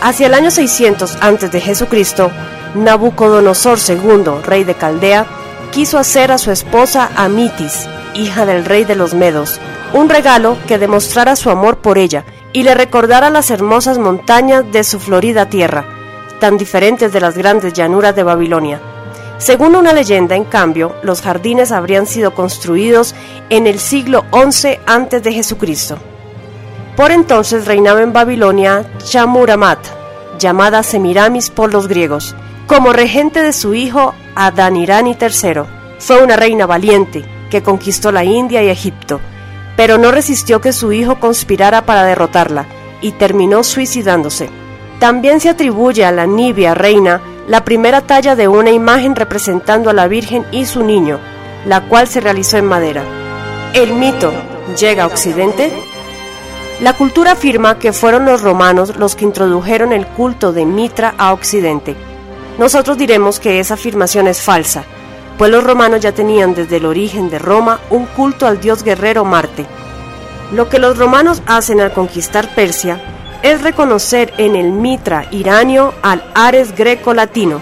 Hacia 0.00 0.28
el 0.28 0.34
año 0.34 0.52
600 0.52 1.16
a.C., 1.20 2.30
Nabucodonosor 2.76 3.78
II, 3.88 4.40
rey 4.44 4.62
de 4.62 4.74
Caldea, 4.74 5.26
quiso 5.72 5.98
hacer 5.98 6.30
a 6.30 6.38
su 6.38 6.52
esposa 6.52 7.10
Amitis, 7.16 7.88
hija 8.14 8.46
del 8.46 8.64
rey 8.64 8.84
de 8.84 8.94
los 8.94 9.14
Medos, 9.14 9.60
un 9.94 10.08
regalo 10.08 10.56
que 10.68 10.78
demostrara 10.78 11.34
su 11.34 11.50
amor 11.50 11.78
por 11.78 11.98
ella 11.98 12.24
y 12.52 12.62
le 12.62 12.76
recordara 12.76 13.30
las 13.30 13.50
hermosas 13.50 13.98
montañas 13.98 14.62
de 14.70 14.84
su 14.84 15.00
florida 15.00 15.46
tierra, 15.46 15.86
tan 16.38 16.56
diferentes 16.56 17.12
de 17.12 17.20
las 17.20 17.36
grandes 17.36 17.72
llanuras 17.72 18.14
de 18.14 18.22
Babilonia. 18.22 18.80
Según 19.40 19.74
una 19.74 19.94
leyenda, 19.94 20.36
en 20.36 20.44
cambio, 20.44 20.94
los 21.02 21.22
jardines 21.22 21.72
habrían 21.72 22.06
sido 22.06 22.34
construidos 22.34 23.14
en 23.48 23.66
el 23.66 23.78
siglo 23.78 24.26
XI 24.32 24.80
antes 24.86 25.22
de 25.22 25.32
Jesucristo. 25.32 25.96
Por 26.94 27.10
entonces 27.10 27.64
reinaba 27.64 28.02
en 28.02 28.12
Babilonia 28.12 28.84
Chamuramat, 28.98 29.78
llamada 30.38 30.82
Semiramis 30.82 31.48
por 31.48 31.72
los 31.72 31.88
griegos, 31.88 32.36
como 32.66 32.92
regente 32.92 33.42
de 33.42 33.54
su 33.54 33.72
hijo 33.72 34.14
Adhanirani 34.34 35.16
III. 35.18 35.62
Fue 35.98 36.22
una 36.22 36.36
reina 36.36 36.66
valiente 36.66 37.24
que 37.48 37.62
conquistó 37.62 38.12
la 38.12 38.24
India 38.24 38.62
y 38.62 38.68
Egipto, 38.68 39.22
pero 39.74 39.96
no 39.96 40.10
resistió 40.10 40.60
que 40.60 40.74
su 40.74 40.92
hijo 40.92 41.18
conspirara 41.18 41.86
para 41.86 42.04
derrotarla 42.04 42.66
y 43.00 43.12
terminó 43.12 43.64
suicidándose. 43.64 44.50
También 44.98 45.40
se 45.40 45.48
atribuye 45.48 46.04
a 46.04 46.12
la 46.12 46.26
Nibia 46.26 46.74
reina 46.74 47.22
la 47.50 47.64
primera 47.64 48.00
talla 48.00 48.36
de 48.36 48.46
una 48.46 48.70
imagen 48.70 49.16
representando 49.16 49.90
a 49.90 49.92
la 49.92 50.06
Virgen 50.06 50.46
y 50.52 50.66
su 50.66 50.84
niño, 50.84 51.18
la 51.66 51.80
cual 51.80 52.06
se 52.06 52.20
realizó 52.20 52.58
en 52.58 52.64
madera. 52.64 53.02
El 53.74 53.92
mito 53.92 54.30
llega 54.78 55.02
a 55.02 55.06
Occidente. 55.08 55.72
La 56.80 56.92
cultura 56.92 57.32
afirma 57.32 57.76
que 57.76 57.92
fueron 57.92 58.24
los 58.24 58.40
romanos 58.40 58.94
los 58.94 59.16
que 59.16 59.24
introdujeron 59.24 59.92
el 59.92 60.06
culto 60.06 60.52
de 60.52 60.64
Mitra 60.64 61.12
a 61.18 61.32
Occidente. 61.32 61.96
Nosotros 62.56 62.96
diremos 62.96 63.40
que 63.40 63.58
esa 63.58 63.74
afirmación 63.74 64.28
es 64.28 64.40
falsa, 64.40 64.84
pues 65.36 65.50
los 65.50 65.64
romanos 65.64 66.02
ya 66.02 66.12
tenían 66.12 66.54
desde 66.54 66.76
el 66.76 66.86
origen 66.86 67.30
de 67.30 67.40
Roma 67.40 67.80
un 67.90 68.06
culto 68.06 68.46
al 68.46 68.60
dios 68.60 68.84
guerrero 68.84 69.24
Marte. 69.24 69.66
Lo 70.52 70.68
que 70.68 70.78
los 70.78 70.96
romanos 70.96 71.42
hacen 71.46 71.80
al 71.80 71.92
conquistar 71.92 72.54
Persia 72.54 73.00
es 73.42 73.62
reconocer 73.62 74.32
en 74.38 74.56
el 74.56 74.72
Mitra 74.72 75.26
iranio 75.30 75.94
al 76.02 76.24
Ares 76.34 76.74
greco-latino, 76.76 77.60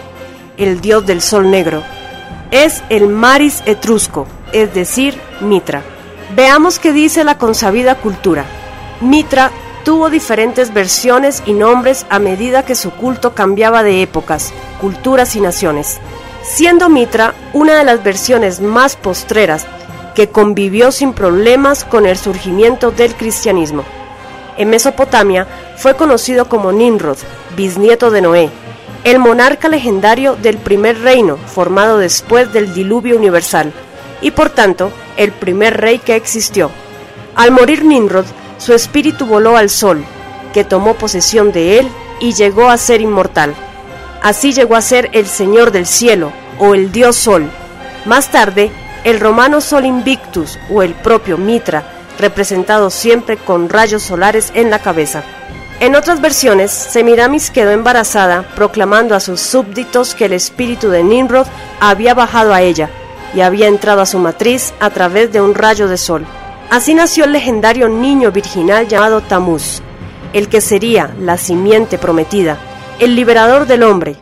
el 0.56 0.80
dios 0.80 1.06
del 1.06 1.20
sol 1.20 1.50
negro. 1.50 1.82
Es 2.50 2.82
el 2.88 3.08
Maris 3.08 3.62
etrusco, 3.66 4.26
es 4.52 4.72
decir, 4.74 5.18
Mitra. 5.40 5.82
Veamos 6.34 6.78
qué 6.78 6.92
dice 6.92 7.24
la 7.24 7.38
consabida 7.38 7.94
cultura. 7.96 8.44
Mitra 9.00 9.50
tuvo 9.84 10.10
diferentes 10.10 10.72
versiones 10.72 11.42
y 11.46 11.52
nombres 11.52 12.06
a 12.10 12.18
medida 12.18 12.64
que 12.64 12.74
su 12.74 12.90
culto 12.90 13.34
cambiaba 13.34 13.82
de 13.82 14.02
épocas, 14.02 14.52
culturas 14.80 15.36
y 15.36 15.40
naciones 15.40 16.00
siendo 16.48 16.88
Mitra 16.88 17.34
una 17.52 17.76
de 17.76 17.84
las 17.84 18.02
versiones 18.02 18.60
más 18.60 18.96
postreras 18.96 19.66
que 20.14 20.28
convivió 20.28 20.90
sin 20.90 21.12
problemas 21.12 21.84
con 21.84 22.06
el 22.06 22.16
surgimiento 22.16 22.90
del 22.90 23.14
cristianismo. 23.14 23.84
En 24.58 24.70
Mesopotamia 24.70 25.46
fue 25.76 25.94
conocido 25.94 26.48
como 26.48 26.72
Nimrod, 26.72 27.16
bisnieto 27.56 28.10
de 28.10 28.20
Noé, 28.20 28.50
el 29.04 29.20
monarca 29.20 29.68
legendario 29.68 30.34
del 30.34 30.58
primer 30.58 31.00
reino 31.00 31.36
formado 31.36 31.98
después 31.98 32.52
del 32.52 32.74
diluvio 32.74 33.16
universal, 33.16 33.72
y 34.20 34.32
por 34.32 34.50
tanto 34.50 34.90
el 35.16 35.30
primer 35.30 35.80
rey 35.80 36.00
que 36.00 36.16
existió. 36.16 36.72
Al 37.36 37.52
morir 37.52 37.84
Nimrod, 37.84 38.24
su 38.58 38.74
espíritu 38.74 39.26
voló 39.26 39.56
al 39.56 39.70
sol, 39.70 40.04
que 40.52 40.64
tomó 40.64 40.94
posesión 40.94 41.52
de 41.52 41.78
él 41.78 41.88
y 42.20 42.32
llegó 42.32 42.68
a 42.68 42.76
ser 42.76 43.00
inmortal. 43.00 43.54
Así 44.22 44.52
llegó 44.52 44.74
a 44.74 44.82
ser 44.82 45.08
el 45.12 45.26
Señor 45.26 45.70
del 45.70 45.86
cielo 45.86 46.32
o 46.58 46.74
el 46.74 46.90
dios 46.90 47.14
Sol. 47.14 47.48
Más 48.04 48.32
tarde, 48.32 48.72
el 49.04 49.20
romano 49.20 49.60
Sol 49.60 49.84
Invictus 49.84 50.58
o 50.68 50.82
el 50.82 50.94
propio 50.94 51.38
Mitra, 51.38 51.97
representado 52.18 52.90
siempre 52.90 53.36
con 53.36 53.68
rayos 53.68 54.02
solares 54.02 54.52
en 54.54 54.70
la 54.70 54.80
cabeza. 54.80 55.22
En 55.80 55.94
otras 55.94 56.20
versiones, 56.20 56.72
Semiramis 56.72 57.50
quedó 57.50 57.70
embarazada, 57.70 58.42
proclamando 58.56 59.14
a 59.14 59.20
sus 59.20 59.40
súbditos 59.40 60.14
que 60.14 60.24
el 60.24 60.32
espíritu 60.32 60.88
de 60.90 61.04
Nimrod 61.04 61.46
había 61.78 62.14
bajado 62.14 62.52
a 62.52 62.62
ella 62.62 62.90
y 63.32 63.42
había 63.42 63.68
entrado 63.68 64.00
a 64.00 64.06
su 64.06 64.18
matriz 64.18 64.74
a 64.80 64.90
través 64.90 65.32
de 65.32 65.40
un 65.40 65.54
rayo 65.54 65.86
de 65.86 65.96
sol. 65.96 66.26
Así 66.70 66.94
nació 66.94 67.24
el 67.24 67.32
legendario 67.32 67.88
niño 67.88 68.32
virginal 68.32 68.88
llamado 68.88 69.20
Tamuz, 69.20 69.80
el 70.32 70.48
que 70.48 70.60
sería 70.60 71.14
la 71.20 71.38
simiente 71.38 71.96
prometida, 71.96 72.58
el 72.98 73.14
liberador 73.14 73.66
del 73.66 73.84
hombre, 73.84 74.16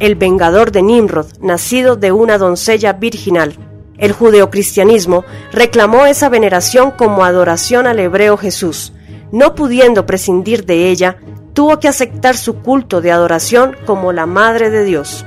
el 0.00 0.16
vengador 0.16 0.72
de 0.72 0.82
Nimrod, 0.82 1.26
nacido 1.40 1.96
de 1.96 2.12
una 2.12 2.36
doncella 2.36 2.92
virginal. 2.94 3.56
El 3.98 4.12
judeocristianismo 4.12 5.24
reclamó 5.52 6.06
esa 6.06 6.28
veneración 6.28 6.90
como 6.90 7.24
adoración 7.24 7.86
al 7.86 7.98
hebreo 7.98 8.36
Jesús. 8.36 8.92
No 9.32 9.54
pudiendo 9.54 10.06
prescindir 10.06 10.66
de 10.66 10.88
ella, 10.90 11.18
tuvo 11.52 11.80
que 11.80 11.88
aceptar 11.88 12.36
su 12.36 12.56
culto 12.56 13.00
de 13.00 13.12
adoración 13.12 13.76
como 13.86 14.12
la 14.12 14.26
Madre 14.26 14.70
de 14.70 14.84
Dios. 14.84 15.24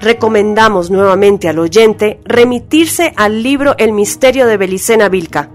Recomendamos 0.00 0.90
nuevamente 0.90 1.48
al 1.48 1.58
oyente 1.58 2.20
remitirse 2.24 3.12
al 3.16 3.42
libro 3.42 3.74
El 3.78 3.92
misterio 3.92 4.46
de 4.46 4.56
Belicena 4.56 5.08
Vilca, 5.08 5.50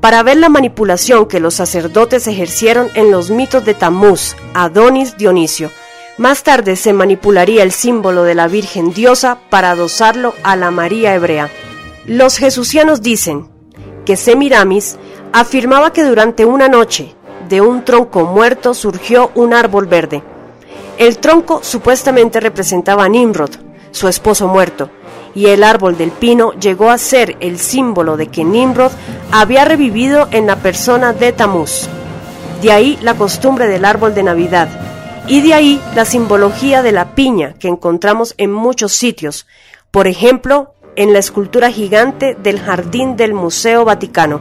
para 0.00 0.22
ver 0.22 0.36
la 0.36 0.48
manipulación 0.48 1.26
que 1.26 1.40
los 1.40 1.54
sacerdotes 1.54 2.26
ejercieron 2.26 2.88
en 2.94 3.10
los 3.10 3.30
mitos 3.30 3.64
de 3.64 3.74
Tamuz, 3.74 4.36
Adonis 4.54 5.16
Dionisio, 5.16 5.70
más 6.18 6.42
tarde 6.42 6.76
se 6.76 6.94
manipularía 6.94 7.62
el 7.62 7.72
símbolo 7.72 8.22
de 8.22 8.34
la 8.34 8.48
Virgen 8.48 8.94
Diosa 8.94 9.38
para 9.50 9.72
adosarlo 9.72 10.34
a 10.42 10.56
la 10.56 10.70
María 10.70 11.14
hebrea. 11.14 11.50
Los 12.06 12.36
jesucianos 12.38 13.02
dicen 13.02 13.48
que 14.04 14.16
Semiramis 14.16 14.96
afirmaba 15.32 15.92
que 15.92 16.04
durante 16.04 16.44
una 16.44 16.68
noche 16.68 17.16
de 17.48 17.60
un 17.60 17.84
tronco 17.84 18.24
muerto 18.24 18.74
surgió 18.74 19.32
un 19.34 19.52
árbol 19.52 19.86
verde. 19.86 20.22
El 20.98 21.18
tronco 21.18 21.64
supuestamente 21.64 22.38
representaba 22.38 23.04
a 23.04 23.08
Nimrod, 23.08 23.50
su 23.90 24.06
esposo 24.06 24.46
muerto, 24.46 24.88
y 25.34 25.46
el 25.46 25.64
árbol 25.64 25.98
del 25.98 26.12
pino 26.12 26.52
llegó 26.52 26.90
a 26.90 26.98
ser 26.98 27.36
el 27.40 27.58
símbolo 27.58 28.16
de 28.16 28.28
que 28.28 28.44
Nimrod 28.44 28.92
había 29.32 29.64
revivido 29.64 30.28
en 30.30 30.46
la 30.46 30.56
persona 30.56 31.12
de 31.12 31.32
Tamuz. 31.32 31.88
De 32.62 32.70
ahí 32.70 33.00
la 33.02 33.14
costumbre 33.14 33.66
del 33.66 33.84
árbol 33.84 34.14
de 34.14 34.22
Navidad, 34.22 34.68
y 35.26 35.40
de 35.40 35.54
ahí 35.54 35.82
la 35.96 36.04
simbología 36.04 36.82
de 36.82 36.92
la 36.92 37.16
piña 37.16 37.54
que 37.58 37.66
encontramos 37.66 38.34
en 38.38 38.52
muchos 38.52 38.92
sitios, 38.92 39.48
por 39.90 40.06
ejemplo, 40.06 40.75
en 40.96 41.12
la 41.12 41.18
escultura 41.18 41.70
gigante 41.70 42.36
del 42.42 42.58
jardín 42.58 43.16
del 43.16 43.34
Museo 43.34 43.84
Vaticano 43.84 44.40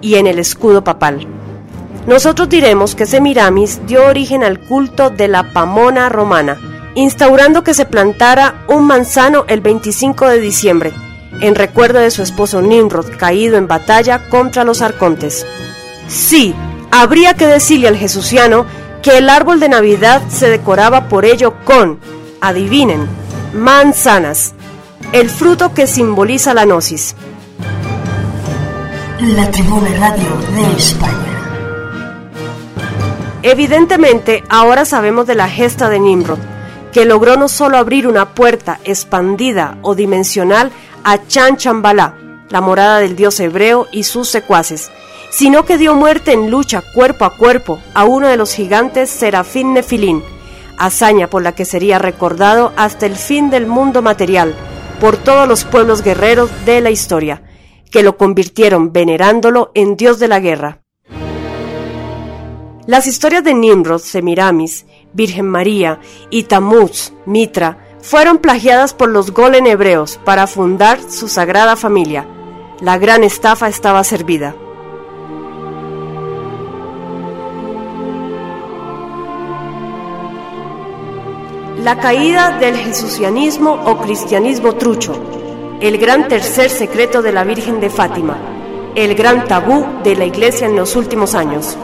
y 0.00 0.16
en 0.16 0.26
el 0.26 0.38
escudo 0.38 0.84
papal. 0.84 1.26
Nosotros 2.06 2.48
diremos 2.50 2.94
que 2.94 3.06
Semiramis 3.06 3.80
dio 3.86 4.06
origen 4.06 4.44
al 4.44 4.60
culto 4.60 5.08
de 5.08 5.26
la 5.26 5.52
Pamona 5.54 6.10
romana, 6.10 6.58
instaurando 6.94 7.64
que 7.64 7.72
se 7.72 7.86
plantara 7.86 8.64
un 8.68 8.86
manzano 8.86 9.44
el 9.48 9.62
25 9.62 10.28
de 10.28 10.40
diciembre, 10.40 10.92
en 11.40 11.54
recuerdo 11.54 12.00
de 12.00 12.10
su 12.10 12.22
esposo 12.22 12.60
Nimrod 12.60 13.16
caído 13.16 13.56
en 13.56 13.66
batalla 13.66 14.28
contra 14.28 14.64
los 14.64 14.82
arcontes. 14.82 15.46
Sí, 16.06 16.54
habría 16.90 17.34
que 17.34 17.46
decirle 17.46 17.88
al 17.88 17.96
jesuciano 17.96 18.66
que 19.02 19.16
el 19.18 19.30
árbol 19.30 19.58
de 19.58 19.70
Navidad 19.70 20.22
se 20.28 20.50
decoraba 20.50 21.08
por 21.08 21.24
ello 21.24 21.54
con, 21.64 21.98
adivinen, 22.40 23.06
manzanas, 23.54 24.54
el 25.14 25.30
fruto 25.30 25.72
que 25.72 25.86
simboliza 25.86 26.54
la 26.54 26.64
gnosis. 26.64 27.14
La 29.20 29.48
Tribuna 29.48 29.88
Radio 29.96 30.36
de 30.56 30.76
España. 30.76 31.14
Evidentemente, 33.44 34.42
ahora 34.48 34.84
sabemos 34.84 35.28
de 35.28 35.36
la 35.36 35.48
gesta 35.48 35.88
de 35.88 36.00
Nimrod, 36.00 36.40
que 36.92 37.04
logró 37.04 37.36
no 37.36 37.48
solo 37.48 37.78
abrir 37.78 38.08
una 38.08 38.34
puerta 38.34 38.80
expandida 38.82 39.78
o 39.82 39.94
dimensional 39.94 40.72
a 41.04 41.24
Chan 41.28 41.58
Chambalá, 41.58 42.16
la 42.50 42.60
morada 42.60 42.98
del 42.98 43.14
dios 43.14 43.38
hebreo 43.38 43.86
y 43.92 44.02
sus 44.02 44.28
secuaces, 44.28 44.90
sino 45.30 45.64
que 45.64 45.78
dio 45.78 45.94
muerte 45.94 46.32
en 46.32 46.50
lucha 46.50 46.82
cuerpo 46.92 47.24
a 47.24 47.36
cuerpo 47.36 47.78
a 47.94 48.02
uno 48.02 48.26
de 48.26 48.36
los 48.36 48.52
gigantes 48.52 49.10
Serafín 49.10 49.74
Nefilín, 49.74 50.24
hazaña 50.76 51.30
por 51.30 51.44
la 51.44 51.52
que 51.52 51.64
sería 51.64 52.00
recordado 52.00 52.72
hasta 52.74 53.06
el 53.06 53.14
fin 53.14 53.48
del 53.48 53.68
mundo 53.68 54.02
material 54.02 54.56
por 55.04 55.18
todos 55.18 55.46
los 55.46 55.66
pueblos 55.66 56.00
guerreros 56.00 56.50
de 56.64 56.80
la 56.80 56.88
historia, 56.88 57.42
que 57.90 58.02
lo 58.02 58.16
convirtieron 58.16 58.90
venerándolo 58.90 59.70
en 59.74 59.98
dios 59.98 60.18
de 60.18 60.28
la 60.28 60.40
guerra. 60.40 60.80
Las 62.86 63.06
historias 63.06 63.44
de 63.44 63.52
Nimrod, 63.52 63.98
Semiramis, 63.98 64.86
Virgen 65.12 65.46
María 65.46 66.00
y 66.30 66.44
Tamuz, 66.44 67.12
Mitra, 67.26 67.86
fueron 68.00 68.38
plagiadas 68.38 68.94
por 68.94 69.10
los 69.10 69.32
Golen 69.32 69.66
hebreos 69.66 70.18
para 70.24 70.46
fundar 70.46 70.98
su 71.10 71.28
sagrada 71.28 71.76
familia. 71.76 72.26
La 72.80 72.96
gran 72.96 73.24
estafa 73.24 73.68
estaba 73.68 74.04
servida. 74.04 74.56
La 81.84 81.98
caída 81.98 82.56
del 82.58 82.78
jesucianismo 82.78 83.72
o 83.84 83.98
cristianismo 83.98 84.72
trucho. 84.72 85.12
el 85.82 85.98
gran 85.98 86.28
tercer 86.28 86.70
secreto 86.70 87.20
de 87.20 87.30
la 87.30 87.44
Virgen 87.44 87.78
de 87.78 87.90
Fátima, 87.90 88.38
el 88.94 89.14
gran 89.14 89.44
tabú 89.44 89.84
de 90.02 90.16
la 90.16 90.24
Iglesia 90.24 90.66
en 90.66 90.76
los 90.76 90.96
últimos 90.96 91.34
años. 91.34 91.76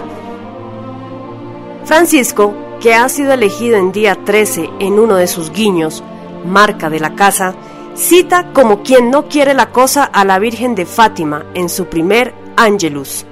Francisco, 1.85 2.55
que 2.81 2.95
ha 2.95 3.07
sido 3.11 3.35
elegido 3.35 3.77
en 3.77 3.93
día 3.93 4.15
13 4.25 4.71
en 4.79 4.99
uno 4.99 5.17
de 5.17 5.27
sus 5.27 5.53
guiños, 5.53 6.03
marca 6.47 6.89
de 6.89 6.99
la 6.99 7.15
casa, 7.15 7.55
cita 7.95 8.55
como 8.55 8.83
quien 8.83 9.11
no 9.11 9.29
quiere 9.29 9.53
la 9.53 9.71
cosa 9.71 10.05
a 10.05 10.25
la 10.25 10.39
Virgen 10.39 10.75
de 10.75 10.87
Fátima 10.87 11.45
en 11.53 11.69
su 11.69 11.89
primer 11.89 12.33
Angelus. 12.57 13.27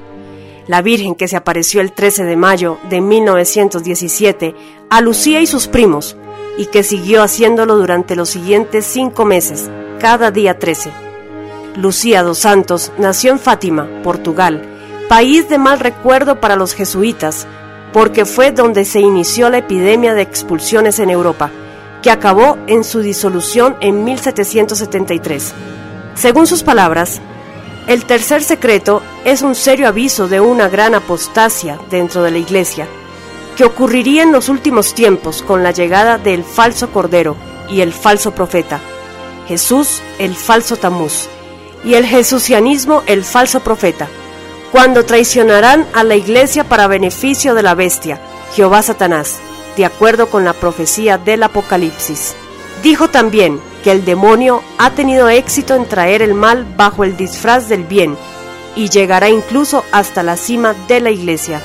La 0.66 0.82
Virgen 0.82 1.14
que 1.14 1.28
se 1.28 1.36
apareció 1.38 1.80
el 1.80 1.92
13 1.92 2.24
de 2.24 2.36
mayo 2.36 2.76
de 2.90 3.00
1917 3.00 4.54
a 4.90 5.00
Lucía 5.00 5.40
y 5.40 5.46
sus 5.46 5.66
primos, 5.66 6.14
y 6.58 6.66
que 6.66 6.82
siguió 6.82 7.22
haciéndolo 7.22 7.76
durante 7.76 8.16
los 8.16 8.28
siguientes 8.28 8.84
cinco 8.84 9.24
meses, 9.24 9.70
cada 10.00 10.30
día 10.30 10.58
13. 10.58 10.90
Lucía 11.76 12.24
dos 12.24 12.38
Santos 12.38 12.92
nació 12.98 13.30
en 13.30 13.38
Fátima, 13.38 13.88
Portugal, 14.02 14.62
país 15.08 15.48
de 15.48 15.56
mal 15.56 15.78
recuerdo 15.78 16.40
para 16.40 16.56
los 16.56 16.74
jesuitas, 16.74 17.46
porque 17.92 18.24
fue 18.24 18.50
donde 18.50 18.84
se 18.84 19.00
inició 19.00 19.48
la 19.48 19.58
epidemia 19.58 20.14
de 20.14 20.22
expulsiones 20.22 20.98
en 20.98 21.10
Europa, 21.10 21.50
que 22.02 22.10
acabó 22.10 22.58
en 22.66 22.82
su 22.82 23.00
disolución 23.00 23.76
en 23.80 24.04
1773. 24.04 25.54
Según 26.14 26.48
sus 26.48 26.64
palabras, 26.64 27.20
el 27.86 28.04
tercer 28.04 28.42
secreto 28.42 29.00
es 29.24 29.42
un 29.42 29.54
serio 29.54 29.86
aviso 29.86 30.26
de 30.26 30.40
una 30.40 30.68
gran 30.68 30.96
apostasia 30.96 31.78
dentro 31.88 32.22
de 32.22 32.32
la 32.32 32.38
Iglesia, 32.38 32.88
que 33.58 33.64
ocurriría 33.64 34.22
en 34.22 34.30
los 34.30 34.48
últimos 34.48 34.94
tiempos 34.94 35.42
con 35.42 35.64
la 35.64 35.72
llegada 35.72 36.16
del 36.16 36.44
falso 36.44 36.92
Cordero 36.92 37.34
y 37.68 37.80
el 37.80 37.92
falso 37.92 38.30
profeta, 38.30 38.78
Jesús 39.48 40.00
el 40.20 40.36
falso 40.36 40.76
Tamuz, 40.76 41.28
y 41.84 41.94
el 41.94 42.06
jesucianismo 42.06 43.02
el 43.06 43.24
falso 43.24 43.58
profeta, 43.58 44.06
cuando 44.70 45.04
traicionarán 45.04 45.88
a 45.92 46.04
la 46.04 46.14
Iglesia 46.14 46.62
para 46.62 46.86
beneficio 46.86 47.56
de 47.56 47.64
la 47.64 47.74
bestia, 47.74 48.20
Jehová 48.54 48.80
Satanás, 48.80 49.40
de 49.76 49.86
acuerdo 49.86 50.30
con 50.30 50.44
la 50.44 50.52
profecía 50.52 51.18
del 51.18 51.42
Apocalipsis. 51.42 52.36
Dijo 52.84 53.08
también 53.08 53.60
que 53.82 53.90
el 53.90 54.04
demonio 54.04 54.62
ha 54.78 54.90
tenido 54.90 55.28
éxito 55.28 55.74
en 55.74 55.86
traer 55.86 56.22
el 56.22 56.34
mal 56.34 56.64
bajo 56.76 57.02
el 57.02 57.16
disfraz 57.16 57.68
del 57.68 57.82
bien 57.82 58.16
y 58.76 58.88
llegará 58.88 59.30
incluso 59.30 59.84
hasta 59.90 60.22
la 60.22 60.36
cima 60.36 60.76
de 60.86 61.00
la 61.00 61.10
iglesia. 61.10 61.60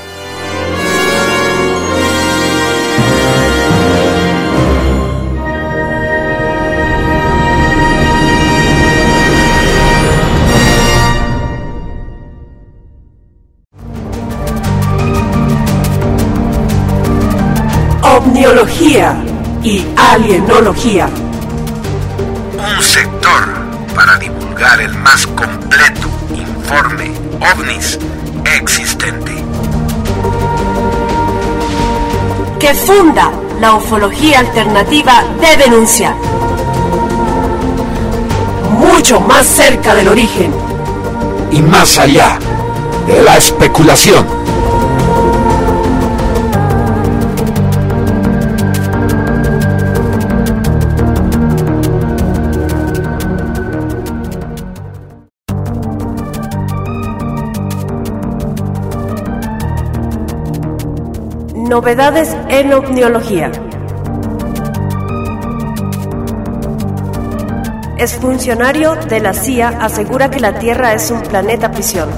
Y 18.94 19.84
alienología. 19.96 21.08
Un 22.56 22.80
sector 22.80 23.42
para 23.92 24.16
divulgar 24.18 24.80
el 24.80 24.94
más 24.98 25.26
completo 25.26 26.08
informe 26.32 27.10
ovnis 27.40 27.98
existente. 28.56 29.32
Que 32.60 32.72
funda 32.72 33.32
la 33.60 33.74
ufología 33.74 34.38
alternativa 34.38 35.24
de 35.40 35.56
denuncia. 35.64 36.14
Mucho 38.78 39.18
más 39.18 39.44
cerca 39.44 39.96
del 39.96 40.06
origen. 40.06 40.54
Y 41.50 41.60
más 41.62 41.98
allá 41.98 42.38
de 43.08 43.22
la 43.22 43.38
especulación. 43.38 44.24
Novedades 61.74 62.36
en 62.50 62.72
ovniología. 62.72 63.50
Exfuncionario 67.98 68.94
de 68.94 69.18
la 69.18 69.34
CIA 69.34 69.70
asegura 69.80 70.30
que 70.30 70.38
la 70.38 70.56
Tierra 70.60 70.94
es 70.94 71.10
un 71.10 71.20
planeta 71.22 71.72
prisión. 71.72 72.08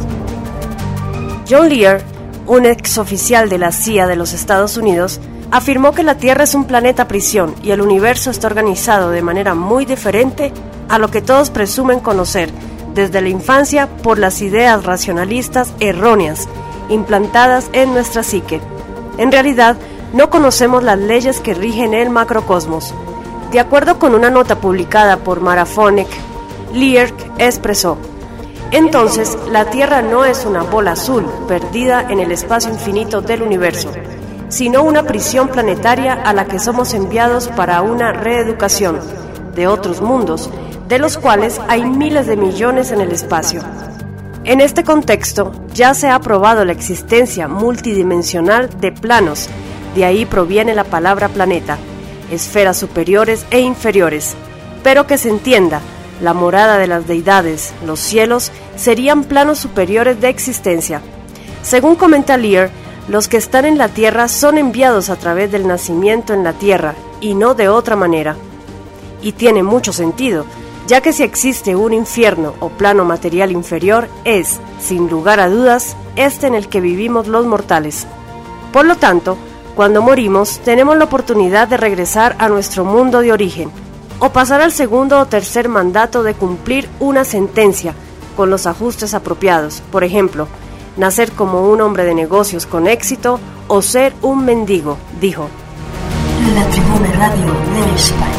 John 1.49 1.71
Lear, 1.71 2.03
un 2.47 2.67
exoficial 2.67 3.49
de 3.49 3.57
la 3.57 3.73
CIA 3.73 4.07
de 4.07 4.17
los 4.17 4.35
Estados 4.35 4.77
Unidos, 4.77 5.23
afirmó 5.51 5.93
que 5.93 6.03
la 6.03 6.17
Tierra 6.17 6.45
es 6.45 6.55
un 6.55 6.67
planeta 6.67 7.09
prisión 7.09 7.55
y 7.63 7.71
el 7.71 7.81
universo 7.81 8.31
está 8.31 8.49
organizado 8.49 9.09
de 9.09 9.23
manera 9.23 9.55
muy 9.55 9.87
diferente 9.87 10.53
a 10.91 10.99
lo 10.99 11.11
que 11.11 11.23
todos 11.23 11.49
presumen 11.49 12.01
conocer 12.01 12.51
desde 12.95 13.23
la 13.23 13.31
infancia 13.31 13.89
por 14.03 14.19
las 14.19 14.43
ideas 14.43 14.85
racionalistas 14.85 15.73
erróneas 15.81 16.47
implantadas 16.91 17.71
en 17.73 17.95
nuestra 17.95 18.23
psique. 18.23 18.61
En 19.19 19.33
realidad, 19.33 19.77
no 20.13 20.31
conocemos 20.31 20.83
las 20.83 20.99
leyes 20.99 21.41
que 21.41 21.55
rigen 21.55 21.95
el 21.95 22.11
macrocosmos. 22.11 22.95
De 23.51 23.61
acuerdo 23.61 23.99
con 23.99 24.15
una 24.15 24.31
nota 24.31 24.57
publicada 24.57 25.19
por 25.19 25.41
Maraphonic, 25.41 26.09
Lear 26.73 27.11
expresó, 27.39 27.97
entonces 28.73 29.39
la 29.51 29.67
Tierra 29.67 30.03
no 30.03 30.25
es 30.25 30.45
una 30.45 30.63
bola 30.63 30.93
azul 30.93 31.25
perdida 31.47 32.05
en 32.11 32.19
el 32.19 32.33
espacio 32.33 32.73
infinito 32.73 33.21
del 33.21 33.43
universo, 33.43 33.93
sino 34.49 34.83
una 34.83 35.05
prisión 35.05 35.49
planetaria 35.49 36.15
a 36.15 36.33
la 36.33 36.47
que 36.47 36.59
somos 36.59 36.93
enviados 36.93 37.49
para 37.49 37.83
una 37.83 38.13
reeducación 38.13 39.01
de 39.55 39.69
otros 39.69 40.03
mundos, 40.03 40.51
de 40.89 40.99
los 40.99 41.17
cuales 41.17 41.61
hay 41.69 41.85
miles 41.85 42.27
de 42.27 42.37
millones 42.37 42.91
en 42.91 43.01
el 43.01 43.13
espacio. 43.13 43.63
En 44.47 44.61
este 44.61 44.85
contexto, 44.85 45.53
ya 45.75 45.93
se 45.93 46.09
ha 46.09 46.21
probado 46.21 46.65
la 46.65 46.71
existencia 46.71 47.49
multidimensional 47.49 48.71
de 48.79 48.93
planos, 48.93 49.49
de 49.97 50.05
ahí 50.05 50.25
proviene 50.25 50.73
la 50.73 50.85
palabra 50.85 51.29
planeta, 51.29 51.79
esferas 52.31 52.77
superiores 52.77 53.45
e 53.51 53.59
inferiores, 53.59 54.37
pero 54.85 55.05
que 55.05 55.19
se 55.19 55.31
entienda, 55.31 55.81
la 56.23 56.33
morada 56.33 56.79
de 56.79 56.87
las 56.87 57.09
deidades, 57.09 57.75
los 57.85 57.99
cielos, 57.99 58.53
serían 58.77 59.25
planos 59.25 59.59
superiores 59.59 60.21
de 60.21 60.29
existencia. 60.29 61.03
Según 61.63 61.97
comenta 61.97 62.37
Lear, 62.37 62.71
los 63.09 63.27
que 63.27 63.39
están 63.39 63.65
en 63.65 63.79
la 63.79 63.89
tierra 63.89 64.29
son 64.29 64.59
enviados 64.59 65.11
a 65.11 65.17
través 65.17 65.51
del 65.51 65.67
nacimiento 65.67 66.35
en 66.35 66.45
la 66.45 66.53
tierra 66.53 66.95
y 67.21 67.35
no 67.35 67.55
de 67.55 67.69
otra 67.69 67.97
manera. 67.97 68.37
Y 69.23 69.33
tiene 69.33 69.65
mucho 69.65 69.93
sentido, 69.93 70.47
ya 70.87 71.01
que 71.01 71.13
si 71.13 71.23
existe 71.23 71.75
un 71.75 71.93
infierno 71.93 72.55
o 72.61 72.69
plano 72.69 73.05
material 73.05 73.53
inferior, 73.53 74.09
es, 74.25 74.61
sin 74.81 75.09
lugar 75.09 75.41
a 75.41 75.49
dudas, 75.49 75.97
este 76.15 76.47
en 76.47 76.55
el 76.55 76.69
que 76.69 76.81
vivimos 76.81 77.27
los 77.27 77.47
mortales. 77.47 78.07
Por 78.73 78.87
lo 78.87 78.97
tanto, 78.97 79.37
cuando 79.75 80.01
morimos 80.01 80.61
tenemos 80.61 80.97
la 80.97 81.05
oportunidad 81.05 81.69
de 81.69 81.77
regresar 81.77 82.37
a 82.39 82.49
nuestro 82.49 82.85
mundo 82.85 83.21
de 83.21 83.33
origen, 83.33 83.71
o 84.19 84.31
pasar 84.31 84.61
al 84.61 84.73
segundo 84.73 85.19
o 85.21 85.27
tercer 85.27 85.69
mandato 85.69 86.23
de 86.23 86.35
cumplir 86.35 86.89
una 87.01 87.25
sentencia 87.25 87.95
con 88.37 88.51
los 88.51 88.67
ajustes 88.67 89.13
apropiados, 89.15 89.83
por 89.91 90.05
ejemplo, 90.05 90.49
nacer 90.97 91.33
como 91.33 91.69
un 91.71 91.81
hombre 91.81 92.05
de 92.05 92.15
negocios 92.15 92.67
con 92.67 92.87
éxito 92.87 93.41
o 93.69 93.83
ser 93.83 94.15
un 94.23 94.45
mendigo, 94.45 94.97
dijo. 95.21 95.49
La 96.55 96.63
Radio 97.19 97.47
de. 97.47 98.36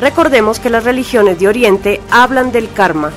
Recordemos 0.00 0.60
que 0.60 0.70
las 0.70 0.84
religiones 0.84 1.38
de 1.38 1.48
Oriente 1.48 2.00
hablan 2.10 2.52
del 2.52 2.70
karma 2.70 3.12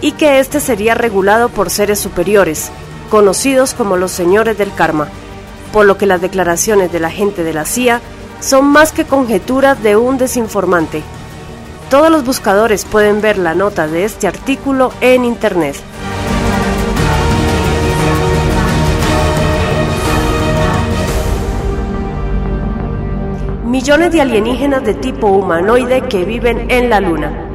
y 0.00 0.12
que 0.12 0.40
éste 0.40 0.60
sería 0.60 0.94
regulado 0.94 1.48
por 1.48 1.70
seres 1.70 1.98
superiores, 1.98 2.70
conocidos 3.10 3.74
como 3.74 3.96
los 3.96 4.10
señores 4.12 4.56
del 4.56 4.74
karma, 4.74 5.08
por 5.72 5.86
lo 5.86 5.98
que 5.98 6.06
las 6.06 6.20
declaraciones 6.20 6.90
de 6.90 7.00
la 7.00 7.10
gente 7.10 7.44
de 7.44 7.52
la 7.52 7.64
CIA 7.64 8.00
son 8.40 8.66
más 8.66 8.92
que 8.92 9.04
conjeturas 9.04 9.82
de 9.82 9.96
un 9.96 10.18
desinformante. 10.18 11.02
Todos 11.90 12.10
los 12.10 12.24
buscadores 12.24 12.84
pueden 12.84 13.20
ver 13.20 13.36
la 13.36 13.54
nota 13.54 13.86
de 13.86 14.04
este 14.04 14.26
artículo 14.26 14.92
en 15.00 15.24
Internet. 15.24 15.76
Millones 23.72 24.12
de 24.12 24.20
alienígenas 24.20 24.84
de 24.84 24.92
tipo 24.92 25.28
humanoide 25.28 26.02
que 26.02 26.26
viven 26.26 26.70
en 26.70 26.90
la 26.90 27.00
Luna. 27.00 27.48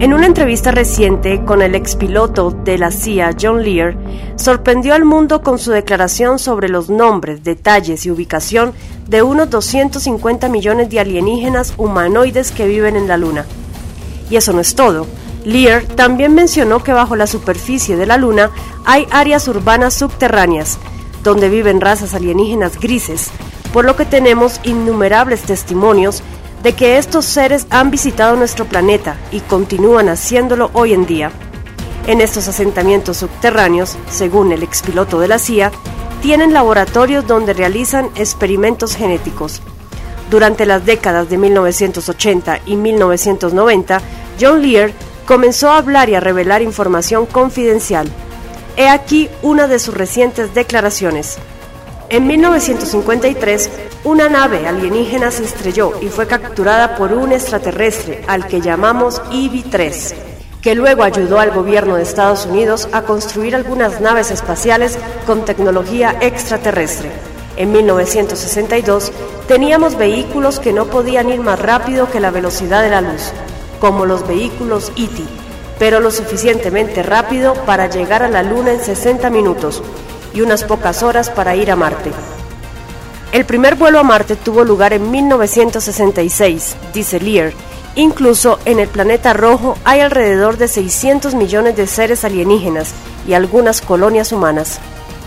En 0.00 0.12
una 0.12 0.26
entrevista 0.26 0.72
reciente 0.72 1.44
con 1.44 1.62
el 1.62 1.76
expiloto 1.76 2.50
de 2.50 2.76
la 2.76 2.90
CIA, 2.90 3.36
John 3.40 3.62
Lear, 3.62 3.96
sorprendió 4.34 4.94
al 4.94 5.04
mundo 5.04 5.42
con 5.42 5.60
su 5.60 5.70
declaración 5.70 6.40
sobre 6.40 6.68
los 6.68 6.90
nombres, 6.90 7.44
detalles 7.44 8.04
y 8.04 8.10
ubicación 8.10 8.72
de 9.06 9.22
unos 9.22 9.48
250 9.48 10.48
millones 10.48 10.90
de 10.90 10.98
alienígenas 10.98 11.74
humanoides 11.76 12.50
que 12.50 12.66
viven 12.66 12.96
en 12.96 13.06
la 13.06 13.16
Luna. 13.16 13.46
Y 14.28 14.34
eso 14.34 14.52
no 14.52 14.58
es 14.58 14.74
todo. 14.74 15.06
Lear 15.44 15.84
también 15.84 16.34
mencionó 16.34 16.82
que 16.82 16.92
bajo 16.92 17.14
la 17.14 17.28
superficie 17.28 17.96
de 17.96 18.06
la 18.06 18.16
Luna 18.16 18.50
hay 18.84 19.06
áreas 19.12 19.46
urbanas 19.46 19.94
subterráneas, 19.94 20.80
donde 21.22 21.48
viven 21.48 21.80
razas 21.80 22.14
alienígenas 22.14 22.78
grises, 22.78 23.30
por 23.72 23.84
lo 23.84 23.96
que 23.96 24.04
tenemos 24.04 24.60
innumerables 24.64 25.42
testimonios 25.42 26.22
de 26.62 26.74
que 26.74 26.98
estos 26.98 27.24
seres 27.24 27.66
han 27.70 27.90
visitado 27.90 28.36
nuestro 28.36 28.64
planeta 28.64 29.16
y 29.30 29.40
continúan 29.40 30.08
haciéndolo 30.08 30.70
hoy 30.72 30.92
en 30.92 31.06
día. 31.06 31.30
En 32.06 32.20
estos 32.20 32.48
asentamientos 32.48 33.18
subterráneos, 33.18 33.96
según 34.10 34.52
el 34.52 34.62
expiloto 34.62 35.20
de 35.20 35.28
la 35.28 35.38
CIA, 35.38 35.70
tienen 36.22 36.52
laboratorios 36.52 37.26
donde 37.26 37.52
realizan 37.52 38.08
experimentos 38.16 38.96
genéticos. 38.96 39.62
Durante 40.30 40.66
las 40.66 40.84
décadas 40.84 41.30
de 41.30 41.38
1980 41.38 42.60
y 42.66 42.76
1990, 42.76 44.00
John 44.40 44.62
Lear 44.62 44.90
comenzó 45.26 45.70
a 45.70 45.78
hablar 45.78 46.08
y 46.08 46.14
a 46.14 46.20
revelar 46.20 46.62
información 46.62 47.26
confidencial. 47.26 48.08
He 48.78 48.88
aquí 48.88 49.28
una 49.42 49.66
de 49.66 49.80
sus 49.80 49.92
recientes 49.92 50.54
declaraciones. 50.54 51.36
En 52.10 52.28
1953, 52.28 53.70
una 54.04 54.28
nave 54.28 54.68
alienígena 54.68 55.32
se 55.32 55.42
estrelló 55.42 55.94
y 56.00 56.06
fue 56.06 56.28
capturada 56.28 56.94
por 56.94 57.12
un 57.12 57.32
extraterrestre 57.32 58.22
al 58.28 58.46
que 58.46 58.60
llamamos 58.60 59.20
EV-3, 59.32 60.14
que 60.62 60.76
luego 60.76 61.02
ayudó 61.02 61.40
al 61.40 61.50
gobierno 61.50 61.96
de 61.96 62.04
Estados 62.04 62.46
Unidos 62.46 62.88
a 62.92 63.02
construir 63.02 63.56
algunas 63.56 64.00
naves 64.00 64.30
espaciales 64.30 64.96
con 65.26 65.44
tecnología 65.44 66.16
extraterrestre. 66.20 67.10
En 67.56 67.72
1962 67.72 69.10
teníamos 69.48 69.98
vehículos 69.98 70.60
que 70.60 70.72
no 70.72 70.84
podían 70.86 71.30
ir 71.30 71.40
más 71.40 71.58
rápido 71.58 72.08
que 72.12 72.20
la 72.20 72.30
velocidad 72.30 72.84
de 72.84 72.90
la 72.90 73.00
luz, 73.00 73.32
como 73.80 74.06
los 74.06 74.24
vehículos 74.28 74.92
ET, 74.96 75.47
pero 75.78 76.00
lo 76.00 76.10
suficientemente 76.10 77.02
rápido 77.02 77.54
para 77.66 77.88
llegar 77.88 78.22
a 78.22 78.28
la 78.28 78.42
Luna 78.42 78.72
en 78.72 78.80
60 78.80 79.30
minutos 79.30 79.82
y 80.34 80.40
unas 80.40 80.64
pocas 80.64 81.02
horas 81.02 81.30
para 81.30 81.56
ir 81.56 81.70
a 81.70 81.76
Marte. 81.76 82.10
El 83.32 83.44
primer 83.44 83.74
vuelo 83.74 83.98
a 83.98 84.02
Marte 84.02 84.36
tuvo 84.36 84.64
lugar 84.64 84.92
en 84.92 85.10
1966, 85.10 86.76
dice 86.92 87.20
Lear. 87.20 87.52
Incluso 87.94 88.58
en 88.64 88.78
el 88.78 88.88
planeta 88.88 89.32
rojo 89.32 89.76
hay 89.84 90.00
alrededor 90.00 90.56
de 90.56 90.68
600 90.68 91.34
millones 91.34 91.76
de 91.76 91.86
seres 91.86 92.24
alienígenas 92.24 92.92
y 93.26 93.34
algunas 93.34 93.80
colonias 93.80 94.32
humanas. 94.32 94.78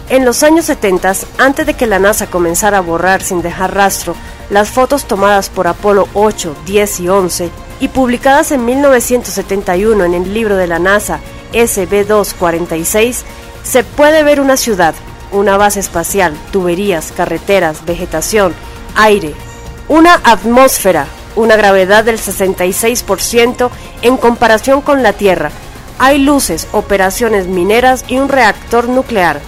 En 0.09 0.25
los 0.25 0.43
años 0.43 0.65
70, 0.65 1.13
antes 1.37 1.65
de 1.65 1.73
que 1.73 1.85
la 1.85 1.99
NASA 1.99 2.27
comenzara 2.27 2.79
a 2.79 2.81
borrar 2.81 3.21
sin 3.21 3.41
dejar 3.41 3.75
rastro 3.75 4.15
las 4.49 4.69
fotos 4.69 5.05
tomadas 5.05 5.49
por 5.49 5.67
Apolo 5.67 6.07
8, 6.13 6.55
10 6.65 6.99
y 7.01 7.09
11 7.09 7.51
y 7.81 7.87
publicadas 7.87 8.51
en 8.51 8.63
1971 8.63 10.05
en 10.05 10.13
el 10.13 10.33
libro 10.33 10.55
de 10.55 10.67
la 10.67 10.79
NASA 10.79 11.19
SB246, 11.51 13.23
se 13.63 13.83
puede 13.83 14.23
ver 14.23 14.39
una 14.39 14.55
ciudad, 14.55 14.93
una 15.31 15.57
base 15.57 15.79
espacial, 15.79 16.33
tuberías, 16.51 17.11
carreteras, 17.11 17.83
vegetación, 17.83 18.53
aire, 18.95 19.33
una 19.89 20.13
atmósfera, 20.23 21.07
una 21.35 21.55
gravedad 21.55 22.03
del 22.03 22.19
66% 22.19 23.69
en 24.03 24.17
comparación 24.17 24.81
con 24.81 25.01
la 25.01 25.13
Tierra. 25.13 25.51
Hay 25.97 26.19
luces, 26.19 26.67
operaciones 26.71 27.47
mineras 27.47 28.05
y 28.07 28.17
un 28.17 28.29
reactor 28.29 28.89
nuclear. 28.89 29.41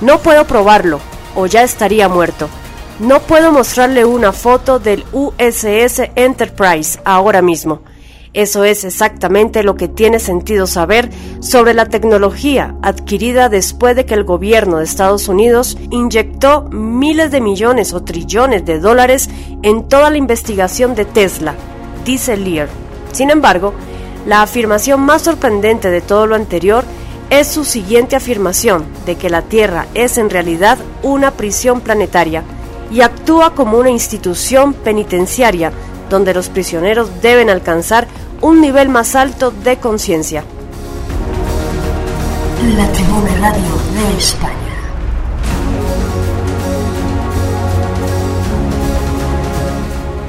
No 0.00 0.20
puedo 0.20 0.46
probarlo, 0.46 1.00
o 1.34 1.46
ya 1.46 1.62
estaría 1.62 2.08
muerto. 2.08 2.48
No 3.00 3.18
puedo 3.20 3.50
mostrarle 3.50 4.04
una 4.04 4.30
foto 4.30 4.78
del 4.78 5.04
USS 5.12 6.10
Enterprise 6.14 7.00
ahora 7.04 7.42
mismo. 7.42 7.82
Eso 8.32 8.62
es 8.62 8.84
exactamente 8.84 9.64
lo 9.64 9.74
que 9.74 9.88
tiene 9.88 10.20
sentido 10.20 10.68
saber 10.68 11.10
sobre 11.40 11.74
la 11.74 11.86
tecnología 11.86 12.76
adquirida 12.82 13.48
después 13.48 13.96
de 13.96 14.06
que 14.06 14.14
el 14.14 14.22
gobierno 14.22 14.78
de 14.78 14.84
Estados 14.84 15.28
Unidos 15.28 15.76
inyectó 15.90 16.68
miles 16.70 17.32
de 17.32 17.40
millones 17.40 17.92
o 17.92 18.04
trillones 18.04 18.64
de 18.64 18.78
dólares 18.78 19.28
en 19.62 19.88
toda 19.88 20.10
la 20.10 20.16
investigación 20.16 20.94
de 20.94 21.04
Tesla, 21.04 21.54
dice 22.04 22.36
Lear. 22.36 22.68
Sin 23.10 23.30
embargo, 23.30 23.74
la 24.24 24.42
afirmación 24.42 25.00
más 25.00 25.22
sorprendente 25.22 25.90
de 25.90 26.00
todo 26.00 26.28
lo 26.28 26.36
anterior 26.36 26.84
es 27.30 27.48
su 27.48 27.64
siguiente 27.64 28.14
afirmación 28.14 28.84
de 29.04 29.16
que 29.16 29.30
la 29.30 29.42
Tierra 29.42 29.86
es 29.94 30.16
en 30.16 30.30
realidad 30.30 30.78
una 31.02 31.32
prisión 31.32 31.80
planetaria 31.80 32.44
y 32.90 33.00
actúa 33.00 33.54
como 33.54 33.78
una 33.78 33.90
institución 33.90 34.74
penitenciaria 34.74 35.72
donde 36.10 36.34
los 36.34 36.48
prisioneros 36.48 37.22
deben 37.22 37.50
alcanzar 37.50 38.06
un 38.40 38.60
nivel 38.60 38.88
más 38.88 39.14
alto 39.14 39.50
de 39.50 39.78
conciencia. 39.78 40.44
La 42.76 42.86
Tribuna 42.92 43.34
Radio 43.40 43.74
de 43.94 44.18
España. 44.18 44.54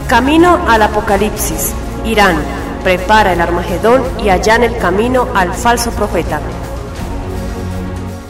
Camino 0.08 0.60
al 0.68 0.82
Apocalipsis. 0.82 1.74
Irán 2.06 2.36
prepara 2.84 3.34
el 3.34 3.42
Armagedón 3.42 4.04
y 4.24 4.30
allana 4.30 4.66
el 4.66 4.78
camino 4.78 5.28
al 5.34 5.54
falso 5.54 5.92
profeta. 5.92 6.40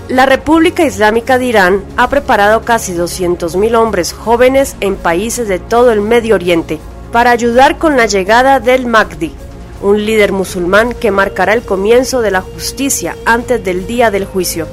La 0.08 0.28
República 0.28 0.86
Islámica 0.86 1.40
de 1.40 1.46
Irán 1.46 1.84
ha 1.98 2.10
preparado 2.10 2.62
casi 2.62 2.94
200.000 2.94 3.76
hombres 3.76 4.14
jóvenes 4.14 4.76
en 4.80 4.98
países 4.98 5.48
de 5.48 5.58
todo 5.58 5.92
el 5.92 6.02
Medio 6.02 6.36
Oriente 6.36 6.80
para 7.12 7.32
ayudar 7.32 7.80
con 7.80 7.98
la 7.98 8.06
llegada 8.06 8.60
del 8.60 8.86
Mahdi, 8.86 9.34
un 9.82 10.06
líder 10.06 10.32
musulmán 10.32 10.94
que 10.94 11.10
marcará 11.10 11.54
el 11.54 11.64
comienzo 11.64 12.22
de 12.22 12.30
la 12.30 12.42
justicia 12.42 13.16
antes 13.26 13.64
del 13.64 13.88
día 13.88 14.12
del 14.12 14.26
juicio. 14.26 14.68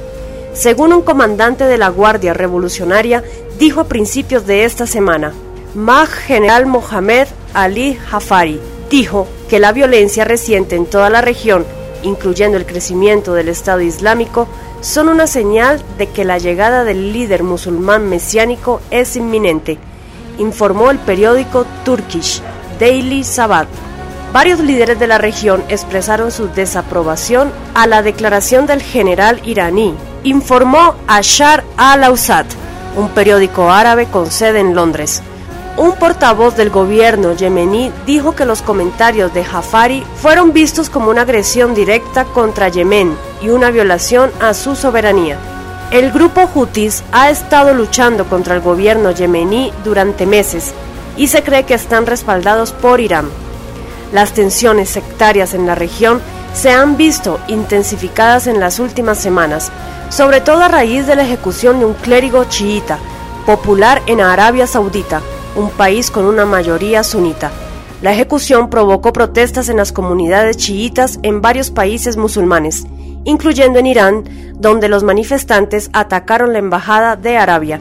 Según 0.52 0.92
un 0.92 1.00
comandante 1.00 1.64
de 1.64 1.78
la 1.78 1.88
Guardia 1.88 2.34
Revolucionaria, 2.34 3.24
dijo 3.58 3.80
a 3.80 3.88
principios 3.88 4.46
de 4.46 4.66
esta 4.66 4.86
semana, 4.86 5.32
Maj 5.74 6.10
General 6.10 6.66
Mohamed 6.66 7.26
Ali 7.54 7.94
Jafari 7.94 8.60
dijo 8.90 9.26
que 9.48 9.60
la 9.60 9.72
violencia 9.72 10.26
reciente 10.26 10.76
en 10.76 10.84
toda 10.84 11.08
la 11.08 11.22
región, 11.22 11.64
incluyendo 12.03 12.57
el 12.57 12.66
crecimiento 12.66 13.34
del 13.34 13.48
Estado 13.48 13.80
Islámico, 13.80 14.48
son 14.80 15.09
una 15.09 15.26
señal 15.26 15.82
de 15.98 16.09
que 16.09 16.24
la 16.24 16.38
llegada 16.38 16.84
del 16.84 17.12
líder 17.12 17.42
musulmán 17.42 18.09
mesiánico 18.09 18.80
es 18.90 19.16
inminente, 19.16 19.78
informó 20.38 20.90
el 20.90 20.98
periódico 20.98 21.66
Turkish 21.84 22.42
Daily 22.78 23.24
Sabbath. 23.24 23.68
Varios 24.32 24.61
líderes 24.61 24.98
de 24.98 25.07
la 25.07 25.18
región 25.18 25.62
expresaron 25.68 26.30
su 26.32 26.48
desaprobación 26.48 27.53
a 27.74 27.86
la 27.86 28.03
declaración 28.03 28.66
del 28.66 28.82
general 28.82 29.40
iraní, 29.44 29.94
informó 30.24 30.94
Ashar 31.07 31.64
al-Awsat, 31.76 32.46
un 32.96 33.11
periódico 33.11 33.70
árabe 33.70 34.07
con 34.07 34.30
sede 34.30 34.61
en 34.61 34.74
Londres. 34.74 35.22
Un 35.76 35.92
portavoz 35.92 36.54
del 36.54 36.68
gobierno 36.68 37.32
yemení 37.32 37.90
dijo 38.04 38.32
que 38.34 38.44
los 38.44 38.60
comentarios 38.60 39.32
de 39.32 39.42
Jafari 39.42 40.04
fueron 40.16 40.52
vistos 40.52 40.90
como 40.90 41.08
una 41.08 41.22
agresión 41.22 41.74
directa 41.74 42.24
contra 42.24 42.68
Yemen 42.68 43.16
y 43.40 43.48
una 43.48 43.70
violación 43.70 44.30
a 44.38 44.52
su 44.52 44.76
soberanía. 44.76 45.38
El 45.90 46.12
grupo 46.12 46.46
Houthis 46.54 47.02
ha 47.10 47.30
estado 47.30 47.72
luchando 47.72 48.26
contra 48.26 48.54
el 48.54 48.60
gobierno 48.60 49.12
yemení 49.12 49.72
durante 49.82 50.26
meses 50.26 50.74
y 51.16 51.28
se 51.28 51.42
cree 51.42 51.64
que 51.64 51.74
están 51.74 52.04
respaldados 52.04 52.72
por 52.72 53.00
Irán. 53.00 53.30
Las 54.12 54.32
tensiones 54.32 54.90
sectarias 54.90 55.54
en 55.54 55.66
la 55.66 55.74
región 55.74 56.20
se 56.54 56.70
han 56.70 56.98
visto 56.98 57.40
intensificadas 57.48 58.46
en 58.46 58.60
las 58.60 58.78
últimas 58.78 59.18
semanas, 59.18 59.72
sobre 60.10 60.42
todo 60.42 60.62
a 60.62 60.68
raíz 60.68 61.06
de 61.06 61.16
la 61.16 61.22
ejecución 61.22 61.78
de 61.78 61.86
un 61.86 61.94
clérigo 61.94 62.44
chiita, 62.44 62.98
popular 63.46 64.02
en 64.06 64.20
Arabia 64.20 64.66
Saudita, 64.66 65.22
un 65.55 65.70
país 65.70 66.11
con 66.11 66.24
una 66.24 66.44
mayoría 66.44 67.03
sunita. 67.03 67.50
La 68.00 68.12
ejecución 68.12 68.68
provocó 68.68 69.12
protestas 69.12 69.68
en 69.68 69.76
las 69.76 69.92
comunidades 69.92 70.57
chiitas 70.57 71.18
en 71.22 71.40
varios 71.40 71.70
países 71.70 72.16
musulmanes, 72.16 72.84
incluyendo 73.24 73.78
en 73.78 73.86
Irán, 73.86 74.24
donde 74.59 74.88
los 74.88 75.05
manifestantes 75.05 75.90
atacaron 75.92 76.53
la 76.53 76.59
embajada 76.59 77.16
de 77.16 77.36
Arabia. 77.36 77.80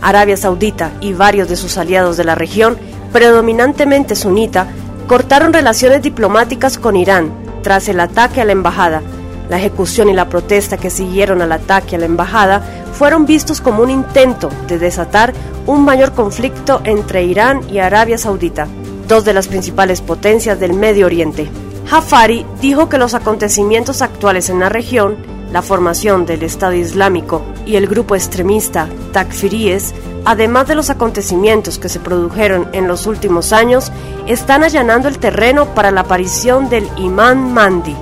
Arabia 0.00 0.36
Saudita 0.36 0.90
y 1.00 1.12
varios 1.12 1.48
de 1.48 1.56
sus 1.56 1.76
aliados 1.76 2.16
de 2.16 2.24
la 2.24 2.34
región, 2.34 2.78
predominantemente 3.12 4.16
sunita, 4.16 4.66
cortaron 5.06 5.52
relaciones 5.52 6.02
diplomáticas 6.02 6.78
con 6.78 6.96
Irán 6.96 7.30
tras 7.62 7.88
el 7.88 8.00
ataque 8.00 8.40
a 8.40 8.44
la 8.44 8.52
embajada. 8.52 9.02
La 9.48 9.58
ejecución 9.58 10.08
y 10.08 10.14
la 10.14 10.28
protesta 10.28 10.78
que 10.78 10.88
siguieron 10.88 11.42
al 11.42 11.52
ataque 11.52 11.96
a 11.96 11.98
la 11.98 12.06
embajada 12.06 12.81
fueron 12.92 13.26
vistos 13.26 13.60
como 13.60 13.82
un 13.82 13.90
intento 13.90 14.50
de 14.68 14.78
desatar 14.78 15.32
un 15.66 15.84
mayor 15.84 16.12
conflicto 16.12 16.80
entre 16.84 17.24
Irán 17.24 17.60
y 17.70 17.78
Arabia 17.78 18.18
Saudita, 18.18 18.68
dos 19.08 19.24
de 19.24 19.32
las 19.32 19.48
principales 19.48 20.00
potencias 20.00 20.58
del 20.60 20.74
Medio 20.74 21.06
Oriente. 21.06 21.50
Jafari 21.86 22.46
dijo 22.60 22.88
que 22.88 22.98
los 22.98 23.14
acontecimientos 23.14 24.02
actuales 24.02 24.48
en 24.48 24.60
la 24.60 24.68
región, 24.68 25.16
la 25.52 25.62
formación 25.62 26.24
del 26.24 26.42
Estado 26.42 26.72
Islámico 26.72 27.42
y 27.66 27.76
el 27.76 27.86
grupo 27.86 28.14
extremista 28.16 28.88
Takfiríes, 29.12 29.94
además 30.24 30.68
de 30.68 30.74
los 30.74 30.88
acontecimientos 30.88 31.78
que 31.78 31.90
se 31.90 32.00
produjeron 32.00 32.68
en 32.72 32.88
los 32.88 33.06
últimos 33.06 33.52
años, 33.52 33.92
están 34.26 34.64
allanando 34.64 35.08
el 35.08 35.18
terreno 35.18 35.74
para 35.74 35.90
la 35.90 36.02
aparición 36.02 36.70
del 36.70 36.88
imán 36.96 37.52
Mandi. 37.52 37.94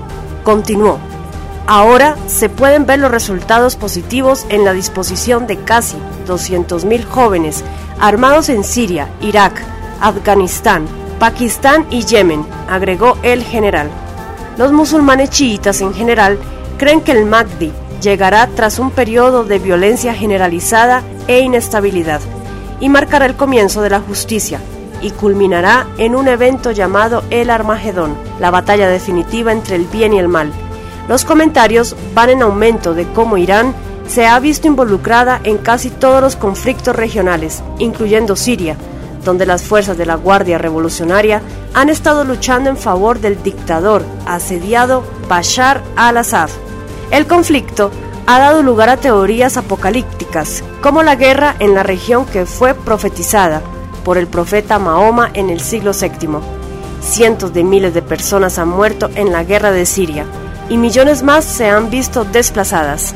Continuó. 0.45 1.09
Ahora 1.72 2.16
se 2.26 2.48
pueden 2.48 2.84
ver 2.84 2.98
los 2.98 3.12
resultados 3.12 3.76
positivos 3.76 4.44
en 4.48 4.64
la 4.64 4.72
disposición 4.72 5.46
de 5.46 5.56
casi 5.56 5.96
200.000 6.26 7.04
jóvenes 7.04 7.62
armados 8.00 8.48
en 8.48 8.64
Siria, 8.64 9.08
Irak, 9.20 9.62
Afganistán, 10.00 10.86
Pakistán 11.20 11.86
y 11.88 12.04
Yemen, 12.04 12.44
agregó 12.68 13.18
el 13.22 13.44
general. 13.44 13.88
Los 14.58 14.72
musulmanes 14.72 15.30
chiitas 15.30 15.80
en 15.80 15.94
general 15.94 16.40
creen 16.76 17.02
que 17.02 17.12
el 17.12 17.24
Mahdi 17.24 17.70
llegará 18.02 18.48
tras 18.48 18.80
un 18.80 18.90
periodo 18.90 19.44
de 19.44 19.60
violencia 19.60 20.12
generalizada 20.12 21.04
e 21.28 21.38
inestabilidad 21.38 22.20
y 22.80 22.88
marcará 22.88 23.26
el 23.26 23.36
comienzo 23.36 23.80
de 23.80 23.90
la 23.90 24.00
justicia 24.00 24.60
y 25.02 25.12
culminará 25.12 25.86
en 25.98 26.16
un 26.16 26.26
evento 26.26 26.72
llamado 26.72 27.22
el 27.30 27.48
Armagedón, 27.48 28.16
la 28.40 28.50
batalla 28.50 28.88
definitiva 28.88 29.52
entre 29.52 29.76
el 29.76 29.84
bien 29.84 30.14
y 30.14 30.18
el 30.18 30.26
mal. 30.26 30.52
Los 31.11 31.24
comentarios 31.24 31.96
van 32.14 32.30
en 32.30 32.42
aumento 32.42 32.94
de 32.94 33.04
cómo 33.04 33.36
Irán 33.36 33.74
se 34.06 34.28
ha 34.28 34.38
visto 34.38 34.68
involucrada 34.68 35.40
en 35.42 35.58
casi 35.58 35.90
todos 35.90 36.22
los 36.22 36.36
conflictos 36.36 36.94
regionales, 36.94 37.64
incluyendo 37.80 38.36
Siria, 38.36 38.76
donde 39.24 39.44
las 39.44 39.64
fuerzas 39.64 39.98
de 39.98 40.06
la 40.06 40.14
Guardia 40.14 40.56
Revolucionaria 40.56 41.42
han 41.74 41.88
estado 41.88 42.22
luchando 42.22 42.70
en 42.70 42.76
favor 42.76 43.18
del 43.18 43.42
dictador 43.42 44.04
asediado 44.24 45.02
Bashar 45.28 45.82
al-Assad. 45.96 46.48
El 47.11 47.26
conflicto 47.26 47.90
ha 48.26 48.38
dado 48.38 48.62
lugar 48.62 48.88
a 48.88 48.96
teorías 48.96 49.56
apocalípticas, 49.56 50.62
como 50.80 51.02
la 51.02 51.16
guerra 51.16 51.56
en 51.58 51.74
la 51.74 51.82
región 51.82 52.24
que 52.24 52.46
fue 52.46 52.72
profetizada 52.72 53.62
por 54.04 54.16
el 54.16 54.28
profeta 54.28 54.78
Mahoma 54.78 55.28
en 55.34 55.50
el 55.50 55.58
siglo 55.58 55.90
VII. 55.90 56.38
Cientos 57.02 57.52
de 57.52 57.64
miles 57.64 57.94
de 57.94 58.02
personas 58.02 58.61
han 58.61 58.68
muerto 58.68 59.11
en 59.16 59.32
la 59.32 59.42
guerra 59.42 59.72
de 59.72 59.86
Siria 59.86 60.24
y 60.70 60.78
millones 60.78 61.22
más 61.22 61.44
se 61.44 61.68
han 61.68 61.90
visto 61.90 62.24
desplazadas. 62.24 63.14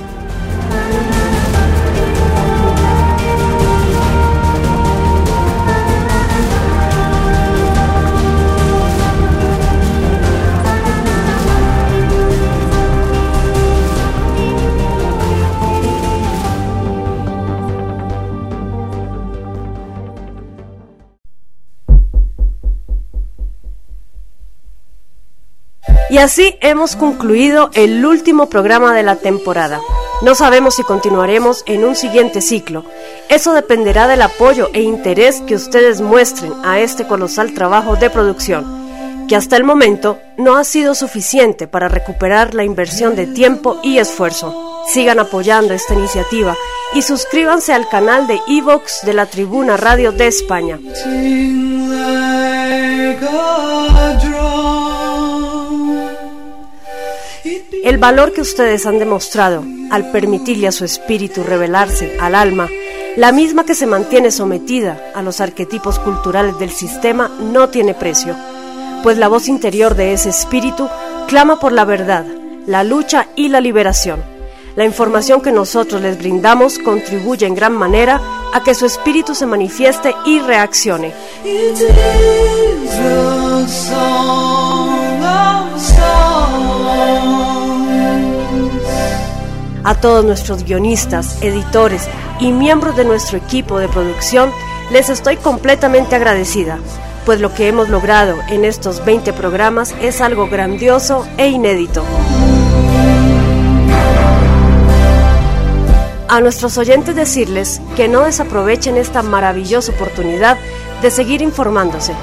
Y 26.14 26.18
así 26.18 26.54
hemos 26.60 26.94
concluido 26.94 27.70
el 27.74 28.06
último 28.06 28.48
programa 28.48 28.94
de 28.94 29.02
la 29.02 29.16
temporada. 29.16 29.80
No 30.22 30.36
sabemos 30.36 30.76
si 30.76 30.84
continuaremos 30.84 31.64
en 31.66 31.84
un 31.84 31.96
siguiente 31.96 32.40
ciclo. 32.40 32.84
Eso 33.28 33.52
dependerá 33.52 34.06
del 34.06 34.22
apoyo 34.22 34.70
e 34.74 34.82
interés 34.82 35.40
que 35.40 35.56
ustedes 35.56 36.00
muestren 36.00 36.52
a 36.62 36.78
este 36.78 37.04
colosal 37.04 37.52
trabajo 37.52 37.96
de 37.96 38.10
producción, 38.10 39.26
que 39.26 39.34
hasta 39.34 39.56
el 39.56 39.64
momento 39.64 40.20
no 40.36 40.54
ha 40.54 40.62
sido 40.62 40.94
suficiente 40.94 41.66
para 41.66 41.88
recuperar 41.88 42.54
la 42.54 42.62
inversión 42.62 43.16
de 43.16 43.26
tiempo 43.26 43.80
y 43.82 43.98
esfuerzo. 43.98 44.84
Sigan 44.86 45.18
apoyando 45.18 45.74
esta 45.74 45.94
iniciativa 45.94 46.54
y 46.92 47.02
suscríbanse 47.02 47.72
al 47.72 47.88
canal 47.88 48.28
de 48.28 48.40
Evox 48.46 49.00
de 49.04 49.14
la 49.14 49.26
Tribuna 49.26 49.76
Radio 49.76 50.12
de 50.12 50.28
España. 50.28 50.78
El 57.84 57.98
valor 57.98 58.32
que 58.32 58.40
ustedes 58.40 58.86
han 58.86 58.98
demostrado 58.98 59.62
al 59.90 60.10
permitirle 60.10 60.66
a 60.66 60.72
su 60.72 60.86
espíritu 60.86 61.42
revelarse 61.42 62.16
al 62.18 62.34
alma, 62.34 62.66
la 63.16 63.30
misma 63.30 63.66
que 63.66 63.74
se 63.74 63.86
mantiene 63.86 64.30
sometida 64.30 65.12
a 65.14 65.20
los 65.20 65.42
arquetipos 65.42 65.98
culturales 65.98 66.58
del 66.58 66.70
sistema, 66.70 67.28
no 67.28 67.68
tiene 67.68 67.92
precio, 67.92 68.34
pues 69.02 69.18
la 69.18 69.28
voz 69.28 69.48
interior 69.48 69.96
de 69.96 70.14
ese 70.14 70.30
espíritu 70.30 70.88
clama 71.28 71.60
por 71.60 71.72
la 71.72 71.84
verdad, 71.84 72.24
la 72.66 72.84
lucha 72.84 73.28
y 73.36 73.48
la 73.48 73.60
liberación. 73.60 74.24
La 74.76 74.86
información 74.86 75.42
que 75.42 75.52
nosotros 75.52 76.00
les 76.00 76.16
brindamos 76.16 76.78
contribuye 76.78 77.46
en 77.46 77.54
gran 77.54 77.74
manera 77.74 78.18
a 78.54 78.62
que 78.64 78.74
su 78.74 78.86
espíritu 78.86 79.34
se 79.34 79.44
manifieste 79.44 80.14
y 80.24 80.38
reaccione. 80.38 81.12
A 89.86 89.94
todos 89.94 90.24
nuestros 90.24 90.64
guionistas, 90.64 91.42
editores 91.42 92.08
y 92.40 92.52
miembros 92.52 92.96
de 92.96 93.04
nuestro 93.04 93.36
equipo 93.36 93.78
de 93.78 93.86
producción, 93.86 94.50
les 94.90 95.10
estoy 95.10 95.36
completamente 95.36 96.16
agradecida, 96.16 96.78
pues 97.26 97.38
lo 97.38 97.52
que 97.52 97.68
hemos 97.68 97.90
logrado 97.90 98.38
en 98.48 98.64
estos 98.64 99.04
20 99.04 99.34
programas 99.34 99.94
es 100.00 100.22
algo 100.22 100.48
grandioso 100.48 101.26
e 101.36 101.48
inédito. 101.48 102.02
A 106.28 106.40
nuestros 106.40 106.78
oyentes 106.78 107.14
decirles 107.14 107.82
que 107.94 108.08
no 108.08 108.22
desaprovechen 108.22 108.96
esta 108.96 109.22
maravillosa 109.22 109.92
oportunidad 109.92 110.56
de 111.02 111.10
seguir 111.10 111.42
informándose. 111.42 112.14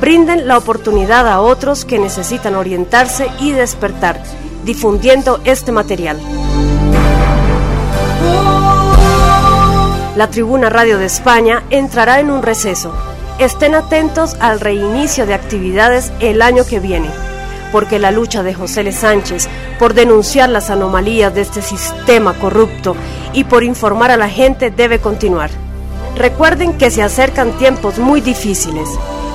Brinden 0.00 0.48
la 0.48 0.56
oportunidad 0.56 1.28
a 1.28 1.40
otros 1.40 1.84
que 1.84 1.98
necesitan 1.98 2.54
orientarse 2.54 3.28
y 3.40 3.52
despertar, 3.52 4.22
difundiendo 4.64 5.38
este 5.44 5.70
material. 5.70 6.18
La 10.18 10.30
Tribuna 10.30 10.68
Radio 10.68 10.98
de 10.98 11.04
España 11.04 11.62
entrará 11.70 12.18
en 12.18 12.32
un 12.32 12.42
receso. 12.42 12.92
Estén 13.38 13.76
atentos 13.76 14.36
al 14.40 14.58
reinicio 14.58 15.26
de 15.26 15.34
actividades 15.34 16.10
el 16.18 16.42
año 16.42 16.66
que 16.66 16.80
viene, 16.80 17.08
porque 17.70 18.00
la 18.00 18.10
lucha 18.10 18.42
de 18.42 18.52
José 18.52 18.80
L. 18.80 18.90
Sánchez 18.90 19.46
por 19.78 19.94
denunciar 19.94 20.48
las 20.48 20.70
anomalías 20.70 21.32
de 21.36 21.42
este 21.42 21.62
sistema 21.62 22.34
corrupto 22.34 22.96
y 23.32 23.44
por 23.44 23.62
informar 23.62 24.10
a 24.10 24.16
la 24.16 24.28
gente 24.28 24.72
debe 24.72 24.98
continuar. 24.98 25.50
Recuerden 26.16 26.76
que 26.76 26.90
se 26.90 27.04
acercan 27.04 27.52
tiempos 27.52 28.00
muy 28.00 28.20
difíciles 28.20 28.88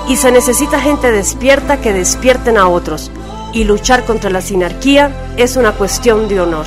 y 0.10 0.18
se 0.18 0.34
necesita 0.34 0.82
gente 0.82 1.14
despierta 1.14 1.80
que 1.80 1.94
despierten 1.94 2.58
a 2.58 2.68
otros, 2.68 3.10
y 3.54 3.64
luchar 3.64 4.04
contra 4.04 4.30
la 4.30 4.42
sinarquía 4.42 5.12
es 5.38 5.56
una 5.56 5.72
cuestión 5.72 6.28
de 6.28 6.42
honor. 6.42 6.66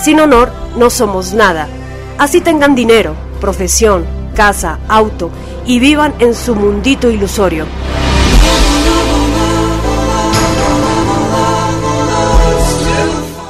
Sin 0.00 0.20
honor 0.20 0.48
no 0.76 0.90
somos 0.90 1.34
nada. 1.34 1.66
Así 2.18 2.40
tengan 2.40 2.76
dinero, 2.76 3.16
profesión, 3.38 4.04
casa, 4.34 4.78
auto 4.88 5.30
y 5.66 5.80
vivan 5.80 6.14
en 6.18 6.34
su 6.34 6.54
mundito 6.54 7.10
ilusorio. 7.10 7.66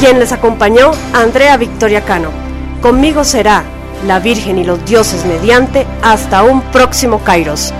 Quien 0.00 0.18
les 0.18 0.32
acompañó, 0.32 0.92
Andrea 1.12 1.58
Victoria 1.58 2.00
Cano. 2.06 2.30
Conmigo 2.80 3.22
será 3.22 3.64
la 4.06 4.18
Virgen 4.18 4.56
y 4.56 4.64
los 4.64 4.82
dioses 4.86 5.26
mediante 5.26 5.86
hasta 6.02 6.42
un 6.42 6.62
próximo 6.72 7.22
Kairos. 7.22 7.74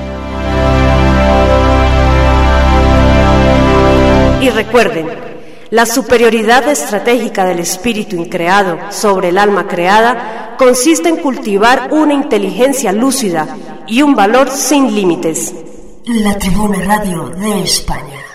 Y 4.42 4.50
recuerden, 4.50 5.08
la 5.70 5.86
superioridad 5.86 6.68
estratégica 6.68 7.46
del 7.46 7.60
espíritu 7.60 8.16
increado 8.16 8.78
sobre 8.90 9.30
el 9.30 9.38
alma 9.38 9.66
creada 9.66 10.56
consiste 10.58 11.08
en 11.08 11.16
cultivar 11.16 11.88
una 11.90 12.12
inteligencia 12.12 12.92
lúcida 12.92 13.56
y 13.86 14.02
un 14.02 14.14
valor 14.14 14.50
sin 14.50 14.94
límites. 14.94 15.54
La 16.04 16.36
Tribuna 16.36 16.82
Radio 16.82 17.30
de 17.30 17.62
España. 17.62 18.29